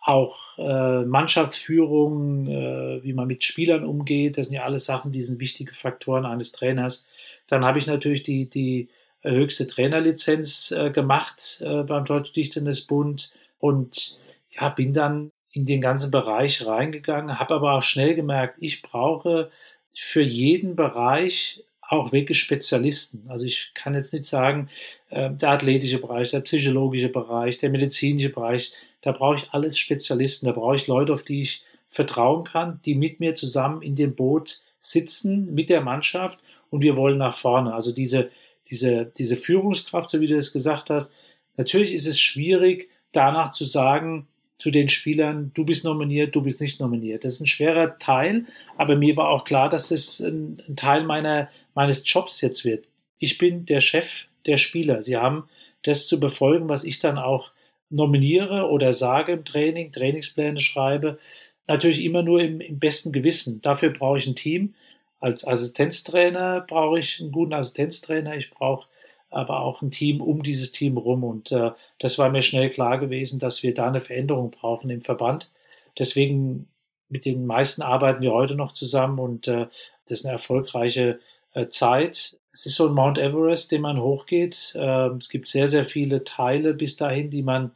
Auch 0.00 0.58
äh, 0.58 1.04
Mannschaftsführung, 1.04 2.46
äh, 2.46 3.02
wie 3.02 3.12
man 3.12 3.26
mit 3.26 3.44
Spielern 3.44 3.84
umgeht, 3.84 4.38
das 4.38 4.46
sind 4.46 4.56
ja 4.56 4.64
alles 4.64 4.86
Sachen, 4.86 5.12
die 5.12 5.22
sind 5.22 5.40
wichtige 5.40 5.74
Faktoren 5.74 6.24
eines 6.24 6.52
Trainers. 6.52 7.06
Dann 7.48 7.64
habe 7.64 7.78
ich 7.78 7.86
natürlich 7.86 8.22
die, 8.22 8.48
die 8.48 8.88
höchste 9.22 9.66
Trainerlizenz 9.66 10.70
äh, 10.70 10.90
gemacht 10.90 11.60
äh, 11.62 11.82
beim 11.82 12.04
Deutschen 12.04 12.34
Tischtennisbund 12.34 13.32
und 13.58 14.18
ja, 14.52 14.70
bin 14.70 14.92
dann 14.94 15.32
in 15.52 15.66
den 15.66 15.80
ganzen 15.80 16.10
Bereich 16.10 16.64
reingegangen, 16.64 17.38
habe 17.38 17.54
aber 17.54 17.74
auch 17.74 17.82
schnell 17.82 18.14
gemerkt, 18.14 18.56
ich 18.60 18.82
brauche 18.82 19.50
für 19.94 20.22
jeden 20.22 20.76
Bereich 20.76 21.62
auch 21.82 22.12
wirklich 22.12 22.38
Spezialisten. 22.38 23.28
Also 23.28 23.46
ich 23.46 23.72
kann 23.74 23.94
jetzt 23.94 24.12
nicht 24.12 24.24
sagen, 24.24 24.70
äh, 25.10 25.30
der 25.30 25.50
athletische 25.50 25.98
Bereich, 25.98 26.30
der 26.30 26.40
psychologische 26.40 27.08
Bereich, 27.08 27.58
der 27.58 27.70
medizinische 27.70 28.30
Bereich, 28.30 28.72
da 29.02 29.12
brauche 29.12 29.36
ich 29.36 29.50
alles 29.50 29.78
Spezialisten, 29.78 30.46
da 30.46 30.52
brauche 30.52 30.76
ich 30.76 30.86
Leute, 30.86 31.12
auf 31.12 31.22
die 31.22 31.40
ich 31.40 31.64
vertrauen 31.88 32.44
kann, 32.44 32.80
die 32.84 32.94
mit 32.94 33.20
mir 33.20 33.34
zusammen 33.34 33.82
in 33.82 33.96
dem 33.96 34.14
Boot 34.14 34.60
sitzen, 34.78 35.54
mit 35.54 35.68
der 35.68 35.80
Mannschaft 35.80 36.38
und 36.70 36.82
wir 36.82 36.96
wollen 36.96 37.18
nach 37.18 37.36
vorne. 37.36 37.74
Also 37.74 37.92
diese, 37.92 38.30
diese, 38.68 39.06
diese 39.06 39.36
Führungskraft, 39.36 40.10
so 40.10 40.20
wie 40.20 40.26
du 40.26 40.36
es 40.36 40.52
gesagt 40.52 40.90
hast, 40.90 41.12
natürlich 41.56 41.92
ist 41.92 42.06
es 42.06 42.20
schwierig, 42.20 42.88
danach 43.12 43.50
zu 43.50 43.64
sagen, 43.64 44.26
zu 44.58 44.70
den 44.70 44.90
Spielern, 44.90 45.52
du 45.54 45.64
bist 45.64 45.84
nominiert, 45.84 46.34
du 46.34 46.42
bist 46.42 46.60
nicht 46.60 46.80
nominiert. 46.80 47.24
Das 47.24 47.34
ist 47.34 47.40
ein 47.40 47.46
schwerer 47.46 47.98
Teil, 47.98 48.44
aber 48.76 48.94
mir 48.94 49.16
war 49.16 49.30
auch 49.30 49.44
klar, 49.44 49.70
dass 49.70 49.90
es 49.90 50.20
ein, 50.20 50.62
ein 50.68 50.76
Teil 50.76 51.04
meiner, 51.04 51.48
meines 51.74 52.04
Jobs 52.10 52.42
jetzt 52.42 52.64
wird. 52.64 52.86
Ich 53.18 53.38
bin 53.38 53.64
der 53.64 53.80
Chef 53.80 54.26
der 54.46 54.58
Spieler. 54.58 55.02
Sie 55.02 55.16
haben 55.16 55.48
das 55.82 56.06
zu 56.06 56.20
befolgen, 56.20 56.68
was 56.68 56.84
ich 56.84 56.98
dann 57.00 57.16
auch 57.16 57.52
nominiere 57.90 58.70
oder 58.70 58.92
sage 58.92 59.32
im 59.32 59.44
Training, 59.44 59.92
Trainingspläne 59.92 60.60
schreibe. 60.60 61.18
Natürlich 61.66 62.02
immer 62.04 62.22
nur 62.22 62.40
im, 62.40 62.60
im 62.60 62.78
besten 62.78 63.12
Gewissen. 63.12 63.60
Dafür 63.62 63.90
brauche 63.90 64.18
ich 64.18 64.26
ein 64.26 64.36
Team. 64.36 64.74
Als 65.18 65.46
Assistenztrainer 65.46 66.62
brauche 66.66 66.98
ich 66.98 67.20
einen 67.20 67.32
guten 67.32 67.52
Assistenztrainer. 67.52 68.36
Ich 68.36 68.50
brauche 68.50 68.86
aber 69.30 69.60
auch 69.60 69.82
ein 69.82 69.90
Team 69.90 70.20
um 70.20 70.42
dieses 70.42 70.72
Team 70.72 70.96
rum. 70.96 71.24
Und 71.24 71.52
äh, 71.52 71.70
das 71.98 72.18
war 72.18 72.30
mir 72.30 72.42
schnell 72.42 72.70
klar 72.70 72.98
gewesen, 72.98 73.38
dass 73.38 73.62
wir 73.62 73.74
da 73.74 73.88
eine 73.88 74.00
Veränderung 74.00 74.50
brauchen 74.50 74.90
im 74.90 75.02
Verband. 75.02 75.50
Deswegen 75.98 76.68
mit 77.08 77.24
den 77.24 77.46
meisten 77.46 77.82
arbeiten 77.82 78.22
wir 78.22 78.32
heute 78.32 78.54
noch 78.54 78.72
zusammen 78.72 79.18
und 79.18 79.48
äh, 79.48 79.66
das 80.06 80.20
ist 80.20 80.24
eine 80.24 80.32
erfolgreiche 80.32 81.20
äh, 81.54 81.66
Zeit. 81.66 82.38
Es 82.52 82.66
ist 82.66 82.76
so 82.76 82.88
ein 82.88 82.94
Mount 82.94 83.18
Everest, 83.18 83.72
den 83.72 83.82
man 83.82 84.00
hochgeht. 84.00 84.72
Äh, 84.74 85.08
es 85.18 85.28
gibt 85.28 85.48
sehr, 85.48 85.68
sehr 85.68 85.84
viele 85.84 86.24
Teile 86.24 86.74
bis 86.74 86.96
dahin, 86.96 87.30
die 87.30 87.42
man 87.42 87.72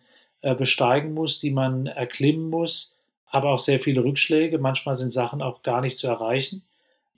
besteigen 0.52 1.14
muss, 1.14 1.38
die 1.38 1.50
man 1.50 1.86
erklimmen 1.86 2.50
muss, 2.50 2.94
aber 3.30 3.50
auch 3.50 3.60
sehr 3.60 3.80
viele 3.80 4.04
Rückschläge. 4.04 4.58
Manchmal 4.58 4.96
sind 4.96 5.12
Sachen 5.12 5.40
auch 5.40 5.62
gar 5.62 5.80
nicht 5.80 5.96
zu 5.96 6.06
erreichen. 6.06 6.62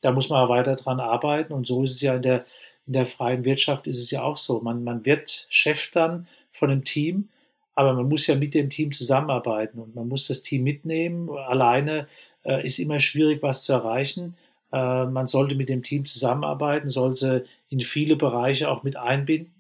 Da 0.03 0.13
muss 0.13 0.29
man 0.29 0.49
weiter 0.49 0.77
dran 0.77 1.01
arbeiten 1.01 1.53
und 1.53 1.67
so 1.67 1.83
ist 1.83 1.93
es 1.93 2.01
ja 2.03 2.15
in 2.15 2.23
der 2.23 2.45
in 2.87 2.93
der 2.93 3.07
freien 3.07 3.45
Wirtschaft 3.45 3.87
ist 3.87 4.01
es 4.01 4.11
ja 4.11 4.23
auch 4.23 4.37
so. 4.37 4.61
Man, 4.61 4.85
man 4.85 5.05
wird 5.05 5.47
Chef 5.49 5.91
dann 5.91 6.29
von 6.53 6.71
einem 6.71 6.85
Team, 6.85 7.29
aber 7.75 7.93
man 7.93 8.09
muss 8.09 8.27
ja 8.27 8.37
mit 8.37 8.55
dem 8.55 8.71
Team 8.71 8.93
zusammenarbeiten 8.93 9.81
und 9.81 9.95
man 9.95 10.09
muss 10.09 10.29
das 10.29 10.43
Team 10.43 10.63
mitnehmen. 10.63 11.29
Alleine 11.31 12.07
äh, 12.45 12.65
ist 12.65 12.79
immer 12.79 13.01
schwierig, 13.01 13.43
was 13.43 13.65
zu 13.65 13.73
erreichen. 13.73 14.37
Äh, 14.73 15.05
man 15.07 15.27
sollte 15.27 15.57
mit 15.57 15.69
dem 15.69 15.83
Team 15.83 16.07
zusammenarbeiten, 16.07 16.89
sollte 16.89 17.45
in 17.69 17.81
viele 17.81 18.17
Bereiche 18.17 18.71
auch 18.71 18.85
mit 18.85 18.97
einbinden. 18.97 19.53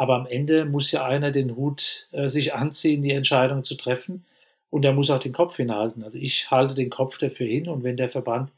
Aber 0.00 0.14
am 0.14 0.24
Ende 0.26 0.64
muss 0.64 0.92
ja 0.92 1.04
einer 1.04 1.30
den 1.30 1.56
Hut 1.56 2.08
äh, 2.12 2.26
sich 2.26 2.54
anziehen, 2.54 3.02
die 3.02 3.10
Entscheidung 3.10 3.64
zu 3.64 3.74
treffen. 3.74 4.24
Und 4.70 4.82
er 4.86 4.94
muss 4.94 5.10
auch 5.10 5.18
den 5.18 5.34
Kopf 5.34 5.58
hinhalten. 5.58 6.02
Also 6.02 6.16
ich 6.16 6.50
halte 6.50 6.72
den 6.72 6.88
Kopf 6.88 7.18
dafür 7.18 7.46
hin. 7.46 7.68
Und 7.68 7.84
wenn 7.84 7.98
der 7.98 8.08
Verband 8.08 8.50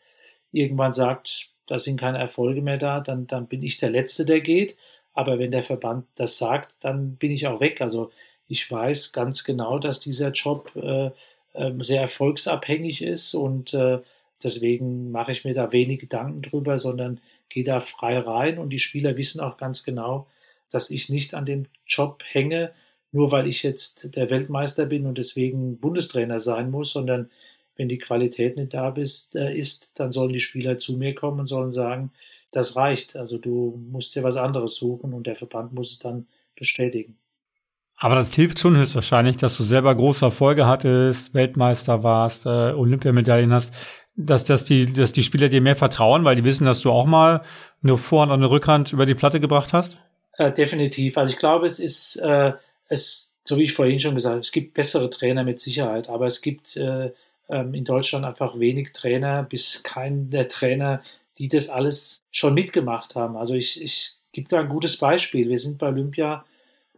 irgendwann 0.52 0.92
sagt, 0.92 1.48
da 1.66 1.81
sind 1.81 1.98
keine 1.98 2.18
Erfolge 2.18 2.62
mehr 2.62 2.78
da, 2.78 3.00
dann, 3.00 3.26
dann 3.26 3.48
bin 3.48 3.64
ich 3.64 3.76
der 3.76 3.90
Letzte, 3.90 4.24
der 4.24 4.40
geht. 4.40 4.76
Aber 5.14 5.40
wenn 5.40 5.50
der 5.50 5.64
Verband 5.64 6.07
das 6.14 6.38
sagt, 6.38 6.76
dann 6.78 7.16
bin 7.16 7.33
ich 7.33 7.48
auch 7.48 7.59
weg. 7.59 7.81
Also 7.81 8.12
ich 8.46 8.70
weiß 8.70 9.12
ganz 9.12 9.42
genau, 9.42 9.81
dass 9.81 9.98
dieser 9.98 10.31
Job 10.31 10.70
äh, 10.76 11.07
äh, 11.55 11.72
sehr 11.81 12.02
erfolgsabhängig 12.02 13.02
ist 13.02 13.35
und 13.35 13.74
äh, 13.74 13.98
deswegen 14.44 15.11
mache 15.11 15.33
ich 15.33 15.44
mir 15.44 15.55
da 15.55 15.72
wenig 15.72 15.98
Gedanken 15.98 16.42
drüber, 16.42 16.78
sondern 16.78 17.20
gehe 17.48 17.64
da 17.64 17.81
frei 17.81 18.20
rein 18.20 18.59
und 18.59 18.70
die 18.70 18.78
Spieler 18.78 19.16
wissen 19.16 19.40
auch 19.40 19.57
ganz 19.57 19.83
genau, 19.83 20.28
dass 20.75 20.91
ich 20.91 21.09
nicht 21.09 21.35
an 21.35 21.47
dem 21.47 21.67
Job 21.87 22.23
hänge, 22.27 22.73
nur 23.13 23.31
weil 23.31 23.47
ich 23.47 23.63
jetzt 23.63 24.17
der 24.17 24.31
Weltmeister 24.31 24.87
bin 24.87 25.07
und 25.07 25.19
deswegen 25.19 25.79
Bundestrainer 25.79 26.41
sein 26.41 26.71
muss, 26.71 26.93
sondern 26.93 27.31
wenn 27.77 27.89
die 27.89 27.99
Qualität 27.99 28.57
nicht 28.57 28.75
da 28.75 28.95
äh, 28.95 29.59
ist, 29.59 29.93
dann 29.95 30.13
sollen 30.13 30.33
die 30.33 30.41
Spieler 30.41 30.79
zu 30.79 30.97
mir 30.97 31.15
kommen 31.15 31.41
und 31.41 31.47
sollen 31.47 31.73
sagen, 31.73 32.13
das 32.51 32.77
reicht. 32.77 33.17
Also 33.17 33.39
du 33.39 33.83
musst 33.91 34.15
dir 34.15 34.23
was 34.23 34.37
anderes 34.37 34.77
suchen 34.77 35.15
und 35.15 35.27
der 35.27 35.35
Verband 35.35 35.73
muss 35.73 35.93
es 35.93 35.99
dann 35.99 36.27
bestätigen. 36.57 37.17
Aber 37.97 38.15
das 38.15 38.35
hilft 38.35 38.59
schon 38.59 38.77
höchstwahrscheinlich, 38.77 39.37
dass 39.37 39.57
du 39.57 39.63
selber 39.63 39.95
große 39.95 40.25
Erfolge 40.25 40.67
hattest, 40.67 41.35
Weltmeister 41.35 42.03
warst, 42.03 42.47
äh, 42.47 42.73
Olympiamedaillen 42.73 43.53
hast, 43.53 43.73
dass, 44.17 44.45
dass, 44.45 44.65
die, 44.65 44.93
dass 44.93 45.13
die 45.13 45.23
Spieler 45.23 45.49
dir 45.49 45.61
mehr 45.61 45.77
vertrauen, 45.77 46.25
weil 46.25 46.37
die 46.37 46.45
wissen, 46.45 46.65
dass 46.65 46.81
du 46.81 46.91
auch 46.91 47.07
mal 47.07 47.43
eine 47.83 47.97
Vorhand 47.97 48.33
und 48.33 48.41
eine 48.41 48.51
Rückhand 48.51 48.93
über 48.93 49.07
die 49.07 49.15
Platte 49.15 49.41
gebracht 49.41 49.73
hast? 49.73 49.99
Äh, 50.38 50.53
definitiv. 50.53 51.18
Also 51.18 51.33
ich 51.33 51.38
glaube, 51.38 51.66
es 51.66 51.79
ist, 51.79 52.16
äh, 52.16 52.53
es, 52.88 53.37
so 53.45 53.59
wie 53.59 53.64
ich 53.64 53.75
vorhin 53.75 54.01
schon 54.01 54.14
gesagt 54.14 54.33
habe, 54.33 54.40
es 54.40 54.53
gibt 54.53 54.75
bessere 54.75 55.11
Trainer 55.11 55.45
mit 55.45 55.61
Sicherheit, 55.61 56.09
aber 56.09 56.27
es 56.27 56.40
gibt 56.40 56.77
äh, 56.77 57.12
ähm, 57.49 57.75
in 57.75 57.85
Deutschland 57.85 58.25
einfach 58.25 58.59
wenig 58.59 58.92
Trainer, 58.92 59.42
bis 59.42 59.83
kein 59.83 60.31
der 60.31 60.49
Trainer, 60.49 61.03
die 61.38 61.49
das 61.49 61.68
alles 61.68 62.23
schon 62.31 62.55
mitgemacht 62.55 63.14
haben. 63.14 63.37
Also 63.37 63.55
ich, 63.55 63.81
ich 63.83 64.12
gebe 64.33 64.49
da 64.49 64.61
ein 64.61 64.68
gutes 64.68 64.97
Beispiel. 64.97 65.49
Wir 65.49 65.59
sind 65.59 65.79
bei 65.79 65.88
Olympia 65.88 66.45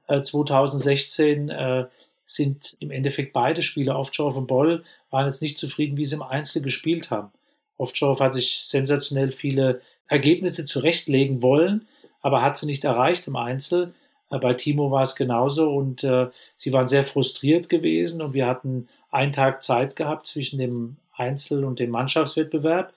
äh, 0.06 0.22
2016, 0.22 1.48
äh, 1.50 1.86
sind 2.26 2.76
im 2.78 2.90
Endeffekt 2.90 3.32
beide 3.32 3.62
Spieler, 3.62 3.98
Ovtcharov 3.98 4.36
und 4.36 4.46
Boll, 4.46 4.84
waren 5.10 5.26
jetzt 5.26 5.42
nicht 5.42 5.58
zufrieden, 5.58 5.96
wie 5.96 6.06
sie 6.06 6.14
im 6.14 6.22
Einzel 6.22 6.62
gespielt 6.62 7.10
haben. 7.10 7.30
Ovtcharov 7.76 8.20
hat 8.20 8.34
sich 8.34 8.58
sensationell 8.60 9.30
viele 9.30 9.80
Ergebnisse 10.08 10.64
zurechtlegen 10.64 11.42
wollen, 11.42 11.86
aber 12.24 12.40
hat 12.40 12.56
sie 12.56 12.64
nicht 12.64 12.84
erreicht 12.84 13.28
im 13.28 13.36
Einzel. 13.36 13.92
Äh, 14.30 14.38
bei 14.38 14.54
Timo 14.54 14.90
war 14.90 15.02
es 15.02 15.14
genauso 15.14 15.70
und 15.70 16.02
äh, 16.04 16.28
sie 16.56 16.72
waren 16.72 16.88
sehr 16.88 17.04
frustriert 17.04 17.68
gewesen 17.68 18.22
und 18.22 18.32
wir 18.32 18.46
hatten 18.46 18.88
einen 19.10 19.32
Tag 19.32 19.62
Zeit 19.62 19.94
gehabt 19.94 20.26
zwischen 20.26 20.58
dem 20.58 20.96
Einzel- 21.12 21.64
und 21.64 21.78
dem 21.78 21.90
Mannschaftswettbewerb. 21.90 22.94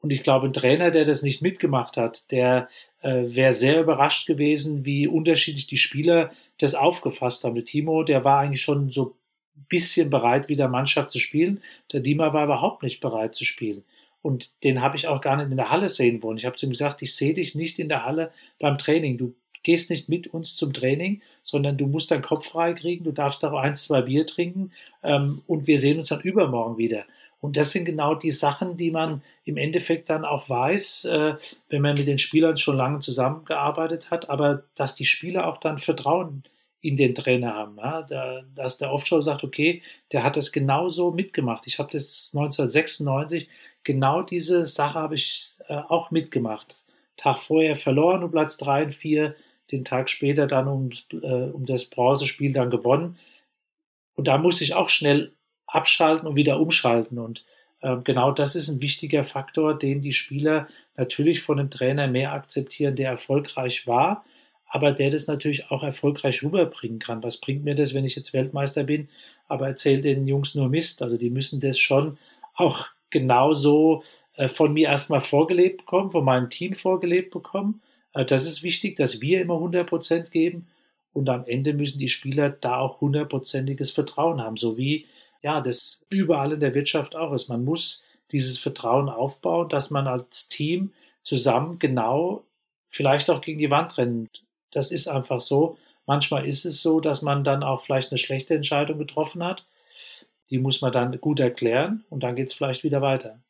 Und 0.00 0.10
ich 0.10 0.24
glaube, 0.24 0.48
ein 0.48 0.52
Trainer, 0.52 0.90
der 0.90 1.04
das 1.04 1.22
nicht 1.22 1.42
mitgemacht 1.42 1.96
hat, 1.96 2.32
der 2.32 2.68
äh, 3.02 3.22
wäre 3.28 3.52
sehr 3.52 3.80
überrascht 3.80 4.26
gewesen, 4.26 4.84
wie 4.84 5.06
unterschiedlich 5.06 5.68
die 5.68 5.78
Spieler 5.78 6.32
das 6.58 6.74
aufgefasst 6.74 7.44
haben. 7.44 7.54
Der 7.54 7.64
Timo, 7.64 8.02
der 8.02 8.24
war 8.24 8.40
eigentlich 8.40 8.62
schon 8.62 8.90
so 8.90 9.14
ein 9.56 9.66
bisschen 9.68 10.10
bereit, 10.10 10.48
wieder 10.48 10.66
Mannschaft 10.66 11.12
zu 11.12 11.20
spielen. 11.20 11.62
Der 11.92 12.00
Dima 12.00 12.32
war 12.32 12.44
überhaupt 12.44 12.82
nicht 12.82 13.00
bereit 13.00 13.36
zu 13.36 13.44
spielen. 13.44 13.84
Und 14.22 14.64
den 14.64 14.82
habe 14.82 14.96
ich 14.96 15.06
auch 15.06 15.20
gar 15.20 15.36
nicht 15.36 15.50
in 15.50 15.56
der 15.56 15.70
Halle 15.70 15.88
sehen 15.88 16.22
wollen. 16.22 16.38
Ich 16.38 16.46
habe 16.46 16.56
zu 16.56 16.66
ihm 16.66 16.70
gesagt, 16.70 17.02
ich 17.02 17.14
sehe 17.14 17.34
dich 17.34 17.54
nicht 17.54 17.78
in 17.78 17.88
der 17.88 18.04
Halle 18.04 18.32
beim 18.58 18.76
Training. 18.76 19.18
Du 19.18 19.34
gehst 19.62 19.90
nicht 19.90 20.08
mit 20.08 20.28
uns 20.28 20.56
zum 20.56 20.72
Training, 20.72 21.22
sondern 21.42 21.76
du 21.76 21.86
musst 21.86 22.10
deinen 22.10 22.22
Kopf 22.22 22.48
frei 22.48 22.72
kriegen, 22.72 23.04
du 23.04 23.12
darfst 23.12 23.44
auch 23.44 23.58
ein, 23.58 23.76
zwei 23.76 24.02
Bier 24.02 24.26
trinken 24.26 24.72
ähm, 25.02 25.42
und 25.46 25.66
wir 25.66 25.78
sehen 25.78 25.98
uns 25.98 26.08
dann 26.08 26.20
übermorgen 26.20 26.78
wieder. 26.78 27.04
Und 27.40 27.56
das 27.56 27.70
sind 27.70 27.84
genau 27.84 28.14
die 28.14 28.30
Sachen, 28.30 28.76
die 28.76 28.90
man 28.90 29.22
im 29.44 29.56
Endeffekt 29.56 30.08
dann 30.08 30.24
auch 30.24 30.48
weiß, 30.48 31.04
äh, 31.06 31.34
wenn 31.68 31.82
man 31.82 31.96
mit 31.96 32.08
den 32.08 32.18
Spielern 32.18 32.56
schon 32.56 32.76
lange 32.76 33.00
zusammengearbeitet 33.00 34.10
hat, 34.10 34.30
aber 34.30 34.62
dass 34.74 34.94
die 34.94 35.04
Spieler 35.04 35.46
auch 35.46 35.58
dann 35.58 35.78
Vertrauen 35.78 36.44
in 36.80 36.96
den 36.96 37.14
Trainer 37.14 37.54
haben. 37.54 37.76
Ja? 37.78 38.02
Da, 38.02 38.42
dass 38.54 38.78
der 38.78 38.92
Offshore 38.92 39.22
sagt, 39.22 39.44
okay, 39.44 39.82
der 40.12 40.22
hat 40.22 40.36
das 40.36 40.52
genauso 40.52 41.10
mitgemacht. 41.10 41.66
Ich 41.66 41.78
habe 41.78 41.90
das 41.90 42.30
1996, 42.34 43.48
genau 43.86 44.22
diese 44.22 44.66
Sache 44.66 44.98
habe 44.98 45.14
ich 45.14 45.52
äh, 45.68 45.76
auch 45.76 46.10
mitgemacht. 46.10 46.84
Tag 47.16 47.38
vorher 47.38 47.76
verloren 47.76 48.22
und 48.22 48.32
Platz 48.32 48.58
3 48.58 48.84
und 48.84 48.94
4 48.94 49.34
den 49.72 49.84
Tag 49.84 50.10
später 50.10 50.46
dann 50.46 50.68
um, 50.68 50.90
äh, 51.12 51.50
um 51.50 51.64
das 51.64 51.86
Bronzespiel 51.86 52.52
dann 52.52 52.68
gewonnen. 52.70 53.18
Und 54.16 54.28
da 54.28 54.38
musste 54.38 54.64
ich 54.64 54.74
auch 54.74 54.90
schnell 54.90 55.32
abschalten 55.66 56.28
und 56.28 56.36
wieder 56.36 56.60
umschalten. 56.60 57.18
Und 57.18 57.44
äh, 57.80 57.96
genau 58.04 58.32
das 58.32 58.56
ist 58.56 58.68
ein 58.68 58.80
wichtiger 58.80 59.24
Faktor, 59.24 59.78
den 59.78 60.02
die 60.02 60.12
Spieler 60.12 60.68
natürlich 60.96 61.42
von 61.42 61.58
dem 61.58 61.70
Trainer 61.70 62.08
mehr 62.08 62.32
akzeptieren, 62.32 62.96
der 62.96 63.10
erfolgreich 63.10 63.86
war. 63.86 64.24
aber 64.68 64.92
der 64.92 65.10
das 65.10 65.28
natürlich 65.28 65.70
auch 65.70 65.82
erfolgreich 65.84 66.42
rüberbringen 66.42 66.98
kann. 66.98 67.22
Was 67.22 67.40
bringt 67.40 67.64
mir 67.64 67.76
das, 67.76 67.94
wenn 67.94 68.04
ich 68.04 68.16
jetzt 68.16 68.32
Weltmeister 68.34 68.82
bin, 68.84 69.08
aber 69.48 69.68
erzähle 69.68 70.02
den 70.02 70.26
Jungs 70.26 70.54
nur 70.56 70.68
Mist? 70.68 71.02
Also 71.02 71.16
die 71.16 71.30
müssen 71.30 71.60
das 71.60 71.78
schon 71.78 72.18
auch 72.54 72.88
genauso 73.20 74.02
äh, 74.34 74.48
von 74.48 74.72
mir 74.72 74.88
erstmal 74.88 75.20
vorgelebt 75.20 75.78
bekommen, 75.78 76.10
von 76.10 76.24
meinem 76.24 76.50
Team 76.50 76.74
vorgelebt 76.74 77.30
bekommen. 77.30 77.80
Äh, 78.12 78.24
das 78.24 78.46
ist 78.46 78.62
wichtig, 78.62 78.96
dass 78.96 79.20
wir 79.20 79.40
immer 79.40 79.54
100 79.54 79.88
Prozent 79.88 80.32
geben 80.32 80.66
und 81.12 81.30
am 81.30 81.44
Ende 81.46 81.72
müssen 81.72 81.98
die 81.98 82.10
Spieler 82.10 82.50
da 82.50 82.78
auch 82.78 83.00
hundertprozentiges 83.00 83.90
Vertrauen 83.90 84.42
haben, 84.42 84.58
so 84.58 84.76
wie 84.76 85.06
ja, 85.42 85.60
das 85.60 86.04
überall 86.10 86.52
in 86.52 86.60
der 86.60 86.74
Wirtschaft 86.74 87.16
auch 87.16 87.32
ist. 87.32 87.48
Man 87.48 87.64
muss 87.64 88.04
dieses 88.32 88.58
Vertrauen 88.58 89.08
aufbauen, 89.08 89.68
dass 89.68 89.90
man 89.90 90.06
als 90.06 90.48
Team 90.48 90.92
zusammen 91.22 91.78
genau 91.78 92.44
vielleicht 92.88 93.30
auch 93.30 93.40
gegen 93.40 93.58
die 93.58 93.70
Wand 93.70 93.96
rennt. 93.96 94.44
Das 94.72 94.90
ist 94.90 95.08
einfach 95.08 95.40
so. 95.40 95.78
Manchmal 96.04 96.46
ist 96.46 96.64
es 96.66 96.82
so, 96.82 97.00
dass 97.00 97.22
man 97.22 97.44
dann 97.44 97.62
auch 97.62 97.80
vielleicht 97.80 98.10
eine 98.10 98.18
schlechte 98.18 98.54
Entscheidung 98.54 98.98
getroffen 98.98 99.42
hat. 99.42 99.64
Die 100.50 100.58
muss 100.58 100.80
man 100.80 100.92
dann 100.92 101.20
gut 101.20 101.40
erklären 101.40 102.04
und 102.08 102.22
dann 102.22 102.36
geht 102.36 102.48
es 102.48 102.54
vielleicht 102.54 102.84
wieder 102.84 103.02
weiter. 103.02 103.40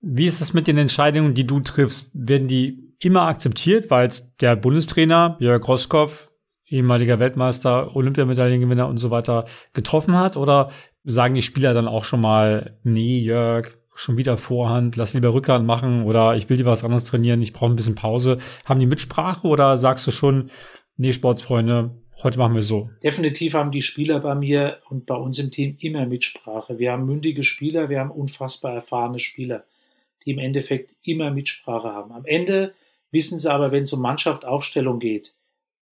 Wie 0.00 0.26
ist 0.26 0.40
es 0.40 0.52
mit 0.52 0.66
den 0.66 0.78
Entscheidungen, 0.78 1.34
die 1.34 1.46
du 1.46 1.60
triffst? 1.60 2.10
Werden 2.12 2.48
die 2.48 2.94
immer 2.98 3.22
akzeptiert, 3.22 3.90
weil 3.90 4.08
der 4.40 4.56
Bundestrainer 4.56 5.36
Jörg 5.38 5.66
Roskopf, 5.68 6.30
ehemaliger 6.66 7.20
Weltmeister, 7.20 7.94
Olympiamedaillengewinner 7.94 8.88
und 8.88 8.96
so 8.96 9.10
weiter, 9.10 9.44
getroffen 9.72 10.16
hat? 10.16 10.36
Oder 10.36 10.70
sagen 11.04 11.34
die 11.34 11.42
Spieler 11.42 11.72
dann 11.72 11.86
auch 11.86 12.04
schon 12.04 12.20
mal, 12.20 12.78
nee, 12.82 13.20
Jörg, 13.20 13.76
schon 13.94 14.16
wieder 14.16 14.36
Vorhand, 14.36 14.96
lass 14.96 15.14
lieber 15.14 15.34
Rückhand 15.34 15.66
machen 15.66 16.04
oder 16.04 16.34
ich 16.34 16.48
will 16.48 16.56
dir 16.56 16.64
was 16.64 16.84
anderes 16.84 17.04
trainieren, 17.04 17.42
ich 17.42 17.52
brauche 17.52 17.70
ein 17.70 17.76
bisschen 17.76 17.94
Pause. 17.94 18.38
Haben 18.64 18.80
die 18.80 18.86
Mitsprache 18.86 19.46
oder 19.46 19.78
sagst 19.78 20.06
du 20.06 20.10
schon, 20.10 20.50
nee, 20.96 21.12
Sportsfreunde, 21.12 22.01
heute 22.22 22.38
machen 22.38 22.54
wir 22.54 22.62
so? 22.62 22.90
Definitiv 23.02 23.54
haben 23.54 23.70
die 23.70 23.82
Spieler 23.82 24.20
bei 24.20 24.34
mir 24.34 24.80
und 24.88 25.06
bei 25.06 25.14
uns 25.14 25.38
im 25.38 25.50
Team 25.50 25.76
immer 25.80 26.06
Mitsprache. 26.06 26.78
Wir 26.78 26.92
haben 26.92 27.06
mündige 27.06 27.42
Spieler, 27.42 27.88
wir 27.88 28.00
haben 28.00 28.10
unfassbar 28.10 28.74
erfahrene 28.74 29.18
Spieler, 29.18 29.64
die 30.24 30.32
im 30.32 30.38
Endeffekt 30.38 30.94
immer 31.02 31.30
Mitsprache 31.30 31.88
haben. 31.88 32.12
Am 32.12 32.24
Ende 32.24 32.74
wissen 33.10 33.38
sie 33.38 33.52
aber, 33.52 33.72
wenn 33.72 33.82
es 33.84 33.92
um 33.92 34.00
Mannschaftsaufstellung 34.00 34.98
geht, 34.98 35.34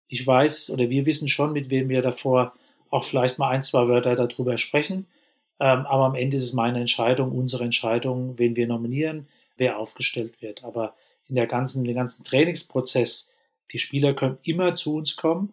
ich 0.06 0.26
weiß 0.26 0.70
oder 0.70 0.88
wir 0.88 1.04
wissen 1.04 1.28
schon, 1.28 1.52
mit 1.52 1.68
wem 1.68 1.88
wir 1.88 2.00
davor 2.00 2.54
auch 2.90 3.04
vielleicht 3.04 3.38
mal 3.38 3.50
ein, 3.50 3.62
zwei 3.62 3.88
Wörter 3.88 4.16
darüber 4.16 4.56
sprechen 4.56 5.06
ähm, 5.60 5.86
aber 5.86 6.04
am 6.04 6.14
Ende 6.14 6.36
ist 6.36 6.44
es 6.44 6.52
meine 6.52 6.80
Entscheidung, 6.80 7.32
unsere 7.32 7.64
Entscheidung, 7.64 8.38
wen 8.38 8.56
wir 8.56 8.66
nominieren, 8.66 9.28
wer 9.56 9.78
aufgestellt 9.78 10.40
wird. 10.40 10.64
Aber 10.64 10.94
in 11.26 11.34
der 11.34 11.46
ganzen, 11.46 11.84
den 11.84 11.96
ganzen 11.96 12.24
Trainingsprozess, 12.24 13.32
die 13.72 13.78
Spieler 13.78 14.14
können 14.14 14.38
immer 14.42 14.74
zu 14.74 14.94
uns 14.94 15.16
kommen, 15.16 15.52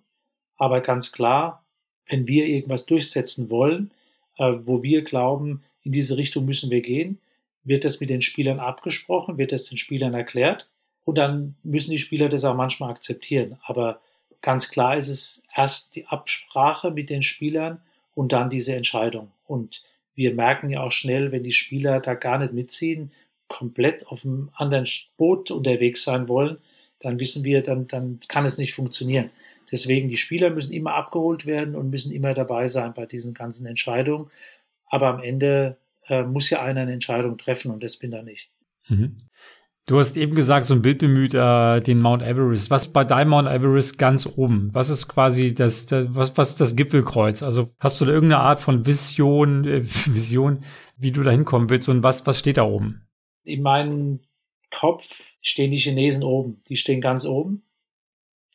aber 0.57 0.81
ganz 0.81 1.11
klar, 1.11 1.63
wenn 2.07 2.27
wir 2.27 2.45
irgendwas 2.45 2.85
durchsetzen 2.85 3.49
wollen, 3.49 3.91
äh, 4.37 4.53
wo 4.63 4.83
wir 4.83 5.03
glauben, 5.03 5.63
in 5.83 5.91
diese 5.91 6.17
Richtung 6.17 6.45
müssen 6.45 6.71
wir 6.71 6.81
gehen, 6.81 7.19
wird 7.63 7.83
das 7.83 7.99
mit 7.99 8.09
den 8.09 8.21
Spielern 8.21 8.59
abgesprochen, 8.59 9.37
wird 9.37 9.51
das 9.51 9.65
den 9.65 9.77
Spielern 9.77 10.13
erklärt 10.13 10.69
und 11.03 11.17
dann 11.17 11.55
müssen 11.63 11.91
die 11.91 11.99
Spieler 11.99 12.29
das 12.29 12.45
auch 12.45 12.55
manchmal 12.55 12.91
akzeptieren. 12.91 13.57
Aber 13.63 13.99
ganz 14.41 14.69
klar 14.69 14.95
ist 14.95 15.07
es 15.07 15.43
erst 15.55 15.95
die 15.95 16.05
Absprache 16.07 16.91
mit 16.91 17.09
den 17.09 17.21
Spielern 17.21 17.81
und 18.13 18.31
dann 18.31 18.49
diese 18.49 18.75
Entscheidung. 18.75 19.31
Und 19.45 19.83
wir 20.13 20.33
merken 20.33 20.69
ja 20.69 20.81
auch 20.81 20.91
schnell, 20.91 21.31
wenn 21.31 21.43
die 21.43 21.51
Spieler 21.51 21.99
da 21.99 22.13
gar 22.13 22.37
nicht 22.37 22.53
mitziehen, 22.53 23.11
komplett 23.47 24.07
auf 24.07 24.25
einem 24.25 24.49
anderen 24.53 24.87
Boot 25.17 25.51
unterwegs 25.51 26.03
sein 26.03 26.27
wollen, 26.27 26.57
dann 26.99 27.19
wissen 27.19 27.43
wir, 27.43 27.61
dann, 27.61 27.87
dann 27.87 28.19
kann 28.27 28.45
es 28.45 28.57
nicht 28.57 28.73
funktionieren. 28.73 29.29
Deswegen, 29.71 30.07
die 30.07 30.17
Spieler 30.17 30.49
müssen 30.49 30.73
immer 30.73 30.93
abgeholt 30.93 31.45
werden 31.45 31.75
und 31.75 31.89
müssen 31.89 32.11
immer 32.11 32.33
dabei 32.33 32.67
sein 32.67 32.93
bei 32.93 33.05
diesen 33.05 33.33
ganzen 33.33 33.65
Entscheidungen. 33.65 34.29
Aber 34.87 35.07
am 35.07 35.21
Ende 35.21 35.77
äh, 36.07 36.23
muss 36.23 36.49
ja 36.49 36.61
einer 36.61 36.81
eine 36.81 36.93
Entscheidung 36.93 37.37
treffen 37.37 37.71
und 37.71 37.83
das 37.83 37.97
bin 37.97 38.11
da 38.11 38.21
nicht. 38.21 38.49
Mhm. 38.87 39.17
Du 39.87 39.99
hast 39.99 40.17
eben 40.17 40.33
gesagt, 40.33 40.65
so 40.65 40.73
ein 40.73 40.81
Bild 40.81 40.97
bemüht, 40.97 41.35
äh, 41.35 41.79
den 41.79 42.01
Mount 42.01 42.23
Everest. 42.23 42.71
Was 42.71 42.91
bei 42.91 43.03
deinem 43.03 43.29
Mount 43.29 43.47
Everest 43.47 43.99
ganz 43.99 44.25
oben? 44.25 44.69
Was 44.73 44.89
ist 44.89 45.07
quasi 45.07 45.53
das, 45.53 45.85
das 45.85 46.07
was, 46.09 46.35
was 46.37 46.51
ist 46.51 46.61
das 46.61 46.75
Gipfelkreuz? 46.75 47.43
Also 47.43 47.69
hast 47.79 48.01
du 48.01 48.05
da 48.05 48.11
irgendeine 48.11 48.41
Art 48.41 48.59
von 48.59 48.87
Vision, 48.87 49.63
äh, 49.65 49.83
Vision, 50.07 50.63
wie 50.97 51.11
du 51.11 51.21
da 51.21 51.29
hinkommen 51.29 51.69
willst 51.69 51.87
und 51.87 52.01
was, 52.01 52.25
was 52.25 52.39
steht 52.39 52.57
da 52.57 52.63
oben? 52.63 53.07
In 53.43 53.61
meinem 53.61 54.21
Kopf 54.71 55.33
stehen 55.41 55.69
die 55.69 55.77
Chinesen 55.77 56.23
oben. 56.23 56.61
Die 56.67 56.77
stehen 56.77 56.99
ganz 56.99 57.25
oben. 57.25 57.61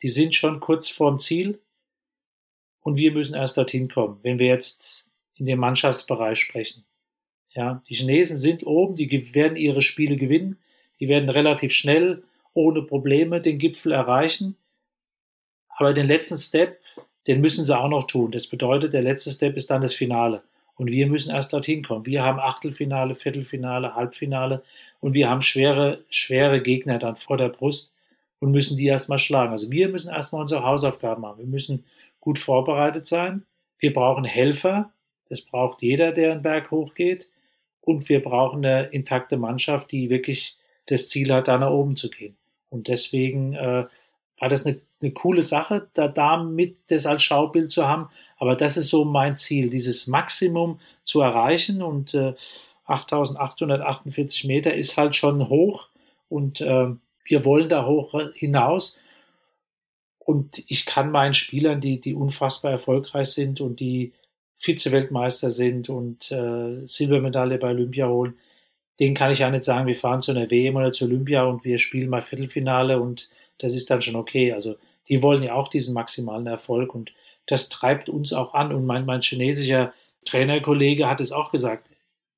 Die 0.03 0.09
sind 0.09 0.35
schon 0.35 0.61
kurz 0.61 0.89
vorm 0.89 1.19
Ziel. 1.19 1.61
Und 2.81 2.97
wir 2.97 3.13
müssen 3.13 3.35
erst 3.35 3.57
dorthin 3.57 3.89
kommen, 3.89 4.19
wenn 4.23 4.39
wir 4.39 4.47
jetzt 4.47 5.05
in 5.35 5.45
dem 5.47 5.59
Mannschaftsbereich 5.59 6.39
sprechen. 6.39 6.85
Ja, 7.51 7.83
die 7.89 7.95
Chinesen 7.95 8.39
sind 8.39 8.67
oben, 8.67 8.97
die 8.97 9.35
werden 9.35 9.57
ihre 9.57 9.83
Spiele 9.83 10.17
gewinnen 10.17 10.59
die 11.01 11.09
werden 11.09 11.31
relativ 11.31 11.73
schnell, 11.73 12.23
ohne 12.53 12.83
Probleme 12.83 13.41
den 13.41 13.59
Gipfel 13.59 13.93
erreichen. 13.93 14.57
Aber 15.69 15.95
den 15.95 16.07
letzten 16.07 16.37
Step, 16.37 16.79
den 17.27 17.41
müssen 17.41 17.65
sie 17.65 17.77
auch 17.77 17.89
noch 17.89 18.05
tun. 18.05 18.31
Das 18.31 18.47
bedeutet, 18.47 18.93
der 18.93 19.03
letzte 19.03 19.31
Step 19.31 19.57
ist 19.57 19.71
dann 19.71 19.83
das 19.83 19.95
Finale. 19.95 20.43
Und 20.77 20.91
wir 20.91 21.07
müssen 21.07 21.31
erst 21.31 21.53
dorthin 21.53 21.83
kommen. 21.83 22.07
Wir 22.07 22.23
haben 22.23 22.39
Achtelfinale, 22.39 23.15
Viertelfinale, 23.15 23.95
Halbfinale 23.95 24.63
und 25.01 25.15
wir 25.15 25.29
haben 25.29 25.43
schwere, 25.43 26.05
schwere 26.11 26.63
Gegner 26.63 26.99
dann 26.99 27.17
vor 27.17 27.37
der 27.37 27.49
Brust 27.49 27.95
und 28.41 28.51
müssen 28.51 28.77
die 28.77 28.87
erstmal 28.87 29.19
schlagen. 29.19 29.53
Also 29.53 29.71
wir 29.71 29.89
müssen 29.89 30.11
erstmal 30.11 30.43
unsere 30.43 30.65
Hausaufgaben 30.65 31.23
machen. 31.23 31.39
Wir 31.39 31.47
müssen 31.47 31.85
gut 32.21 32.39
vorbereitet 32.39 33.07
sein. 33.07 33.45
Wir 33.79 33.93
brauchen 33.93 34.25
Helfer. 34.25 34.93
Das 35.29 35.43
braucht 35.43 35.83
jeder, 35.83 36.13
der 36.13 36.33
einen 36.33 36.43
Berg 36.43 36.71
hochgeht. 36.71 37.29
Und 37.81 38.09
wir 38.09 38.21
brauchen 38.21 38.65
eine 38.65 38.87
intakte 38.89 39.37
Mannschaft, 39.37 39.93
die 39.93 40.11
wirklich 40.11 40.57
das 40.87 41.09
Ziel 41.09 41.33
hat, 41.33 41.49
da 41.49 41.59
nach 41.59 41.71
oben 41.71 41.97
zu 41.97 42.11
gehen. 42.11 42.37
Und 42.69 42.89
deswegen 42.89 43.55
äh, 43.55 43.87
war 44.39 44.49
das 44.49 44.67
eine, 44.67 44.81
eine 45.01 45.13
coole 45.13 45.43
Sache, 45.43 45.89
da 45.95 46.09
damit 46.09 46.79
das 46.89 47.07
als 47.07 47.23
Schaubild 47.23 47.71
zu 47.71 47.87
haben. 47.87 48.09
Aber 48.39 48.57
das 48.57 48.77
ist 48.77 48.89
so 48.89 49.05
mein 49.05 49.37
Ziel, 49.37 49.71
dieses 49.71 50.07
Maximum 50.07 50.81
zu 51.05 51.21
erreichen. 51.21 51.83
Und 51.83 52.15
äh, 52.15 52.35
8848 52.87 54.45
Meter 54.45 54.75
ist 54.75 54.97
halt 54.97 55.15
schon 55.15 55.49
hoch. 55.49 55.89
Und 56.29 56.61
äh, 56.61 56.89
wir 57.25 57.45
wollen 57.45 57.69
da 57.69 57.87
hoch 57.87 58.15
hinaus. 58.35 58.99
Und 60.19 60.63
ich 60.69 60.87
kann 60.87 61.11
meinen 61.11 61.35
Spielern, 61.35 61.81
die, 61.81 62.01
die 62.01 62.15
unfassbar 62.15 62.71
erfolgreich 62.71 63.29
sind 63.29 63.61
und 63.61 63.81
die 63.81 64.13
Vize-Weltmeister 64.57 65.51
sind 65.51 65.89
und 65.89 66.31
äh, 66.31 66.87
Silbermedaille 66.87 67.59
bei 67.59 67.71
Olympia 67.71 68.09
holen, 68.09 68.35
den 69.01 69.15
kann 69.15 69.33
ich 69.33 69.39
ja 69.39 69.51
nicht 69.51 69.65
sagen, 69.65 69.87
wir 69.87 69.97
fahren 69.97 70.21
zu 70.21 70.31
einer 70.31 70.51
WM 70.51 70.77
oder 70.77 70.93
zu 70.93 71.07
Olympia 71.07 71.45
und 71.45 71.65
wir 71.65 71.79
spielen 71.79 72.11
mal 72.11 72.21
Viertelfinale 72.21 73.01
und 73.01 73.31
das 73.59 73.75
ist 73.75 73.91
dann 73.91 74.03
schon 74.03 74.15
okay. 74.15 74.53
Also 74.53 74.77
die 75.09 75.23
wollen 75.23 75.43
ja 75.43 75.55
auch 75.55 75.69
diesen 75.69 75.95
maximalen 75.95 76.47
Erfolg 76.47 76.95
und 76.95 77.13
das 77.47 77.71
treibt 77.71 78.11
uns 78.11 78.33
auch 78.35 78.53
an. 78.53 78.73
Und 78.73 78.85
mein, 78.85 79.07
mein 79.07 79.23
chinesischer 79.23 79.95
Trainerkollege 80.27 81.09
hat 81.09 81.21
es 81.21 81.33
auch 81.33 81.51
gesagt. 81.51 81.91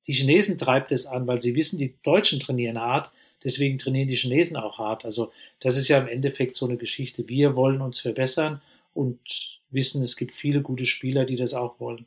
Die 0.07 0.13
Chinesen 0.13 0.57
treibt 0.57 0.91
es 0.91 1.05
an, 1.05 1.27
weil 1.27 1.41
sie 1.41 1.55
wissen, 1.55 1.77
die 1.77 1.95
Deutschen 2.01 2.39
trainieren 2.39 2.79
hart, 2.79 3.11
deswegen 3.43 3.77
trainieren 3.77 4.07
die 4.07 4.15
Chinesen 4.15 4.57
auch 4.57 4.77
hart. 4.77 5.05
Also 5.05 5.31
das 5.59 5.77
ist 5.77 5.87
ja 5.87 5.99
im 5.99 6.07
Endeffekt 6.07 6.55
so 6.55 6.65
eine 6.65 6.77
Geschichte. 6.77 7.27
Wir 7.27 7.55
wollen 7.55 7.81
uns 7.81 7.99
verbessern 7.99 8.61
und 8.93 9.19
wissen, 9.71 10.03
es 10.03 10.15
gibt 10.15 10.33
viele 10.33 10.61
gute 10.61 10.85
Spieler, 10.85 11.25
die 11.25 11.35
das 11.35 11.53
auch 11.53 11.79
wollen. 11.79 12.05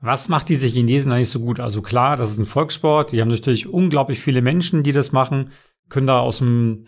Was 0.00 0.28
macht 0.28 0.48
diese 0.48 0.66
Chinesen 0.66 1.10
eigentlich 1.10 1.30
so 1.30 1.40
gut? 1.40 1.58
Also 1.58 1.82
klar, 1.82 2.16
das 2.16 2.30
ist 2.30 2.38
ein 2.38 2.46
Volkssport. 2.46 3.12
Die 3.12 3.20
haben 3.20 3.28
natürlich 3.28 3.66
unglaublich 3.66 4.20
viele 4.20 4.42
Menschen, 4.42 4.82
die 4.82 4.92
das 4.92 5.10
machen, 5.10 5.50
können 5.88 6.06
da 6.06 6.20
aus 6.20 6.38
dem 6.38 6.84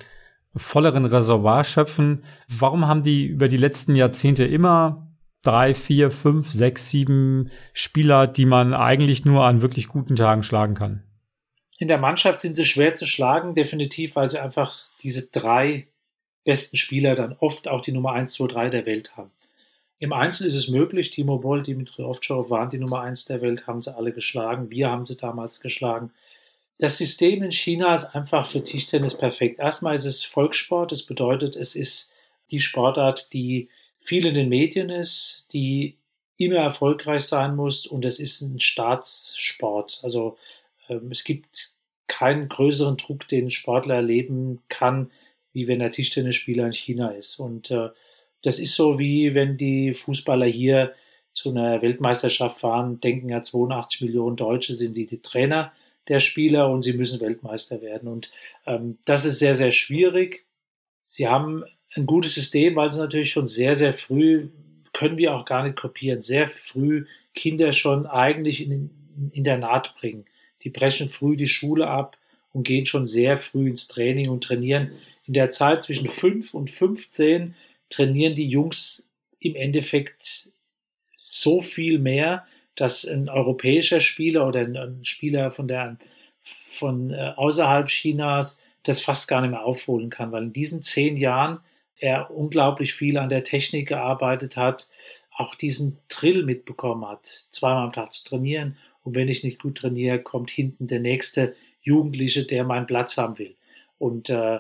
volleren 0.55 1.05
Reservoir 1.05 1.65
schöpfen. 1.65 2.23
Warum 2.49 2.87
haben 2.87 3.03
die 3.03 3.27
über 3.27 3.49
die 3.49 3.57
letzten 3.57 3.95
Jahrzehnte 3.95 4.45
immer 4.45 5.09
drei, 5.43 5.75
vier, 5.75 6.11
fünf, 6.11 6.51
sechs, 6.51 6.91
sieben 6.91 7.51
Spieler, 7.73 8.27
die 8.27 8.47
man 8.47 8.75
eigentlich 8.75 9.25
nur 9.25 9.45
an 9.45 9.63
wirklich 9.63 9.89
guten 9.89 10.17
Tagen 10.17 10.43
schlagen 10.43 10.75
kann? 10.75 11.05
In 11.79 11.89
der 11.89 11.99
Mannschaft 11.99 12.41
sind 12.41 12.57
sie 12.57 12.65
schwer 12.65 12.95
zu 12.95 13.07
schlagen, 13.07 13.55
definitiv, 13.55 14.17
weil 14.17 14.29
sie 14.29 14.41
einfach 14.41 14.79
diese 15.03 15.29
drei 15.29 15.87
besten 16.45 16.77
Spieler 16.77 17.15
dann 17.15 17.37
oft 17.39 17.69
auch 17.69 17.81
die 17.81 17.93
Nummer 17.93 18.13
1, 18.13 18.35
2, 18.35 18.47
3 18.49 18.71
der 18.71 18.87
Welt 18.87 19.17
haben. 19.17 19.31
Im 20.01 20.13
Einzel 20.13 20.47
ist 20.47 20.55
es 20.55 20.69
möglich. 20.69 21.11
Timo 21.11 21.39
Boll, 21.39 21.63
Dimitri 21.63 22.03
Ovtcharov 22.03 22.51
waren 22.51 22.71
die 22.71 22.79
Nummer 22.79 23.01
eins 23.01 23.25
der 23.25 23.41
Welt, 23.41 23.67
haben 23.67 23.83
sie 23.83 23.95
alle 23.95 24.13
geschlagen. 24.13 24.71
Wir 24.71 24.91
haben 24.91 25.07
sie 25.07 25.17
damals 25.17 25.61
geschlagen. 25.61 26.13
Das 26.79 26.99
System 26.99 27.43
in 27.43 27.51
China 27.51 27.95
ist 27.95 28.15
einfach 28.15 28.47
für 28.47 28.63
Tischtennis 28.63 29.19
perfekt. 29.19 29.59
Erstmal 29.59 29.97
ist 29.97 30.05
es 30.05 30.25
Volkssport. 30.25 30.93
Das 30.93 31.03
bedeutet, 31.03 31.57
es 31.57 31.75
ist 31.75 32.13
die 32.53 32.61
Sportart, 32.61 33.33
die 33.33 33.69
viel 33.99 34.27
in 34.27 34.35
den 34.35 34.49
Medien 34.49 34.89
ist, 34.89 35.49
die 35.53 35.97
immer 36.37 36.59
erfolgreich 36.59 37.23
sein 37.23 37.57
muss 37.57 37.85
und 37.85 38.05
es 38.05 38.21
ist 38.21 38.41
ein 38.43 38.61
Staatssport. 38.61 39.99
Also 40.05 40.39
es 41.11 41.25
gibt 41.25 41.73
keinen 42.07 42.49
größeren 42.49 42.97
Druck, 42.97 43.29
den 43.29 43.51
Sportler 43.51 43.97
erleben 43.97 44.61
kann, 44.69 45.11
wie 45.53 45.69
wenn 45.69 45.81
er 45.81 45.91
Tischtennisspieler 45.91 46.67
in 46.67 46.73
China 46.73 47.11
ist. 47.11 47.39
Und 47.39 47.71
äh, 47.71 47.91
das 48.43 48.59
ist 48.59 48.75
so 48.75 48.99
wie 48.99 49.35
wenn 49.35 49.57
die 49.57 49.93
Fußballer 49.93 50.47
hier 50.47 50.95
zu 51.33 51.51
einer 51.51 51.83
Weltmeisterschaft 51.83 52.59
fahren, 52.59 53.01
denken 53.01 53.29
ja 53.29 53.43
82 53.43 54.01
Millionen 54.01 54.37
Deutsche 54.37 54.75
sind 54.75 54.97
die, 54.97 55.07
die 55.07 55.21
Trainer 55.23 55.73
der 56.09 56.21
Spieler 56.21 56.71
und 56.71 56.83
sie 56.83 56.95
müssen 56.95 57.21
Weltmeister 57.21 57.83
werden. 57.83 58.09
Und 58.09 58.31
ähm, 58.67 58.99
das 59.05 59.25
ist 59.25 59.39
sehr, 59.39 59.55
sehr 59.55 59.71
schwierig. 59.71 60.47
Sie 61.03 61.29
haben 61.29 61.65
ein 61.95 62.07
gutes 62.07 62.35
System, 62.35 62.77
weil 62.77 62.93
sie 62.93 63.01
natürlich 63.01 63.31
schon 63.31 63.47
sehr, 63.47 63.77
sehr 63.77 63.95
früh, 63.95 64.49
können 64.93 65.19
wir 65.19 65.35
auch 65.35 65.45
gar 65.45 65.63
nicht 65.63 65.77
kopieren, 65.77 66.23
sehr 66.23 66.49
früh 66.49 67.07
Kinder 67.35 67.73
schon 67.73 68.07
eigentlich 68.07 68.63
in 68.63 68.71
den 68.71 69.31
Internat 69.33 69.95
bringen. 69.97 70.25
Die 70.69 70.79
brechen 70.79 71.09
früh 71.09 71.35
die 71.35 71.49
Schule 71.49 71.89
ab 71.89 72.19
und 72.53 72.65
gehen 72.65 72.85
schon 72.85 73.07
sehr 73.07 73.39
früh 73.39 73.71
ins 73.71 73.89
Training 73.89 74.29
und 74.29 74.45
trainieren. 74.45 74.93
In 75.27 75.33
der 75.33 75.51
Zeit 75.51 75.81
zwischen 75.81 76.11
5 76.11 76.53
und 76.53 76.69
15 76.69 77.55
trainieren 77.89 78.35
die 78.35 78.51
Jungs 78.51 79.09
im 79.41 79.57
Endeffekt 79.57 80.51
so 81.17 81.63
viel 81.63 81.99
mehr, 81.99 82.47
dass 82.77 83.07
ein 83.07 83.31
europäischer 83.31 84.03
Spieler 84.03 84.47
oder 84.47 84.61
ein, 84.61 85.07
Spieler 85.07 85.53
von 85.53 85.69
der 85.69 85.97
von 86.43 87.13
äh, 87.13 87.33
außerhalb 87.35 87.87
Chinas 87.87 88.63
das 88.83 89.01
fast 89.01 89.27
gar 89.27 89.41
nicht 89.41 89.53
mehr 89.53 89.65
aufholen 89.65 90.11
kann, 90.11 90.33
weil 90.33 90.43
in 90.43 90.53
diesen 90.53 90.83
zehn 90.83 91.17
Jahren 91.17 91.61
er 91.97 92.31
unglaublich 92.31 92.93
viel 92.93 93.17
an 93.17 93.31
der 93.31 93.43
Technik 93.43 93.89
gearbeitet 93.89 94.59
hat, 94.59 94.91
auch 95.35 95.55
diesen 95.55 95.99
Drill 96.09 96.43
mitbekommen 96.43 97.09
hat, 97.09 97.47
zweimal 97.51 97.87
am 97.87 97.93
Tag 97.95 98.13
zu 98.13 98.23
trainieren. 98.27 98.77
Und 99.09 99.15
wenn 99.15 99.29
ich 99.29 99.43
nicht 99.43 99.59
gut 99.59 99.79
trainiere, 99.79 100.19
kommt 100.19 100.51
hinten 100.51 100.87
der 100.87 101.01
nächste 101.01 101.55
Jugendliche, 101.81 102.45
der 102.45 102.63
meinen 102.65 102.85
Platz 102.85 103.17
haben 103.17 103.39
will. 103.39 103.55
Und 103.97 104.29
äh, 104.29 104.59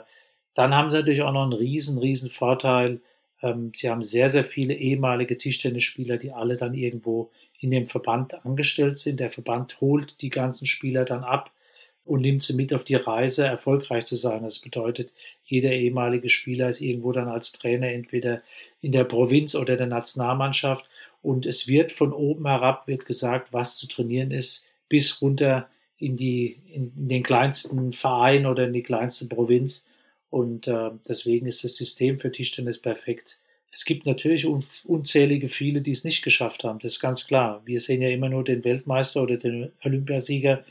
dann 0.55 0.75
haben 0.75 0.89
sie 0.89 0.97
natürlich 0.97 1.21
auch 1.21 1.33
noch 1.33 1.43
einen 1.43 1.53
riesen, 1.53 1.99
riesen 1.99 2.31
Vorteil. 2.31 3.03
Ähm, 3.43 3.73
sie 3.75 3.91
haben 3.91 4.03
sehr, 4.03 4.31
sehr 4.31 4.45
viele 4.45 4.73
ehemalige 4.73 5.37
Tischtennisspieler, 5.37 6.17
die 6.17 6.33
alle 6.33 6.57
dann 6.57 6.73
irgendwo 6.73 7.31
in 7.61 7.71
dem 7.71 7.85
Verband 7.85 8.43
angestellt 8.47 8.97
sind. 8.97 9.21
Der 9.21 9.29
Verband 9.29 9.83
holt 9.83 10.23
die 10.23 10.31
ganzen 10.31 10.65
Spieler 10.65 11.05
dann 11.05 11.25
ab 11.25 11.53
und 12.09 12.23
nimmt 12.23 12.43
sie 12.43 12.55
mit 12.55 12.73
auf 12.73 12.85
die 12.85 12.95
Reise, 12.95 13.47
erfolgreich 13.47 14.07
zu 14.07 14.17
sein. 14.17 14.43
Das 14.43 14.59
bedeutet, 14.59 15.11
jeder 15.45 15.73
ehemalige 15.73 16.29
Spieler 16.29 16.69
ist 16.69 16.81
irgendwo 16.81 17.13
dann 17.13 17.29
als 17.29 17.53
Trainer 17.53 17.89
entweder 17.89 18.43
in 18.81 18.93
der 18.93 19.05
Provinz 19.05 19.55
oder 19.55 19.77
der 19.77 19.87
Nationalmannschaft 19.87 20.89
und 21.23 21.47
es 21.47 21.69
wird 21.69 21.93
von 21.93 22.13
oben 22.13 22.47
herab 22.47 22.87
wird 22.87 23.07
gesagt, 23.07 23.53
was 23.53 23.77
zu 23.77 23.87
trainieren 23.87 24.31
ist, 24.31 24.71
bis 24.89 25.21
runter 25.21 25.69
in 25.99 26.17
die 26.17 26.59
in, 26.73 26.93
den 26.95 27.23
kleinsten 27.23 27.93
Verein 27.93 28.47
oder 28.47 28.65
in 28.65 28.73
die 28.73 28.83
kleinste 28.83 29.27
Provinz 29.27 29.89
und 30.31 30.67
äh, 30.67 30.91
deswegen 31.07 31.47
ist 31.47 31.65
das 31.65 31.77
System 31.77 32.19
für 32.19 32.33
Tischtennis 32.33 32.79
perfekt. 32.79 33.39
Es 33.71 33.85
gibt 33.85 34.07
natürlich 34.07 34.47
unzählige 34.47 35.49
viele, 35.49 35.83
die 35.83 35.91
es 35.91 36.05
nicht 36.05 36.23
geschafft 36.23 36.65
haben, 36.65 36.79
das 36.79 36.95
ist 36.95 37.01
ganz 37.01 37.27
klar. 37.27 37.61
Wir 37.67 37.81
sehen 37.81 38.01
ja 38.01 38.09
immer 38.09 38.31
nur 38.31 38.45
den 38.45 38.65
Weltmeister 38.65 39.23
oder 39.23 39.37
den 39.37 39.73
Olympiasieger, 39.85 40.65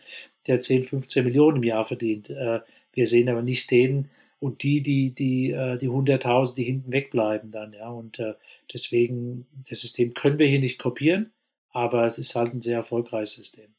der 0.48 0.60
10, 0.60 0.84
15 0.84 1.26
Millionen 1.26 1.58
im 1.58 1.64
Jahr 1.64 1.86
verdient. 1.86 2.30
Äh, 2.30 2.60
wir 2.94 3.08
sehen 3.08 3.30
aber 3.30 3.42
nicht 3.42 3.70
den 3.72 4.10
und 4.40 4.64
die, 4.64 4.82
die, 4.82 5.14
die, 5.14 5.52
äh, 5.52 5.78
die 5.78 5.90
100.000, 5.90 6.56
die 6.56 6.64
hinten 6.64 6.92
wegbleiben 6.92 7.52
dann, 7.52 7.74
ja. 7.74 7.90
Und 7.90 8.20
äh, 8.20 8.34
deswegen, 8.74 9.48
das 9.68 9.82
System 9.82 10.14
können 10.14 10.40
wir 10.40 10.48
hier 10.48 10.60
nicht 10.60 10.80
kopieren, 10.80 11.32
aber 11.72 12.06
es 12.06 12.18
ist 12.18 12.36
halt 12.36 12.54
ein 12.54 12.62
sehr 12.62 12.78
erfolgreiches 12.78 13.36
System. 13.36 13.74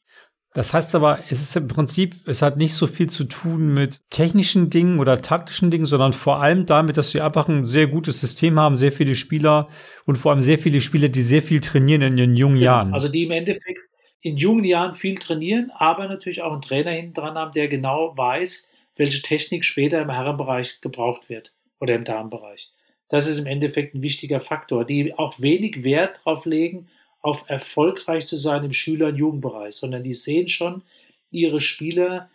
Das 0.55 0.73
heißt 0.73 0.95
aber, 0.95 1.19
es 1.29 1.41
ist 1.41 1.55
im 1.55 1.67
Prinzip, 1.67 2.15
es 2.25 2.41
hat 2.41 2.57
nicht 2.57 2.73
so 2.73 2.87
viel 2.87 3.07
zu 3.07 3.25
tun 3.25 3.71
mit 3.73 4.01
technischen 4.09 4.71
Dingen 4.71 4.99
oder 4.99 5.21
taktischen 5.21 5.69
Dingen, 5.69 5.85
sondern 5.85 6.11
vor 6.11 6.41
allem 6.41 6.65
damit, 6.65 6.97
dass 6.97 7.11
sie 7.11 7.21
einfach 7.21 7.47
ein 7.47 7.67
sehr 7.67 7.85
gutes 7.85 8.19
System 8.19 8.59
haben, 8.59 8.75
sehr 8.75 8.91
viele 8.91 9.13
Spieler 9.13 9.69
und 10.05 10.15
vor 10.15 10.31
allem 10.31 10.41
sehr 10.41 10.57
viele 10.57 10.81
Spieler, 10.81 11.09
die 11.09 11.21
sehr 11.21 11.43
viel 11.43 11.61
trainieren 11.61 12.01
in 12.01 12.17
ihren 12.17 12.35
jungen 12.35 12.55
genau. 12.55 12.65
Jahren. 12.65 12.93
Also 12.93 13.09
die 13.09 13.25
im 13.25 13.31
Endeffekt 13.31 13.81
in 14.21 14.37
jungen 14.37 14.63
Jahren 14.63 14.93
viel 14.93 15.17
trainieren, 15.17 15.71
aber 15.75 16.07
natürlich 16.07 16.41
auch 16.41 16.51
einen 16.51 16.61
Trainer 16.61 16.91
hinten 16.91 17.13
dran 17.13 17.35
haben, 17.35 17.53
der 17.53 17.67
genau 17.67 18.17
weiß, 18.17 18.69
welche 18.95 19.21
Technik 19.21 19.63
später 19.63 20.01
im 20.01 20.09
Herrenbereich 20.09 20.81
gebraucht 20.81 21.29
wird 21.29 21.53
oder 21.79 21.95
im 21.95 22.03
Damenbereich. 22.03 22.71
Das 23.07 23.27
ist 23.27 23.39
im 23.39 23.47
Endeffekt 23.47 23.95
ein 23.95 24.01
wichtiger 24.01 24.39
Faktor, 24.39 24.85
die 24.85 25.17
auch 25.17 25.39
wenig 25.39 25.83
Wert 25.83 26.17
darauf 26.17 26.45
legen, 26.45 26.87
auf 27.21 27.45
erfolgreich 27.47 28.27
zu 28.27 28.37
sein 28.37 28.63
im 28.63 28.71
Schüler- 28.71 29.07
und 29.07 29.15
Jugendbereich, 29.15 29.75
sondern 29.75 30.03
die 30.03 30.13
sehen 30.13 30.47
schon 30.47 30.83
ihre 31.31 31.61
Spieler, 31.61 32.29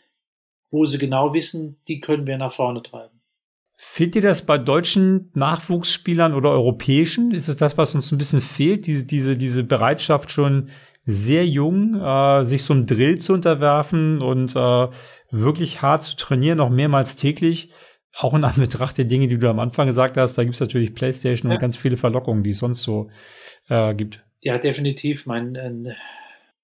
wo 0.71 0.85
sie 0.85 0.99
genau 0.99 1.33
wissen, 1.33 1.77
die 1.89 2.01
können 2.01 2.27
wir 2.27 2.37
nach 2.37 2.53
vorne 2.53 2.83
treiben. 2.83 3.21
Fehlt 3.77 4.15
dir 4.15 4.23
das 4.23 4.47
bei 4.47 4.57
deutschen 4.57 5.31
Nachwuchsspielern 5.35 6.35
oder 6.35 6.51
europäischen? 6.51 7.33
Ist 7.33 7.49
es 7.49 7.57
das, 7.57 7.77
was 7.77 7.95
uns 7.95 8.11
ein 8.13 8.19
bisschen 8.19 8.41
fehlt, 8.41 8.87
diese, 8.87 9.05
diese, 9.05 9.37
diese 9.37 9.65
Bereitschaft 9.65 10.31
schon 10.31 10.71
sehr 11.07 11.47
jung, 11.47 12.01
äh, 12.01 12.45
sich 12.45 12.63
so 12.63 12.73
einem 12.73 12.87
Drill 12.87 13.19
zu 13.19 13.33
unterwerfen 13.35 14.23
und 14.23 14.57
äh, 14.57 14.89
wirklich 15.31 15.83
hart 15.83 16.03
zu 16.03 16.17
trainieren, 16.17 16.61
auch 16.61 16.71
mehrmals 16.71 17.17
täglich? 17.17 17.71
Auch 18.17 18.33
in 18.35 18.45
Anbetracht 18.45 18.97
der 18.97 19.07
Dinge, 19.07 19.29
die 19.29 19.39
du 19.39 19.51
am 19.51 19.59
Anfang 19.59 19.89
gesagt 19.89 20.17
hast, 20.17 20.39
da 20.39 20.45
gibt 20.45 20.55
es 20.55 20.61
natürlich 20.61 20.95
Playstation 20.95 21.51
ja. 21.51 21.57
und 21.57 21.61
ganz 21.61 21.77
viele 21.77 21.97
Verlockungen, 21.97 22.45
die 22.45 22.51
es 22.51 22.59
sonst 22.59 22.83
so 22.83 23.11
äh, 23.69 23.95
gibt. 23.95 24.25
Ja, 24.41 24.59
definitiv. 24.59 25.27
Mein 25.27 25.55
äh, 25.57 25.95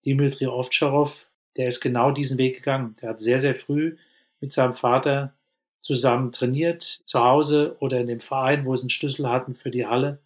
Dimitri 0.05 0.47
Ovtcharov, 0.47 1.27
der 1.57 1.69
ist 1.69 1.81
genau 1.81 2.13
diesen 2.13 2.39
Weg 2.39 2.57
gegangen. 2.57 2.95
Der 3.03 3.11
hat 3.11 3.21
sehr, 3.21 3.41
sehr 3.41 3.55
früh 3.55 3.97
mit 4.41 4.53
seinem 4.53 4.73
Vater 4.73 5.35
zusammen 5.81 6.31
trainiert, 6.31 6.83
zu 7.05 7.21
Hause 7.21 7.77
oder 7.81 8.01
in 8.01 8.07
dem 8.07 8.21
Verein, 8.21 8.65
wo 8.65 8.77
sie 8.77 8.83
einen 8.83 8.91
Schlüssel 8.91 9.29
hatten 9.29 9.55
für 9.55 9.71
die 9.71 9.87
Halle. 9.87 10.21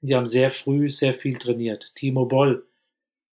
Die 0.00 0.14
haben 0.14 0.28
sehr 0.28 0.50
früh 0.50 0.90
sehr 0.90 1.14
viel 1.14 1.36
trainiert. 1.36 1.94
Timo 1.96 2.26
Boll 2.26 2.67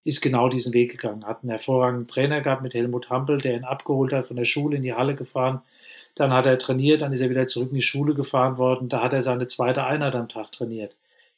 ist 0.04 0.20
genau 0.20 0.48
diesen 0.48 0.74
Weg 0.74 0.92
gegangen, 0.92 1.26
hat 1.26 1.42
einen 1.42 1.50
hervorragenden 1.50 2.08
Trainer 2.08 2.40
gehabt 2.40 2.62
mit 2.62 2.74
Helmut 2.74 3.10
Hampel, 3.10 3.38
der 3.38 3.56
ihn 3.56 3.64
abgeholt 3.64 4.12
hat, 4.12 4.26
von 4.26 4.36
der 4.36 4.44
Schule 4.44 4.76
in 4.76 4.82
die 4.82 4.94
Halle 4.94 5.14
gefahren. 5.14 5.62
Dann 6.14 6.32
hat 6.32 6.46
er 6.46 6.58
trainiert, 6.58 7.02
dann 7.02 7.12
ist 7.12 7.20
er 7.20 7.30
wieder 7.30 7.46
zurück 7.46 7.70
in 7.70 7.76
die 7.76 7.82
Schule 7.82 8.14
gefahren 8.14 8.58
worden. 8.58 8.88
Da 8.88 9.02
hat 9.02 9.12
er 9.12 9.22
seine 9.22 9.46
zweite 9.46 9.84
Einheit 9.84 10.14
am 10.14 10.28
Tag 10.28 10.52
trainiert 10.52 10.94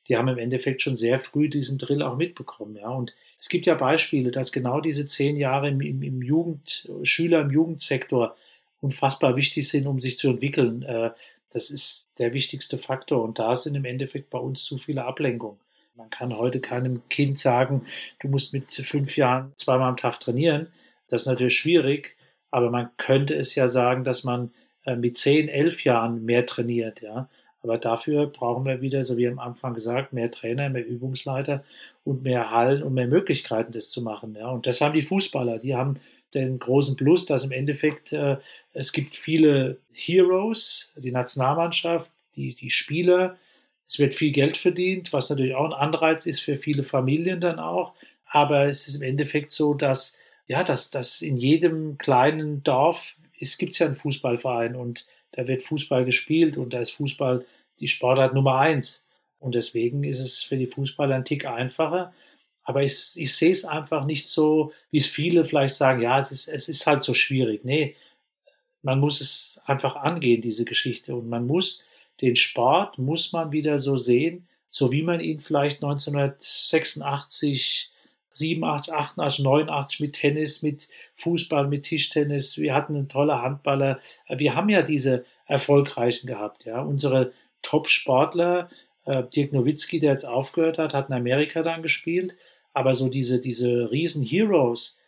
die 0.09 0.17
haben 0.17 0.29
im 0.29 0.39
Endeffekt 0.39 0.83
schon 0.83 0.97
sehr 0.97 1.19
früh 1.19 1.49
diesen 1.49 1.79
Drill 1.79 2.03
auch 2.03 2.17
mitbekommen. 2.17 2.77
Ja. 2.77 2.89
Und 2.89 3.15
es 3.41 3.49
gibt 3.49 3.67
ja 3.67 3.75
Beispiele, 3.75 4.31
dass 4.31 4.53
genau 4.53 4.81
diese 4.81 5.07
zehn 5.07 5.37
Jahre 5.37 5.69
im, 5.69 5.81
im, 5.81 6.03
im 6.03 6.23
Jugend, 6.23 6.89
Schüler 7.03 7.41
im 7.41 7.51
Jugendsektor 7.51 8.37
unfassbar 8.81 9.37
wichtig 9.37 9.69
sind, 9.69 9.87
um 9.87 10.01
sich 10.01 10.19
zu 10.19 10.29
entwickeln. 10.29 10.83
Äh, 10.83 11.11
das 11.51 11.71
ist 11.71 12.09
der 12.19 12.33
wichtigste 12.35 12.79
Faktor. 12.79 13.23
Und 13.23 13.39
da 13.39 13.57
sind 13.57 13.75
im 13.75 13.85
Endeffekt 13.85 14.31
bei 14.31 14.39
uns 14.39 14.65
zu 14.65 14.79
viele 14.79 15.05
Ablenkungen. 15.05 15.59
Man 15.97 16.11
kann 16.11 16.37
heute 16.37 16.61
keinem 16.61 17.09
Kind 17.09 17.39
sagen, 17.39 17.87
du 18.21 18.29
musst 18.29 18.53
mit 18.53 18.71
fünf 18.73 19.17
Jahren 19.17 19.53
zweimal 19.57 19.89
am 19.89 19.97
Tag 19.97 20.21
trainieren. 20.21 20.69
Das 21.09 21.23
ist 21.23 21.29
natürlich 21.29 21.57
schwierig, 21.57 22.17
aber 22.51 22.71
man 22.71 22.91
könnte 22.99 23.35
es 23.35 23.55
ja 23.55 23.69
sagen, 23.69 24.05
dass 24.05 24.23
man 24.23 24.53
äh, 24.85 24.97
mit 24.97 25.17
zehn, 25.17 25.49
elf 25.49 25.85
Jahren 25.85 26.25
mehr 26.25 26.45
trainiert, 26.47 27.01
ja. 27.01 27.29
Aber 27.63 27.79
dafür 27.79 28.27
brauchen 28.27 28.65
wir 28.65 28.81
wieder, 28.81 29.03
so 29.03 29.17
wie 29.17 29.27
am 29.27 29.41
Anfang 29.41 29.75
gesagt, 29.75 30.13
mehr 30.13 30.31
Trainer, 30.31 30.69
mehr 30.69 30.87
Übungsleiter 30.87 31.65
und 32.05 32.23
mehr 32.23 32.53
Hallen 32.53 32.83
und 32.83 32.95
mehr 32.95 33.09
Möglichkeiten, 33.09 33.73
das 33.73 33.91
zu 33.91 34.03
machen. 34.03 34.37
Ja. 34.39 34.51
Und 34.51 34.69
das 34.69 34.81
haben 34.81 34.95
die 34.95 35.03
Fußballer. 35.03 35.59
Die 35.59 35.75
haben 35.75 35.95
den 36.35 36.61
großen 36.61 36.95
Plus, 36.95 37.27
dass 37.27 37.45
im 37.45 37.51
Endeffekt 37.51 38.13
äh, 38.13 38.37
es 38.73 38.93
gibt 38.93 39.17
viele 39.17 39.79
Heroes, 39.93 40.93
die 40.97 41.11
Nationalmannschaft, 41.11 42.13
die, 42.37 42.55
die 42.55 42.71
Spieler. 42.71 43.37
Es 43.87 43.99
wird 43.99 44.15
viel 44.15 44.33
Geld 44.33 44.57
verdient, 44.57 45.13
was 45.13 45.31
natürlich 45.31 45.55
auch 45.55 45.67
ein 45.67 45.73
Anreiz 45.73 46.27
ist 46.27 46.41
für 46.41 46.57
viele 46.57 46.83
Familien 46.83 47.41
dann 47.41 47.59
auch. 47.59 47.95
Aber 48.27 48.67
es 48.67 48.89
ist 48.89 48.97
im 48.97 49.03
Endeffekt 49.03 49.53
so, 49.53 49.75
dass 49.75 50.19
ja, 50.47 50.63
dass, 50.65 50.91
dass 50.91 51.23
in 51.23 51.37
jedem 51.37 51.99
kleinen 51.99 52.63
Dorf 52.63 53.17
gibt 53.59 53.73
es 53.73 53.79
ja 53.79 53.87
einen 53.87 53.97
Fußballverein 53.97 54.77
und 54.77 55.07
da 55.33 55.47
wird 55.47 55.63
Fußball 55.63 56.05
gespielt 56.05 56.57
und 56.57 56.73
da 56.73 56.81
ist 56.81 56.93
Fußball 56.93 57.45
die 57.81 57.89
Sportart 57.89 58.35
Nummer 58.35 58.59
eins. 58.59 59.09
Und 59.39 59.55
deswegen 59.55 60.03
ist 60.05 60.21
es 60.21 60.43
für 60.43 60.57
die 60.57 60.67
Fußballer 60.67 61.17
ein 61.17 61.25
Tick 61.25 61.45
einfacher. 61.45 62.15
Aber 62.63 62.83
ich, 62.83 63.13
ich 63.17 63.35
sehe 63.35 63.53
es 63.53 63.65
einfach 63.65 64.07
nicht 64.07 64.29
so, 64.29 64.73
wie 64.91 64.99
es 64.99 65.07
viele 65.07 65.45
vielleicht 65.45 65.75
sagen, 65.75 66.01
ja, 66.01 66.19
es 66.19 66.33
ist, 66.33 66.49
es 66.49 66.69
ist 66.69 66.87
halt 66.87 67.03
so 67.03 67.13
schwierig. 67.13 67.65
Nee, 67.65 67.97
man 68.83 68.99
muss 68.99 69.21
es 69.21 69.61
einfach 69.67 69.97
angehen, 69.97 70.41
diese 70.41 70.65
Geschichte. 70.65 71.15
Und 71.15 71.29
man 71.29 71.47
muss 71.47 71.85
den 72.21 72.37
Sport, 72.37 72.99
muss 72.99 73.33
man 73.33 73.53
wieder 73.53 73.79
so 73.79 73.97
sehen, 73.97 74.47
so 74.71 74.93
wie 74.93 75.03
man 75.03 75.21
ihn 75.21 75.41
vielleicht 75.41 75.83
1986, 75.83 77.91
87, 78.33 78.93
88, 78.93 79.45
89 79.45 80.01
mit 80.01 80.13
Tennis, 80.15 80.63
mit 80.63 80.89
Fußball, 81.15 81.69
mit 81.69 81.85
Tischtennis. 81.85 82.59
Wir 82.59 82.75
hatten 82.75 82.95
einen 82.95 83.09
tolle 83.09 83.41
Handballer. 83.41 84.01
Wir 84.29 84.55
haben 84.55 84.69
ja 84.69 84.83
diese 84.83 85.25
erfolgreichen 85.47 86.27
gehabt. 86.27 86.67
Ja, 86.67 86.83
unsere 86.83 87.33
Top-Sportler, 87.63 88.69
äh, 89.07 89.23
Dirk 89.35 89.53
Nowitzki, 89.53 90.01
der 90.01 90.13
jetzt 90.13 90.25
aufgehört 90.25 90.79
hat, 90.79 90.93
hat 90.93 91.09
in 91.09 91.15
Amerika 91.15 91.63
dann 91.63 91.83
gespielt. 91.83 92.35
Aber 92.75 92.95
so 92.95 93.09
diese, 93.09 93.41
diese 93.41 93.91
Riesen-Heroes, 93.91 95.01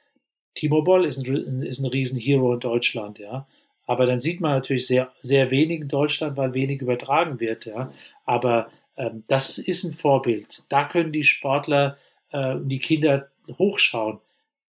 Timo 0.54 0.82
Boll 0.82 1.04
ist 1.04 1.18
ein, 1.18 1.62
ist 1.62 1.80
ein 1.80 1.86
Riesen-Hero 1.86 2.54
in 2.54 2.60
Deutschland, 2.60 3.18
ja. 3.18 3.46
Aber 3.88 4.06
dann 4.06 4.20
sieht 4.20 4.40
man 4.40 4.52
natürlich 4.52 4.86
sehr, 4.86 5.10
sehr 5.20 5.50
wenig 5.50 5.80
in 5.80 5.88
Deutschland, 5.88 6.36
weil 6.36 6.54
wenig 6.54 6.80
übertragen 6.80 7.40
wird, 7.40 7.66
ja. 7.66 7.92
Aber 8.24 8.70
Ähm, 9.00 9.22
das 9.28 9.58
ist 9.58 9.84
ein 9.84 9.92
Vorbild. 9.92 10.64
Da 10.68 10.82
können 10.88 11.12
die 11.12 11.22
Sportler 11.22 11.96
äh, 12.32 12.54
und 12.54 12.68
die 12.68 12.80
Kinder 12.80 13.28
hochschauen. 13.56 14.18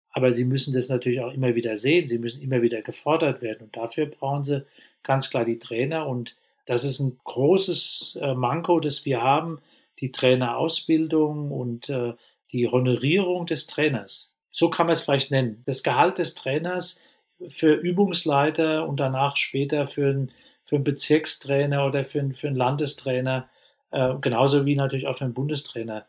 Aber 0.10 0.32
sie 0.32 0.46
müssen 0.46 0.74
das 0.74 0.90
natürlich 0.90 1.22
auch 1.22 1.32
immer 1.32 1.54
wieder 1.54 1.78
sehen. 1.78 2.08
Sie 2.08 2.18
müssen 2.18 2.42
immer 2.42 2.64
wieder 2.64 2.82
gefordert 2.82 3.44
werden. 3.44 3.66
Und 3.66 3.76
dafür 3.78 4.08
brauchen 4.08 4.44
sie 4.44 4.66
ganz 5.04 5.30
klar 5.30 5.46
die 5.46 5.60
Trainer. 5.60 6.08
Und 6.08 6.36
das 6.66 6.84
ist 6.84 7.00
ein 7.00 7.20
großes 7.24 8.18
äh, 8.20 8.34
Manko, 8.34 8.80
das 8.80 9.06
wir 9.06 9.22
haben. 9.22 9.60
Die 10.00 10.12
Trainerausbildung 10.12 11.52
und 11.52 11.90
äh, 11.90 12.14
die 12.52 12.68
Honorierung 12.68 13.46
des 13.46 13.68
Trainers. 13.68 14.34
So 14.50 14.72
kann 14.72 14.88
man 14.88 14.96
es 14.96 15.04
vielleicht 15.04 15.30
nennen. 15.30 15.62
Das 15.68 15.84
Gehalt 15.84 16.18
des 16.18 16.34
Trainers 16.34 17.00
für 17.48 17.74
Übungsleiter 17.74 18.88
und 18.88 19.00
danach 19.00 19.38
später 19.38 19.88
für 19.88 20.10
einen, 20.10 20.32
für 20.64 20.76
einen 20.76 20.84
Bezirkstrainer 20.84 21.86
oder 21.86 22.04
für 22.04 22.20
einen, 22.20 22.34
für 22.34 22.48
einen 22.48 22.56
Landestrainer, 22.56 23.50
äh, 23.92 24.16
genauso 24.22 24.66
wie 24.66 24.76
natürlich 24.76 25.08
auch 25.08 25.18
für 25.18 25.26
einen 25.26 25.34
Bundestrainer. 25.34 26.06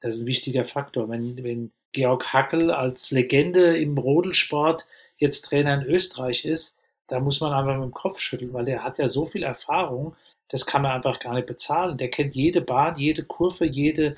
Das 0.00 0.16
ist 0.16 0.22
ein 0.22 0.26
wichtiger 0.26 0.64
Faktor. 0.64 1.08
Wenn, 1.08 1.42
wenn 1.42 1.72
Georg 1.92 2.32
Hackel 2.32 2.70
als 2.70 3.10
Legende 3.10 3.76
im 3.78 3.96
Rodelsport 3.98 4.86
jetzt 5.16 5.42
Trainer 5.42 5.74
in 5.74 5.88
Österreich 5.88 6.44
ist, 6.44 6.78
da 7.06 7.20
muss 7.20 7.40
man 7.40 7.52
einfach 7.52 7.74
mit 7.74 7.84
dem 7.84 7.92
Kopf 7.92 8.18
schütteln, 8.18 8.52
weil 8.52 8.64
der 8.64 8.82
hat 8.82 8.98
ja 8.98 9.06
so 9.08 9.26
viel 9.26 9.42
Erfahrung, 9.42 10.16
das 10.48 10.66
kann 10.66 10.82
man 10.82 10.92
einfach 10.92 11.20
gar 11.20 11.34
nicht 11.34 11.46
bezahlen. 11.46 11.96
Der 11.96 12.10
kennt 12.10 12.34
jede 12.34 12.60
Bahn, 12.60 12.96
jede 12.96 13.22
Kurve, 13.24 13.64
jede, 13.64 14.14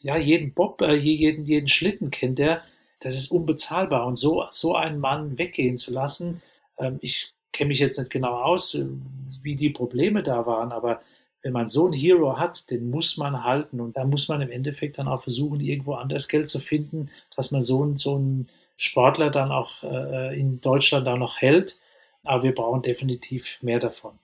ja, 0.00 0.16
jeden 0.16 0.54
Bob, 0.54 0.80
äh, 0.82 0.94
jeden, 0.94 1.44
jeden 1.44 1.68
Schlitten 1.68 2.10
kennt 2.10 2.40
er. 2.40 2.62
Das 3.04 3.16
ist 3.16 3.30
unbezahlbar. 3.30 4.06
Und 4.06 4.16
so, 4.16 4.46
so 4.50 4.74
einen 4.74 4.98
Mann 4.98 5.36
weggehen 5.36 5.76
zu 5.76 5.92
lassen, 5.92 6.40
ähm, 6.78 6.98
ich 7.02 7.34
kenne 7.52 7.68
mich 7.68 7.78
jetzt 7.78 7.98
nicht 7.98 8.10
genau 8.10 8.42
aus, 8.42 8.74
äh, 8.74 8.86
wie 9.42 9.56
die 9.56 9.70
Probleme 9.70 10.22
da 10.22 10.46
waren, 10.46 10.72
aber 10.72 11.02
wenn 11.42 11.52
man 11.52 11.68
so 11.68 11.84
einen 11.84 11.92
Hero 11.92 12.38
hat, 12.38 12.70
den 12.70 12.88
muss 12.88 13.18
man 13.18 13.44
halten. 13.44 13.78
Und 13.80 13.98
da 13.98 14.04
muss 14.04 14.28
man 14.28 14.40
im 14.40 14.50
Endeffekt 14.50 14.96
dann 14.96 15.08
auch 15.08 15.22
versuchen, 15.22 15.60
irgendwo 15.60 15.94
anders 15.94 16.28
Geld 16.28 16.48
zu 16.48 16.58
finden, 16.58 17.10
dass 17.36 17.50
man 17.50 17.62
so, 17.62 17.82
einen, 17.82 17.98
so 17.98 18.14
einen 18.14 18.48
Sportler 18.76 19.30
dann 19.30 19.52
auch 19.52 19.82
äh, 19.82 20.40
in 20.40 20.62
Deutschland 20.62 21.06
da 21.06 21.18
noch 21.18 21.36
hält. 21.36 21.78
Aber 22.22 22.42
wir 22.42 22.54
brauchen 22.54 22.80
definitiv 22.80 23.58
mehr 23.62 23.78
davon. 23.80 24.18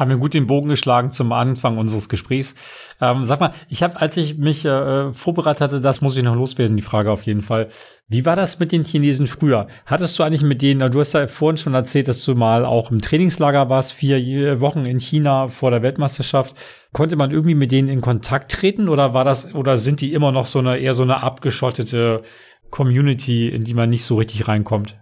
Haben 0.00 0.08
wir 0.08 0.16
gut 0.16 0.32
den 0.32 0.46
Bogen 0.46 0.70
geschlagen 0.70 1.12
zum 1.12 1.30
Anfang 1.30 1.76
unseres 1.76 2.08
Gesprächs. 2.08 2.54
Ähm, 3.02 3.22
sag 3.24 3.38
mal, 3.38 3.52
ich 3.68 3.82
habe, 3.82 4.00
als 4.00 4.16
ich 4.16 4.38
mich 4.38 4.64
äh, 4.64 5.12
vorbereitet 5.12 5.60
hatte, 5.60 5.80
das 5.82 6.00
muss 6.00 6.16
ich 6.16 6.22
noch 6.22 6.34
loswerden, 6.34 6.78
die 6.78 6.82
Frage 6.82 7.10
auf 7.10 7.22
jeden 7.24 7.42
Fall. 7.42 7.68
Wie 8.08 8.24
war 8.24 8.34
das 8.34 8.58
mit 8.58 8.72
den 8.72 8.82
Chinesen 8.82 9.26
früher? 9.26 9.66
Hattest 9.84 10.18
du 10.18 10.22
eigentlich 10.22 10.42
mit 10.42 10.62
denen, 10.62 10.90
du 10.90 11.00
hast 11.00 11.12
ja 11.12 11.28
vorhin 11.28 11.58
schon 11.58 11.74
erzählt, 11.74 12.08
dass 12.08 12.24
du 12.24 12.34
mal 12.34 12.64
auch 12.64 12.90
im 12.90 13.02
Trainingslager 13.02 13.68
warst, 13.68 13.92
vier 13.92 14.62
Wochen 14.62 14.86
in 14.86 15.00
China 15.00 15.48
vor 15.48 15.70
der 15.70 15.82
Weltmeisterschaft. 15.82 16.56
Konnte 16.92 17.16
man 17.16 17.30
irgendwie 17.30 17.54
mit 17.54 17.70
denen 17.70 17.90
in 17.90 18.00
Kontakt 18.00 18.52
treten 18.52 18.88
oder 18.88 19.12
war 19.12 19.24
das, 19.24 19.54
oder 19.54 19.76
sind 19.76 20.00
die 20.00 20.14
immer 20.14 20.32
noch 20.32 20.46
so 20.46 20.60
eine, 20.60 20.78
eher 20.78 20.94
so 20.94 21.02
eine 21.02 21.22
abgeschottete 21.22 22.22
Community, 22.70 23.50
in 23.50 23.64
die 23.64 23.74
man 23.74 23.90
nicht 23.90 24.06
so 24.06 24.14
richtig 24.14 24.48
reinkommt? 24.48 24.98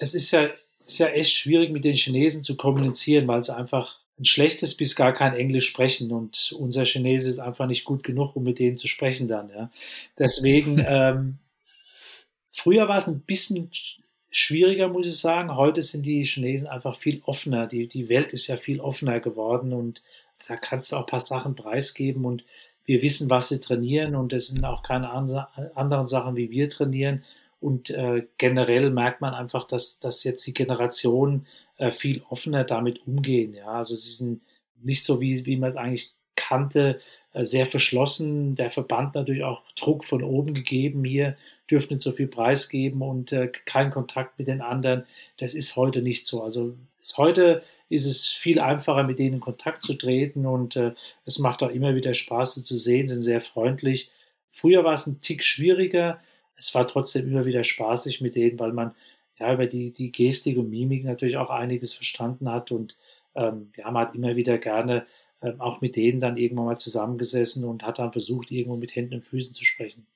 Es 0.00 0.14
ist 0.14 0.32
ja, 0.32 0.48
ist 0.84 0.98
ja 0.98 1.06
echt 1.06 1.32
schwierig, 1.32 1.70
mit 1.70 1.84
den 1.84 1.94
Chinesen 1.94 2.42
zu 2.42 2.56
kommunizieren, 2.56 3.28
weil 3.28 3.38
es 3.38 3.50
einfach 3.50 4.00
ein 4.18 4.24
schlechtes 4.24 4.76
bis 4.76 4.96
gar 4.96 5.12
kein 5.12 5.34
Englisch 5.34 5.66
sprechen 5.66 6.10
und 6.10 6.54
unser 6.58 6.84
Chinese 6.84 7.28
ist 7.28 7.38
einfach 7.38 7.66
nicht 7.66 7.84
gut 7.84 8.02
genug, 8.02 8.34
um 8.34 8.44
mit 8.44 8.58
denen 8.58 8.78
zu 8.78 8.88
sprechen 8.88 9.28
dann. 9.28 9.50
Ja. 9.50 9.70
Deswegen, 10.18 10.82
ähm, 10.86 11.38
früher 12.50 12.88
war 12.88 12.96
es 12.96 13.08
ein 13.08 13.20
bisschen 13.20 13.70
schwieriger, 14.30 14.88
muss 14.88 15.06
ich 15.06 15.18
sagen. 15.18 15.54
Heute 15.54 15.82
sind 15.82 16.06
die 16.06 16.24
Chinesen 16.24 16.68
einfach 16.68 16.96
viel 16.96 17.20
offener. 17.24 17.66
Die, 17.66 17.88
die 17.88 18.08
Welt 18.08 18.32
ist 18.32 18.46
ja 18.46 18.56
viel 18.56 18.80
offener 18.80 19.20
geworden 19.20 19.72
und 19.72 20.02
da 20.48 20.56
kannst 20.56 20.92
du 20.92 20.96
auch 20.96 21.00
ein 21.00 21.06
paar 21.06 21.20
Sachen 21.20 21.54
preisgeben 21.54 22.24
und 22.24 22.44
wir 22.84 23.02
wissen, 23.02 23.28
was 23.30 23.48
sie 23.48 23.60
trainieren 23.60 24.14
und 24.14 24.32
es 24.32 24.48
sind 24.48 24.64
auch 24.64 24.82
keine 24.82 25.10
anderen 25.10 26.06
Sachen, 26.06 26.36
wie 26.36 26.50
wir 26.50 26.70
trainieren. 26.70 27.24
Und 27.60 27.90
äh, 27.90 28.26
generell 28.38 28.90
merkt 28.90 29.20
man 29.20 29.34
einfach, 29.34 29.66
dass, 29.66 29.98
dass 29.98 30.22
jetzt 30.24 30.46
die 30.46 30.54
Generation 30.54 31.46
äh, 31.78 31.90
viel 31.90 32.22
offener 32.28 32.64
damit 32.64 33.06
umgehen. 33.06 33.54
Ja, 33.54 33.66
also 33.66 33.96
sie 33.96 34.10
sind 34.10 34.40
nicht 34.82 35.04
so, 35.04 35.20
wie, 35.20 35.46
wie 35.46 35.56
man 35.56 35.70
es 35.70 35.76
eigentlich 35.76 36.12
kannte, 36.36 37.00
äh, 37.32 37.44
sehr 37.44 37.66
verschlossen. 37.66 38.54
Der 38.54 38.70
Verband 38.70 39.14
natürlich 39.14 39.44
auch 39.44 39.62
Druck 39.74 40.04
von 40.04 40.22
oben 40.22 40.54
gegeben. 40.54 41.04
Hier 41.04 41.36
dürfen 41.70 41.94
nicht 41.94 42.02
so 42.02 42.12
viel 42.12 42.28
preisgeben 42.28 43.02
und 43.02 43.32
äh, 43.32 43.50
kein 43.64 43.90
Kontakt 43.90 44.38
mit 44.38 44.48
den 44.48 44.60
anderen. 44.60 45.04
Das 45.38 45.54
ist 45.54 45.76
heute 45.76 46.02
nicht 46.02 46.26
so. 46.26 46.42
Also 46.42 46.74
heute 47.16 47.62
ist 47.88 48.06
es 48.06 48.26
viel 48.26 48.60
einfacher, 48.60 49.04
mit 49.04 49.18
denen 49.18 49.34
in 49.34 49.40
Kontakt 49.40 49.82
zu 49.82 49.94
treten 49.94 50.46
und 50.46 50.76
äh, 50.76 50.92
es 51.24 51.38
macht 51.38 51.62
auch 51.62 51.70
immer 51.70 51.94
wieder 51.94 52.14
Spaß, 52.14 52.54
sie 52.54 52.64
zu 52.64 52.76
sehen, 52.76 53.08
sind 53.08 53.22
sehr 53.22 53.40
freundlich. 53.40 54.10
Früher 54.48 54.84
war 54.84 54.94
es 54.94 55.06
ein 55.06 55.20
Tick 55.20 55.44
schwieriger. 55.44 56.20
Es 56.56 56.74
war 56.74 56.86
trotzdem 56.86 57.28
immer 57.28 57.44
wieder 57.44 57.62
spaßig 57.62 58.20
mit 58.20 58.34
denen, 58.34 58.58
weil 58.58 58.72
man 58.72 58.94
ja, 59.38 59.52
über 59.52 59.66
die, 59.66 59.92
die 59.92 60.12
Gestik 60.12 60.58
und 60.58 60.70
Mimik 60.70 61.04
natürlich 61.04 61.36
auch 61.36 61.50
einiges 61.50 61.92
verstanden 61.92 62.50
hat. 62.50 62.70
Und 62.70 62.96
ähm, 63.34 63.70
wir 63.74 63.84
haben 63.84 63.96
halt 63.96 64.14
immer 64.14 64.36
wieder 64.36 64.58
gerne 64.58 65.06
ähm, 65.42 65.60
auch 65.60 65.80
mit 65.80 65.96
denen 65.96 66.20
dann 66.20 66.36
irgendwann 66.36 66.66
mal 66.66 66.78
zusammengesessen 66.78 67.64
und 67.64 67.82
hat 67.82 67.98
dann 67.98 68.12
versucht, 68.12 68.50
irgendwo 68.50 68.76
mit 68.76 68.94
Händen 68.94 69.14
und 69.14 69.26
Füßen 69.26 69.54
zu 69.54 69.64
sprechen. 69.64 70.06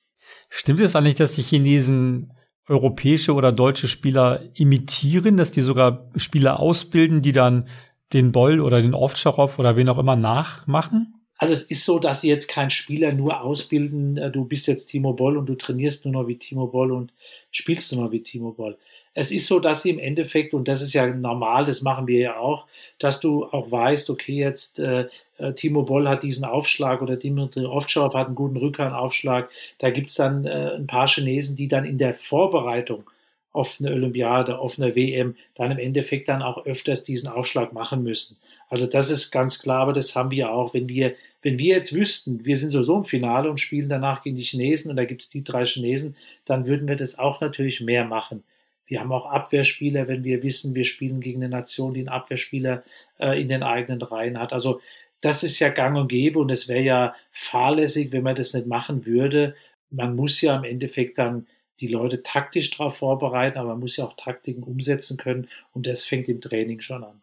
Stimmt 0.49 0.79
es 0.81 0.95
eigentlich, 0.95 1.15
dass 1.15 1.35
die 1.35 1.43
Chinesen 1.43 2.33
europäische 2.67 3.33
oder 3.33 3.51
deutsche 3.51 3.87
Spieler 3.87 4.43
imitieren, 4.55 5.37
dass 5.37 5.51
die 5.51 5.61
sogar 5.61 6.09
Spieler 6.15 6.59
ausbilden, 6.59 7.21
die 7.21 7.31
dann 7.31 7.67
den 8.13 8.31
Boll 8.31 8.59
oder 8.59 8.81
den 8.81 8.93
Ovtcharov 8.93 9.59
oder 9.59 9.75
wen 9.75 9.89
auch 9.89 9.97
immer 9.97 10.15
nachmachen? 10.15 11.20
Also 11.41 11.53
es 11.53 11.63
ist 11.63 11.85
so, 11.85 11.97
dass 11.97 12.21
sie 12.21 12.29
jetzt 12.29 12.47
keinen 12.49 12.69
Spieler 12.69 13.13
nur 13.13 13.41
ausbilden, 13.41 14.15
äh, 14.15 14.29
du 14.29 14.45
bist 14.45 14.67
jetzt 14.67 14.85
Timo 14.87 15.13
Boll 15.13 15.37
und 15.37 15.47
du 15.47 15.55
trainierst 15.55 16.05
nur 16.05 16.13
noch 16.13 16.27
wie 16.27 16.37
Timo 16.37 16.67
Boll 16.67 16.91
und 16.91 17.11
spielst 17.49 17.91
nur 17.93 18.05
noch 18.05 18.11
wie 18.11 18.21
Timo 18.21 18.51
Boll. 18.51 18.77
Es 19.15 19.31
ist 19.31 19.47
so, 19.47 19.59
dass 19.59 19.81
sie 19.81 19.89
im 19.89 19.97
Endeffekt, 19.97 20.53
und 20.53 20.67
das 20.67 20.83
ist 20.83 20.93
ja 20.93 21.07
normal, 21.07 21.65
das 21.65 21.81
machen 21.81 22.05
wir 22.05 22.19
ja 22.19 22.37
auch, 22.37 22.67
dass 22.99 23.19
du 23.19 23.45
auch 23.45 23.71
weißt, 23.71 24.11
okay, 24.11 24.35
jetzt 24.35 24.77
äh, 24.77 25.07
äh 25.39 25.53
Timo 25.53 25.81
Boll 25.81 26.07
hat 26.07 26.21
diesen 26.21 26.45
Aufschlag 26.45 27.01
oder 27.01 27.15
Dimitri 27.17 27.65
Ovtcharov 27.65 28.13
hat 28.13 28.27
einen 28.27 28.35
guten 28.35 28.57
Rückhandaufschlag. 28.57 29.49
Da 29.79 29.89
gibt 29.89 30.11
es 30.11 30.17
dann 30.17 30.45
äh, 30.45 30.75
ein 30.75 30.85
paar 30.85 31.07
Chinesen, 31.07 31.55
die 31.55 31.67
dann 31.67 31.85
in 31.85 31.97
der 31.97 32.13
Vorbereitung 32.13 33.09
auf 33.53 33.77
eine 33.79 33.93
Olympiade, 33.93 34.59
auf 34.59 34.79
eine 34.79 34.95
WM, 34.95 35.35
dann 35.55 35.71
im 35.71 35.79
Endeffekt 35.79 36.29
dann 36.29 36.41
auch 36.41 36.65
öfters 36.65 37.03
diesen 37.03 37.29
Aufschlag 37.29 37.73
machen 37.73 38.03
müssen. 38.03 38.37
Also 38.69 38.85
das 38.85 39.09
ist 39.09 39.31
ganz 39.31 39.59
klar, 39.59 39.81
aber 39.81 39.93
das 39.93 40.15
haben 40.15 40.31
wir 40.31 40.51
auch. 40.51 40.73
Wenn 40.73 40.87
wir, 40.87 41.15
wenn 41.41 41.57
wir 41.57 41.75
jetzt 41.75 41.93
wüssten, 41.93 42.45
wir 42.45 42.57
sind 42.57 42.71
sowieso 42.71 42.97
im 42.97 43.03
Finale 43.03 43.49
und 43.49 43.59
spielen 43.59 43.89
danach 43.89 44.23
gegen 44.23 44.37
die 44.37 44.43
Chinesen 44.43 44.89
und 44.89 44.97
da 44.97 45.03
gibt 45.03 45.23
es 45.23 45.29
die 45.29 45.43
drei 45.43 45.65
Chinesen, 45.65 46.15
dann 46.45 46.67
würden 46.67 46.87
wir 46.87 46.95
das 46.95 47.19
auch 47.19 47.41
natürlich 47.41 47.81
mehr 47.81 48.05
machen. 48.05 48.43
Wir 48.85 49.01
haben 49.01 49.11
auch 49.11 49.25
Abwehrspieler, 49.25 50.07
wenn 50.07 50.23
wir 50.23 50.43
wissen, 50.43 50.75
wir 50.75 50.83
spielen 50.85 51.21
gegen 51.21 51.43
eine 51.43 51.49
Nation, 51.49 51.93
die 51.93 52.01
einen 52.01 52.09
Abwehrspieler 52.09 52.83
äh, 53.19 53.41
in 53.41 53.47
den 53.47 53.63
eigenen 53.63 54.01
Reihen 54.01 54.39
hat. 54.39 54.53
Also 54.53 54.81
das 55.21 55.43
ist 55.43 55.59
ja 55.59 55.69
gang 55.69 55.97
und 55.97 56.07
gäbe 56.07 56.39
und 56.39 56.51
es 56.51 56.67
wäre 56.67 56.83
ja 56.83 57.15
fahrlässig, 57.31 58.11
wenn 58.11 58.23
man 58.23 58.35
das 58.35 58.53
nicht 58.53 58.67
machen 58.67 59.05
würde. 59.05 59.55
Man 59.89 60.15
muss 60.15 60.41
ja 60.41 60.57
im 60.57 60.63
Endeffekt 60.63 61.17
dann 61.17 61.47
die 61.81 61.87
Leute 61.87 62.21
taktisch 62.21 62.69
darauf 62.71 62.97
vorbereiten, 62.97 63.57
aber 63.57 63.69
man 63.69 63.79
muss 63.79 63.97
ja 63.97 64.05
auch 64.05 64.15
Taktiken 64.15 64.63
umsetzen 64.63 65.17
können 65.17 65.47
und 65.73 65.87
das 65.87 66.03
fängt 66.03 66.29
im 66.29 66.39
Training 66.39 66.79
schon 66.79 67.03
an. 67.03 67.21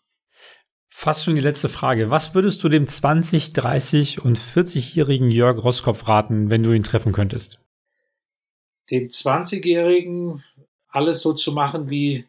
Fast 0.91 1.25
schon 1.25 1.37
die 1.37 1.41
letzte 1.41 1.69
Frage. 1.69 2.11
Was 2.11 2.35
würdest 2.35 2.63
du 2.65 2.69
dem 2.69 2.89
20, 2.89 3.53
30 3.53 4.25
und 4.25 4.37
40-jährigen 4.37 5.31
Jörg 5.31 5.63
Roskopf 5.63 6.09
raten, 6.09 6.51
wenn 6.51 6.65
du 6.65 6.73
ihn 6.73 6.83
treffen 6.83 7.13
könntest? 7.13 7.61
Dem 8.91 9.07
20-jährigen 9.07 10.43
alles 10.89 11.23
so 11.23 11.35
zu 11.35 11.53
machen 11.53 11.89
wie 11.89 12.25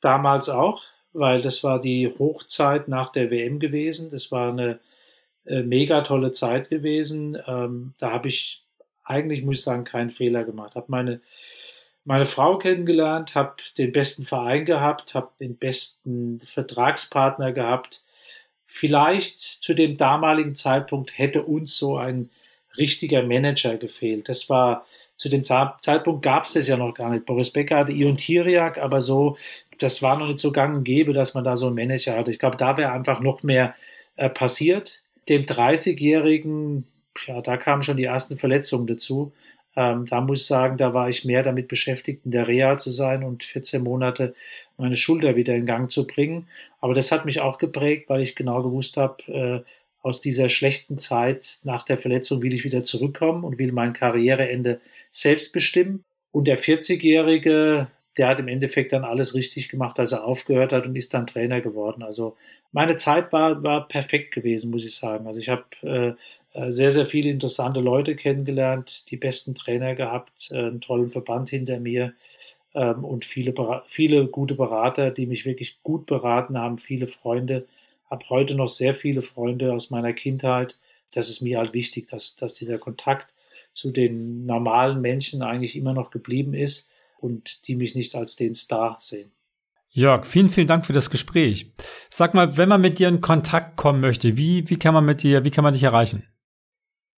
damals 0.00 0.48
auch, 0.48 0.82
weil 1.12 1.42
das 1.42 1.64
war 1.64 1.80
die 1.80 2.14
Hochzeit 2.18 2.86
nach 2.86 3.10
der 3.10 3.32
WM 3.32 3.58
gewesen. 3.58 4.10
Das 4.10 4.30
war 4.30 4.50
eine 4.50 4.78
äh, 5.44 5.62
mega 5.62 6.02
tolle 6.02 6.30
Zeit 6.30 6.70
gewesen. 6.70 7.36
Ähm, 7.48 7.94
da 7.98 8.12
habe 8.12 8.28
ich 8.28 8.62
eigentlich, 9.02 9.42
muss 9.42 9.58
ich 9.58 9.64
sagen, 9.64 9.84
keinen 9.84 10.10
Fehler 10.10 10.44
gemacht. 10.44 10.76
Habe 10.76 10.86
meine 10.88 11.20
meine 12.04 12.26
Frau 12.26 12.58
kennengelernt, 12.58 13.34
habe 13.34 13.54
den 13.78 13.92
besten 13.92 14.24
Verein 14.24 14.64
gehabt, 14.64 15.14
habe 15.14 15.30
den 15.40 15.56
besten 15.56 16.40
Vertragspartner 16.40 17.52
gehabt. 17.52 18.02
Vielleicht 18.64 19.40
zu 19.40 19.74
dem 19.74 19.96
damaligen 19.96 20.54
Zeitpunkt 20.54 21.16
hätte 21.18 21.42
uns 21.44 21.76
so 21.78 21.96
ein 21.96 22.30
richtiger 22.76 23.22
Manager 23.22 23.76
gefehlt. 23.76 24.28
Das 24.28 24.50
war 24.50 24.84
zu 25.16 25.28
dem 25.28 25.44
Zeitpunkt 25.44 26.22
gab 26.22 26.44
es 26.44 26.54
das 26.54 26.68
ja 26.68 26.76
noch 26.76 26.92
gar 26.92 27.10
nicht. 27.10 27.24
Boris 27.24 27.50
Becker 27.50 27.78
hatte 27.78 27.92
Ion 27.92 28.16
Tiriak, 28.16 28.78
aber 28.78 29.00
so, 29.00 29.36
das 29.78 30.02
war 30.02 30.18
noch 30.18 30.26
nicht 30.26 30.40
so 30.40 30.50
gang 30.50 30.76
und 30.76 30.84
gäbe, 30.84 31.12
dass 31.12 31.34
man 31.34 31.44
da 31.44 31.56
so 31.56 31.66
einen 31.66 31.76
Manager 31.76 32.16
hatte. 32.16 32.30
Ich 32.30 32.38
glaube, 32.38 32.56
da 32.56 32.76
wäre 32.76 32.92
einfach 32.92 33.20
noch 33.20 33.42
mehr 33.42 33.74
äh, 34.16 34.28
passiert. 34.28 35.02
Dem 35.28 35.44
30-Jährigen, 35.44 36.86
ja, 37.26 37.40
da 37.40 37.56
kamen 37.56 37.82
schon 37.82 37.96
die 37.96 38.04
ersten 38.04 38.36
Verletzungen 38.36 38.86
dazu. 38.88 39.32
Ähm, 39.76 40.06
da 40.06 40.20
muss 40.20 40.42
ich 40.42 40.46
sagen, 40.46 40.76
da 40.76 40.94
war 40.94 41.08
ich 41.08 41.24
mehr 41.24 41.42
damit 41.42 41.68
beschäftigt, 41.68 42.24
in 42.24 42.30
der 42.30 42.46
Reha 42.46 42.78
zu 42.78 42.90
sein 42.90 43.24
und 43.24 43.44
14 43.44 43.82
Monate 43.82 44.34
meine 44.76 44.96
Schulter 44.96 45.36
wieder 45.36 45.54
in 45.54 45.66
Gang 45.66 45.90
zu 45.90 46.06
bringen. 46.06 46.46
Aber 46.80 46.94
das 46.94 47.12
hat 47.12 47.24
mich 47.24 47.40
auch 47.40 47.58
geprägt, 47.58 48.08
weil 48.08 48.22
ich 48.22 48.36
genau 48.36 48.62
gewusst 48.62 48.96
habe, 48.96 49.22
äh, 49.32 49.70
aus 50.02 50.20
dieser 50.20 50.48
schlechten 50.50 50.98
Zeit 50.98 51.60
nach 51.64 51.84
der 51.84 51.96
Verletzung 51.96 52.42
will 52.42 52.52
ich 52.52 52.64
wieder 52.64 52.84
zurückkommen 52.84 53.42
und 53.42 53.58
will 53.58 53.72
mein 53.72 53.94
Karriereende 53.94 54.80
selbst 55.10 55.52
bestimmen. 55.52 56.04
Und 56.30 56.46
der 56.46 56.58
40-Jährige, 56.58 57.88
der 58.18 58.28
hat 58.28 58.38
im 58.38 58.48
Endeffekt 58.48 58.92
dann 58.92 59.04
alles 59.04 59.34
richtig 59.34 59.70
gemacht, 59.70 59.98
dass 59.98 60.12
er 60.12 60.24
aufgehört 60.24 60.72
hat 60.72 60.86
und 60.86 60.94
ist 60.94 61.14
dann 61.14 61.26
Trainer 61.26 61.62
geworden. 61.62 62.02
Also 62.02 62.36
meine 62.70 62.96
Zeit 62.96 63.32
war, 63.32 63.62
war 63.62 63.88
perfekt 63.88 64.34
gewesen, 64.34 64.70
muss 64.70 64.84
ich 64.84 64.94
sagen. 64.94 65.26
Also 65.26 65.40
ich 65.40 65.48
habe 65.48 65.64
äh 65.82 66.12
sehr, 66.70 66.90
sehr 66.90 67.06
viele 67.06 67.30
interessante 67.30 67.80
Leute 67.80 68.14
kennengelernt, 68.14 69.10
die 69.10 69.16
besten 69.16 69.54
Trainer 69.54 69.94
gehabt, 69.94 70.50
äh, 70.50 70.58
einen 70.58 70.80
tollen 70.80 71.10
Verband 71.10 71.50
hinter 71.50 71.80
mir 71.80 72.14
ähm, 72.74 73.04
und 73.04 73.24
viele, 73.24 73.54
viele 73.86 74.26
gute 74.26 74.54
Berater, 74.54 75.10
die 75.10 75.26
mich 75.26 75.44
wirklich 75.44 75.82
gut 75.82 76.06
beraten 76.06 76.56
haben, 76.56 76.78
viele 76.78 77.06
Freunde. 77.06 77.66
Habe 78.10 78.28
heute 78.30 78.54
noch 78.54 78.68
sehr 78.68 78.94
viele 78.94 79.22
Freunde 79.22 79.72
aus 79.72 79.90
meiner 79.90 80.12
Kindheit. 80.12 80.78
Das 81.12 81.28
ist 81.28 81.40
mir 81.40 81.58
halt 81.58 81.74
wichtig, 81.74 82.08
dass, 82.08 82.36
dass 82.36 82.54
dieser 82.54 82.78
Kontakt 82.78 83.34
zu 83.72 83.90
den 83.90 84.46
normalen 84.46 85.00
Menschen 85.00 85.42
eigentlich 85.42 85.74
immer 85.74 85.92
noch 85.92 86.10
geblieben 86.10 86.54
ist 86.54 86.92
und 87.18 87.66
die 87.66 87.74
mich 87.74 87.94
nicht 87.94 88.14
als 88.14 88.36
den 88.36 88.54
Star 88.54 88.96
sehen. 89.00 89.32
Jörg, 89.90 90.26
vielen, 90.26 90.48
vielen 90.48 90.66
Dank 90.66 90.86
für 90.86 90.92
das 90.92 91.10
Gespräch. 91.10 91.72
Sag 92.10 92.34
mal, 92.34 92.56
wenn 92.56 92.68
man 92.68 92.80
mit 92.80 92.98
dir 92.98 93.08
in 93.08 93.20
Kontakt 93.20 93.76
kommen 93.76 94.00
möchte, 94.00 94.36
wie, 94.36 94.68
wie 94.68 94.78
kann 94.78 94.94
man 94.94 95.04
mit 95.04 95.22
dir, 95.22 95.44
wie 95.44 95.50
kann 95.50 95.64
man 95.64 95.72
dich 95.72 95.84
erreichen? 95.84 96.24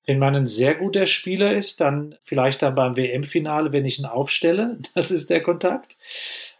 Wenn 0.07 0.19
man 0.21 0.37
ein 0.37 0.47
sehr 0.47 0.77
guter 0.77 1.07
Spieler 1.07 1.53
ist, 1.55 1.81
dann 1.81 2.17
vielleicht 2.23 2.63
dann 2.63 2.75
beim 2.77 2.97
WM-Finale, 2.97 3.73
wenn 3.73 3.85
ich 3.85 3.99
ihn 3.99 4.07
aufstelle. 4.07 4.79
Das 4.95 5.11
ist 5.11 5.31
der 5.31 5.43
Kontakt. 5.43 5.97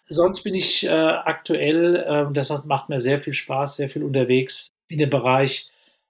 Sonst 0.09 0.43
bin 0.43 0.55
ich 0.55 0.85
äh, 0.87 0.91
aktuell, 0.91 1.97
äh, 1.97 2.33
das 2.33 2.51
macht 2.65 2.89
mir 2.89 3.01
sehr 3.01 3.19
viel 3.19 3.33
Spaß, 3.33 3.77
sehr 3.77 3.89
viel 3.89 4.05
unterwegs 4.05 4.73
in 4.89 4.99
dem 4.99 5.11
Bereich 5.11 5.69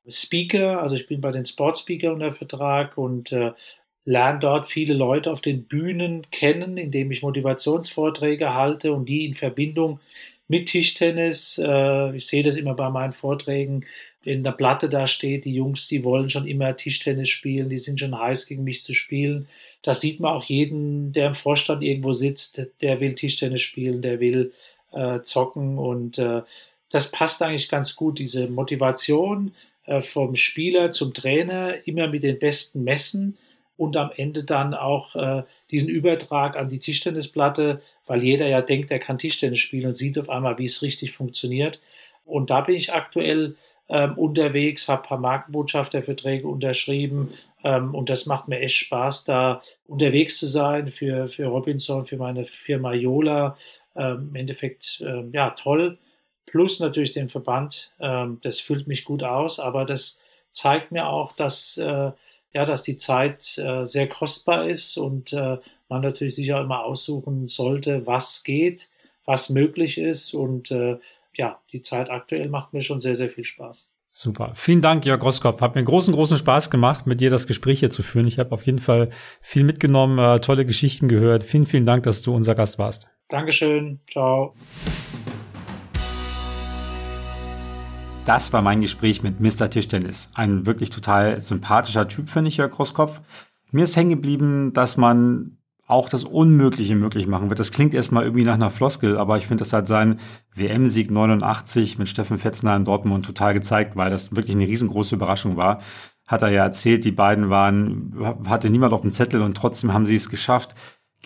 Speaker. 0.09 0.82
Also 0.82 0.97
ich 0.97 1.07
bin 1.07 1.20
bei 1.20 1.32
den 1.32 1.45
Sportspeaker 1.45 2.12
unter 2.12 2.32
Vertrag 2.32 2.99
und 2.99 3.32
äh, 3.32 3.53
lerne 4.05 4.39
dort 4.39 4.66
viele 4.66 4.95
Leute 4.95 5.30
auf 5.32 5.41
den 5.41 5.64
Bühnen 5.64 6.30
kennen, 6.30 6.76
indem 6.76 7.11
ich 7.11 7.22
Motivationsvorträge 7.22 8.55
halte 8.55 8.93
und 8.93 9.07
die 9.07 9.26
in 9.26 9.34
Verbindung 9.34 10.01
mit 10.49 10.68
Tischtennis. 10.68 11.61
Äh, 11.62 12.16
ich 12.16 12.26
sehe 12.26 12.42
das 12.42 12.57
immer 12.57 12.74
bei 12.74 12.90
meinen 12.90 13.12
Vorträgen, 13.12 13.84
in 14.24 14.42
der 14.42 14.53
Platte 14.53 14.88
da 14.88 15.07
steht, 15.07 15.44
die 15.44 15.55
Jungs, 15.55 15.86
die 15.86 16.03
wollen 16.03 16.28
schon 16.30 16.47
immer 16.47 16.76
Tischtennis 16.76 17.28
spielen, 17.28 17.68
die 17.68 17.78
sind 17.78 18.01
schon 18.01 18.18
heiß 18.18 18.47
gegen 18.47 18.64
mich 18.64 18.82
zu 18.82 18.92
spielen. 18.92 19.47
Das 19.82 20.01
sieht 20.01 20.18
man 20.18 20.34
auch 20.34 20.44
jeden, 20.44 21.12
der 21.12 21.28
im 21.28 21.34
Vorstand 21.34 21.84
irgendwo 21.84 22.12
sitzt, 22.12 22.61
der 22.80 23.01
will 23.01 23.14
Tischtennis 23.14 23.62
spielen, 23.62 24.03
der 24.03 24.18
will 24.18 24.53
äh, 24.92 25.20
zocken 25.20 25.78
und 25.78 26.18
äh, 26.18 26.42
das 26.90 27.11
passt 27.11 27.42
eigentlich 27.42 27.68
ganz 27.68 27.94
gut, 27.94 28.18
diese 28.18 28.49
Motivation 28.49 29.55
äh, 29.86 30.01
vom 30.01 30.34
Spieler 30.34 30.90
zum 30.90 31.14
Trainer, 31.14 31.86
immer 31.86 32.09
mit 32.09 32.22
den 32.22 32.38
besten 32.38 32.82
messen 32.82 33.38
und 33.76 33.96
am 33.96 34.10
Ende 34.16 34.44
dann 34.44 34.74
auch 34.74 35.14
äh, 35.16 35.42
diesen 35.70 35.88
Übertrag 35.88 36.56
an 36.56 36.68
die 36.68 36.78
Tischtennisplatte, 36.78 37.82
weil 38.06 38.22
jeder 38.22 38.46
ja 38.46 38.62
denkt, 38.62 38.90
er 38.90 38.98
kann 38.98 39.18
Tischtennis 39.18 39.58
spielen 39.58 39.86
und 39.86 39.96
sieht 39.96 40.18
auf 40.18 40.30
einmal, 40.30 40.58
wie 40.58 40.64
es 40.64 40.82
richtig 40.82 41.12
funktioniert. 41.12 41.80
Und 42.24 42.50
da 42.50 42.62
bin 42.62 42.74
ich 42.74 42.92
aktuell 42.92 43.56
ähm, 43.88 44.16
unterwegs, 44.18 44.88
habe 44.88 45.02
ein 45.02 45.08
paar 45.08 45.18
Markenbotschafterverträge 45.18 46.48
unterschrieben 46.48 47.34
ähm, 47.66 47.94
und 47.94 48.10
das 48.10 48.26
macht 48.26 48.48
mir 48.48 48.60
echt 48.60 48.76
Spaß, 48.76 49.24
da 49.24 49.62
unterwegs 49.86 50.38
zu 50.38 50.46
sein 50.46 50.88
für, 50.88 51.28
für 51.28 51.46
Robinson, 51.46 52.06
für 52.06 52.16
meine 52.16 52.44
Firma 52.44 52.92
Yola. 52.92 53.56
Ähm, 53.96 54.28
Im 54.30 54.36
Endeffekt, 54.36 55.02
ähm, 55.04 55.30
ja, 55.32 55.50
toll. 55.50 55.98
Plus 56.46 56.80
natürlich 56.80 57.12
den 57.12 57.28
Verband, 57.28 57.90
ähm, 57.98 58.38
das 58.42 58.60
füllt 58.60 58.86
mich 58.86 59.04
gut 59.04 59.22
aus, 59.24 59.58
aber 59.58 59.84
das 59.84 60.20
zeigt 60.52 60.92
mir 60.92 61.08
auch, 61.08 61.32
dass, 61.32 61.76
äh, 61.78 62.12
ja, 62.57 62.64
dass 62.64 62.80
die 62.80 62.96
Zeit 62.96 63.59
äh, 63.59 63.84
sehr 63.84 64.09
kostbar 64.09 64.66
ist 64.66 64.96
und 64.96 65.34
äh, 65.34 65.59
man 65.90 66.00
natürlich 66.00 66.36
sicher 66.36 66.59
immer 66.59 66.84
aussuchen 66.84 67.48
sollte, 67.48 68.07
was 68.07 68.44
geht, 68.44 68.88
was 69.26 69.50
möglich 69.50 69.98
ist 69.98 70.32
und 70.32 70.70
äh, 70.70 70.96
ja, 71.34 71.61
die 71.72 71.82
Zeit 71.82 72.09
aktuell 72.09 72.48
macht 72.48 72.72
mir 72.72 72.80
schon 72.80 73.02
sehr, 73.02 73.14
sehr 73.14 73.28
viel 73.28 73.44
Spaß. 73.44 73.92
Super. 74.11 74.52
Vielen 74.54 74.80
Dank, 74.80 75.04
Jörg 75.04 75.22
Roskopf. 75.22 75.61
Hat 75.61 75.74
mir 75.74 75.84
großen, 75.84 76.14
großen 76.14 76.38
Spaß 76.38 76.70
gemacht, 76.70 77.07
mit 77.07 77.20
dir 77.20 77.28
das 77.28 77.46
Gespräch 77.46 77.80
hier 77.80 77.90
zu 77.90 78.02
führen. 78.02 78.26
Ich 78.26 78.38
habe 78.38 78.52
auf 78.52 78.64
jeden 78.64 78.78
Fall 78.78 79.11
viel 79.42 79.62
mitgenommen, 79.62 80.18
äh, 80.18 80.40
tolle 80.40 80.64
Geschichten 80.64 81.09
gehört. 81.09 81.44
Vielen, 81.44 81.66
vielen 81.66 81.84
Dank, 81.84 82.04
dass 82.04 82.22
du 82.22 82.34
unser 82.34 82.54
Gast 82.54 82.78
warst. 82.78 83.07
Dankeschön. 83.28 84.00
Ciao. 84.11 84.54
Das 88.26 88.52
war 88.52 88.60
mein 88.60 88.80
Gespräch 88.80 89.22
mit 89.22 89.40
Mr. 89.40 89.70
Tischtennis. 89.70 90.30
Ein 90.34 90.66
wirklich 90.66 90.90
total 90.90 91.40
sympathischer 91.40 92.08
Typ, 92.08 92.28
finde 92.28 92.48
ich, 92.48 92.56
Jörg 92.56 92.76
Roskopf. 92.76 93.20
Mir 93.70 93.84
ist 93.84 93.94
hängen 93.94 94.10
geblieben, 94.10 94.72
dass 94.72 94.96
man 94.96 95.58
auch 95.86 96.08
das 96.08 96.24
Unmögliche 96.24 96.96
möglich 96.96 97.28
machen 97.28 97.50
wird. 97.50 97.60
Das 97.60 97.70
klingt 97.70 97.94
erstmal 97.94 98.24
irgendwie 98.24 98.42
nach 98.42 98.54
einer 98.54 98.72
Floskel, 98.72 99.16
aber 99.16 99.38
ich 99.38 99.46
finde, 99.46 99.62
das 99.62 99.72
hat 99.72 99.86
sein 99.86 100.18
WM-Sieg 100.56 101.08
89 101.08 101.98
mit 101.98 102.08
Steffen 102.08 102.38
Fetzner 102.38 102.74
in 102.74 102.84
Dortmund 102.84 103.24
total 103.24 103.54
gezeigt, 103.54 103.94
weil 103.94 104.10
das 104.10 104.34
wirklich 104.34 104.56
eine 104.56 104.66
riesengroße 104.66 105.14
Überraschung 105.14 105.56
war. 105.56 105.80
Hat 106.26 106.42
er 106.42 106.50
ja 106.50 106.64
erzählt, 106.64 107.04
die 107.04 107.12
beiden 107.12 107.48
waren, 107.48 108.12
hatte 108.48 108.70
niemand 108.70 108.92
auf 108.92 109.02
dem 109.02 109.12
Zettel 109.12 109.40
und 109.40 109.56
trotzdem 109.56 109.92
haben 109.92 110.06
sie 110.06 110.16
es 110.16 110.28
geschafft, 110.28 110.74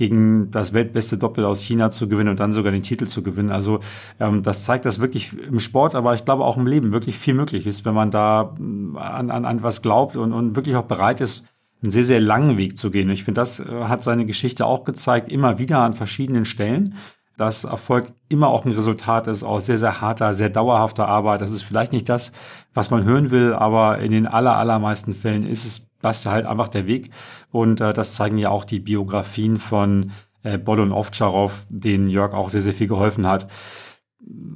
gegen 0.01 0.51
das 0.51 0.73
weltbeste 0.73 1.19
Doppel 1.19 1.45
aus 1.45 1.61
China 1.61 1.91
zu 1.91 2.09
gewinnen 2.09 2.31
und 2.31 2.41
dann 2.41 2.53
sogar 2.53 2.73
den 2.73 2.83
Titel 2.83 3.07
zu 3.07 3.23
gewinnen. 3.23 3.51
Also 3.51 3.81
ähm, 4.19 4.43
das 4.43 4.65
zeigt, 4.65 4.87
dass 4.87 4.99
wirklich 4.99 5.35
im 5.47 5.61
Sport, 5.61 5.95
aber 5.95 6.15
ich 6.15 6.25
glaube 6.25 6.47
auch 6.47 6.57
im 6.57 6.67
Leben 6.67 6.91
wirklich 6.91 7.19
viel 7.19 7.35
möglich 7.35 7.67
ist, 7.67 7.85
wenn 7.85 7.93
man 7.93 8.11
da 8.11 8.55
an, 8.95 9.31
an, 9.31 9.45
an 9.45 9.63
was 9.63 9.83
glaubt 9.83 10.17
und, 10.17 10.33
und 10.33 10.57
wirklich 10.57 10.75
auch 10.77 10.85
bereit 10.85 11.21
ist, 11.21 11.45
einen 11.83 11.91
sehr, 11.91 12.05
sehr 12.05 12.19
langen 12.19 12.57
Weg 12.57 12.79
zu 12.79 12.91
gehen. 12.91 13.11
Ich 13.11 13.25
finde, 13.25 13.43
das 13.43 13.61
äh, 13.61 13.65
hat 13.85 14.03
seine 14.03 14.25
Geschichte 14.25 14.65
auch 14.65 14.85
gezeigt, 14.85 15.31
immer 15.31 15.59
wieder 15.59 15.81
an 15.81 15.93
verschiedenen 15.93 16.47
Stellen, 16.47 16.95
dass 17.37 17.65
Erfolg 17.65 18.11
immer 18.31 18.49
auch 18.49 18.65
ein 18.65 18.73
Resultat 18.73 19.27
ist 19.27 19.43
aus 19.43 19.67
sehr, 19.67 19.77
sehr 19.77 20.01
harter, 20.01 20.33
sehr 20.33 20.49
dauerhafter 20.49 21.09
Arbeit. 21.09 21.43
Das 21.43 21.51
ist 21.51 21.63
vielleicht 21.63 21.93
nicht 21.93 22.09
das, 22.09 22.33
was 22.73 22.91
man 22.91 23.05
hören 23.05 23.31
will, 23.31 23.53
aber 23.53 23.99
in 23.99 24.13
den 24.13 24.27
aller, 24.27 24.57
allermeisten 24.57 25.15
Fällen 25.15 25.47
ist 25.47 25.67
es 25.67 25.90
das 26.03 26.25
halt 26.27 26.47
einfach 26.47 26.69
der 26.69 26.87
Weg. 26.87 27.11
Und 27.51 27.81
äh, 27.81 27.93
das 27.93 28.15
zeigen 28.15 28.39
ja 28.39 28.51
auch 28.51 28.65
die 28.65 28.81
Biografien 28.81 29.59
von 29.59 30.13
äh, 30.43 30.59
Boll 30.59 30.81
und 30.81 30.93
Ovtcharov, 30.93 31.67
denen 31.69 32.09
Jörg 32.09 32.35
auch 32.35 32.49
sehr, 32.49 32.63
sehr 32.63 32.73
viel 32.73 32.89
geholfen 32.89 33.27
hat. 33.27 33.51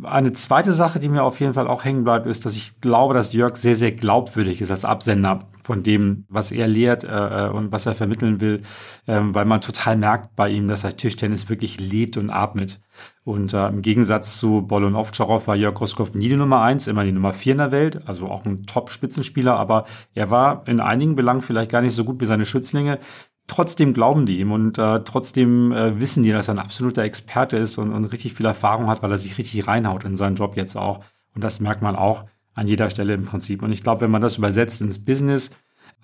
Eine 0.02 0.32
zweite 0.32 0.72
Sache, 0.72 1.00
die 1.00 1.08
mir 1.08 1.24
auf 1.24 1.40
jeden 1.40 1.54
Fall 1.54 1.68
auch 1.68 1.84
hängen 1.84 2.04
bleibt, 2.04 2.26
ist, 2.26 2.44
dass 2.44 2.54
ich 2.54 2.80
glaube, 2.80 3.14
dass 3.14 3.32
Jörg 3.32 3.56
sehr, 3.56 3.76
sehr 3.76 3.92
glaubwürdig 3.92 4.60
ist 4.60 4.70
als 4.70 4.84
Absender 4.84 5.40
von 5.64 5.82
dem, 5.82 6.26
was 6.28 6.52
er 6.52 6.68
lehrt 6.68 7.04
äh, 7.04 7.46
äh, 7.46 7.48
und 7.48 7.72
was 7.72 7.86
er 7.86 7.94
vermitteln 7.94 8.40
will, 8.40 8.60
ähm, 9.08 9.34
weil 9.34 9.46
man 9.46 9.62
total 9.62 9.96
merkt 9.96 10.36
bei 10.36 10.50
ihm, 10.50 10.68
dass 10.68 10.84
er 10.84 10.96
Tischtennis 10.96 11.48
wirklich 11.48 11.80
lebt 11.80 12.18
und 12.18 12.30
atmet. 12.30 12.80
Und 13.24 13.54
äh, 13.54 13.68
im 13.68 13.80
Gegensatz 13.80 14.38
zu 14.38 14.60
Bolon 14.60 14.94
Ovtcharov 14.94 15.48
war 15.48 15.56
Jörg 15.56 15.80
Roskopf 15.80 16.12
nie 16.12 16.28
die 16.28 16.36
Nummer 16.36 16.60
eins, 16.60 16.86
immer 16.86 17.02
die 17.02 17.12
Nummer 17.12 17.32
vier 17.32 17.52
in 17.52 17.58
der 17.58 17.72
Welt, 17.72 18.06
also 18.06 18.28
auch 18.28 18.44
ein 18.44 18.64
Top-Spitzenspieler, 18.64 19.56
aber 19.56 19.86
er 20.14 20.30
war 20.30 20.68
in 20.68 20.80
einigen 20.80 21.16
Belangen 21.16 21.40
vielleicht 21.40 21.70
gar 21.70 21.80
nicht 21.80 21.94
so 21.94 22.04
gut 22.04 22.20
wie 22.20 22.26
seine 22.26 22.44
Schützlinge. 22.44 22.98
Trotzdem 23.46 23.94
glauben 23.94 24.26
die 24.26 24.40
ihm 24.40 24.52
und 24.52 24.76
äh, 24.76 25.00
trotzdem 25.02 25.72
äh, 25.72 25.98
wissen 25.98 26.22
die, 26.22 26.32
dass 26.32 26.48
er 26.48 26.54
ein 26.54 26.58
absoluter 26.58 27.04
Experte 27.04 27.56
ist 27.56 27.78
und, 27.78 27.90
und 27.90 28.04
richtig 28.04 28.34
viel 28.34 28.46
Erfahrung 28.46 28.88
hat, 28.88 29.02
weil 29.02 29.10
er 29.10 29.18
sich 29.18 29.38
richtig 29.38 29.66
reinhaut 29.66 30.04
in 30.04 30.16
seinen 30.16 30.36
Job 30.36 30.56
jetzt 30.56 30.76
auch. 30.76 31.00
Und 31.34 31.42
das 31.42 31.60
merkt 31.60 31.80
man 31.80 31.96
auch 31.96 32.24
an 32.54 32.68
jeder 32.68 32.90
Stelle 32.90 33.14
im 33.14 33.24
Prinzip. 33.24 33.62
Und 33.62 33.72
ich 33.72 33.82
glaube, 33.82 34.02
wenn 34.02 34.10
man 34.10 34.22
das 34.22 34.38
übersetzt 34.38 34.80
ins 34.80 35.04
Business, 35.04 35.50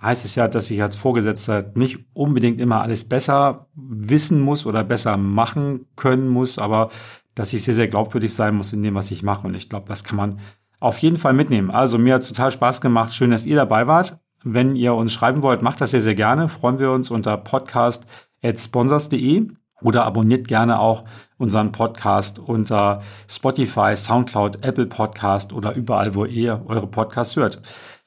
heißt 0.00 0.24
es 0.24 0.34
ja, 0.34 0.48
dass 0.48 0.70
ich 0.70 0.82
als 0.82 0.96
Vorgesetzter 0.96 1.70
nicht 1.74 2.00
unbedingt 2.12 2.60
immer 2.60 2.82
alles 2.82 3.08
besser 3.08 3.68
wissen 3.74 4.40
muss 4.40 4.66
oder 4.66 4.84
besser 4.84 5.16
machen 5.16 5.86
können 5.96 6.28
muss, 6.28 6.58
aber 6.58 6.90
dass 7.34 7.52
ich 7.52 7.62
sehr, 7.62 7.74
sehr 7.74 7.88
glaubwürdig 7.88 8.34
sein 8.34 8.56
muss 8.56 8.72
in 8.72 8.82
dem, 8.82 8.94
was 8.94 9.10
ich 9.10 9.22
mache. 9.22 9.46
Und 9.46 9.54
ich 9.54 9.68
glaube, 9.68 9.88
das 9.88 10.04
kann 10.04 10.16
man 10.16 10.38
auf 10.80 10.98
jeden 10.98 11.18
Fall 11.18 11.34
mitnehmen. 11.34 11.70
Also 11.70 11.98
mir 11.98 12.14
hat 12.14 12.22
es 12.22 12.28
total 12.28 12.50
Spaß 12.50 12.80
gemacht. 12.80 13.14
Schön, 13.14 13.30
dass 13.30 13.46
ihr 13.46 13.56
dabei 13.56 13.86
wart. 13.86 14.18
Wenn 14.42 14.74
ihr 14.74 14.94
uns 14.94 15.12
schreiben 15.12 15.42
wollt, 15.42 15.60
macht 15.60 15.82
das 15.82 15.90
sehr, 15.90 16.00
sehr 16.00 16.14
gerne. 16.14 16.48
Freuen 16.48 16.78
wir 16.78 16.90
uns 16.90 17.10
unter 17.10 17.36
podcast.sponsors.de 17.36 19.50
oder 19.82 20.04
abonniert 20.04 20.48
gerne 20.48 20.78
auch 20.78 21.04
unseren 21.38 21.72
Podcast 21.72 22.38
unter 22.38 23.00
Spotify, 23.28 23.96
Soundcloud, 23.96 24.64
Apple 24.64 24.86
Podcast 24.86 25.52
oder 25.52 25.74
überall, 25.74 26.14
wo 26.14 26.24
ihr 26.24 26.62
eure 26.66 26.86
Podcasts 26.86 27.36
hört. 27.36 27.60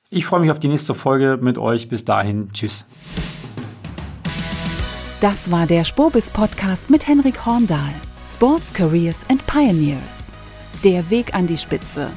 Ich 0.10 0.26
freue 0.26 0.42
mich 0.42 0.52
auf 0.52 0.60
die 0.60 0.68
nächste 0.68 0.94
Folge 0.94 1.40
mit 1.42 1.58
euch. 1.58 1.88
Bis 1.88 2.06
dahin, 2.06 2.50
tschüss. 2.54 2.86
Das 5.20 5.50
war 5.50 5.66
der 5.66 5.86
Spobis 5.86 6.30
Podcast 6.30 6.90
mit 6.90 7.08
Henrik 7.08 7.46
Horndahl. 7.46 7.94
Sports 8.32 8.74
Careers 8.74 9.26
and 9.30 9.46
Pioneers. 9.48 10.32
Der 10.84 11.10
Weg 11.10 11.34
an 11.34 11.48
die 11.48 11.58
Spitze. 11.58 12.10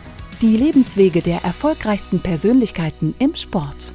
Die 0.42 0.57
Lebenswege 0.57 1.22
der 1.22 1.42
erfolgreichsten 1.44 2.20
Persönlichkeiten 2.20 3.14
im 3.18 3.34
Sport. 3.34 3.94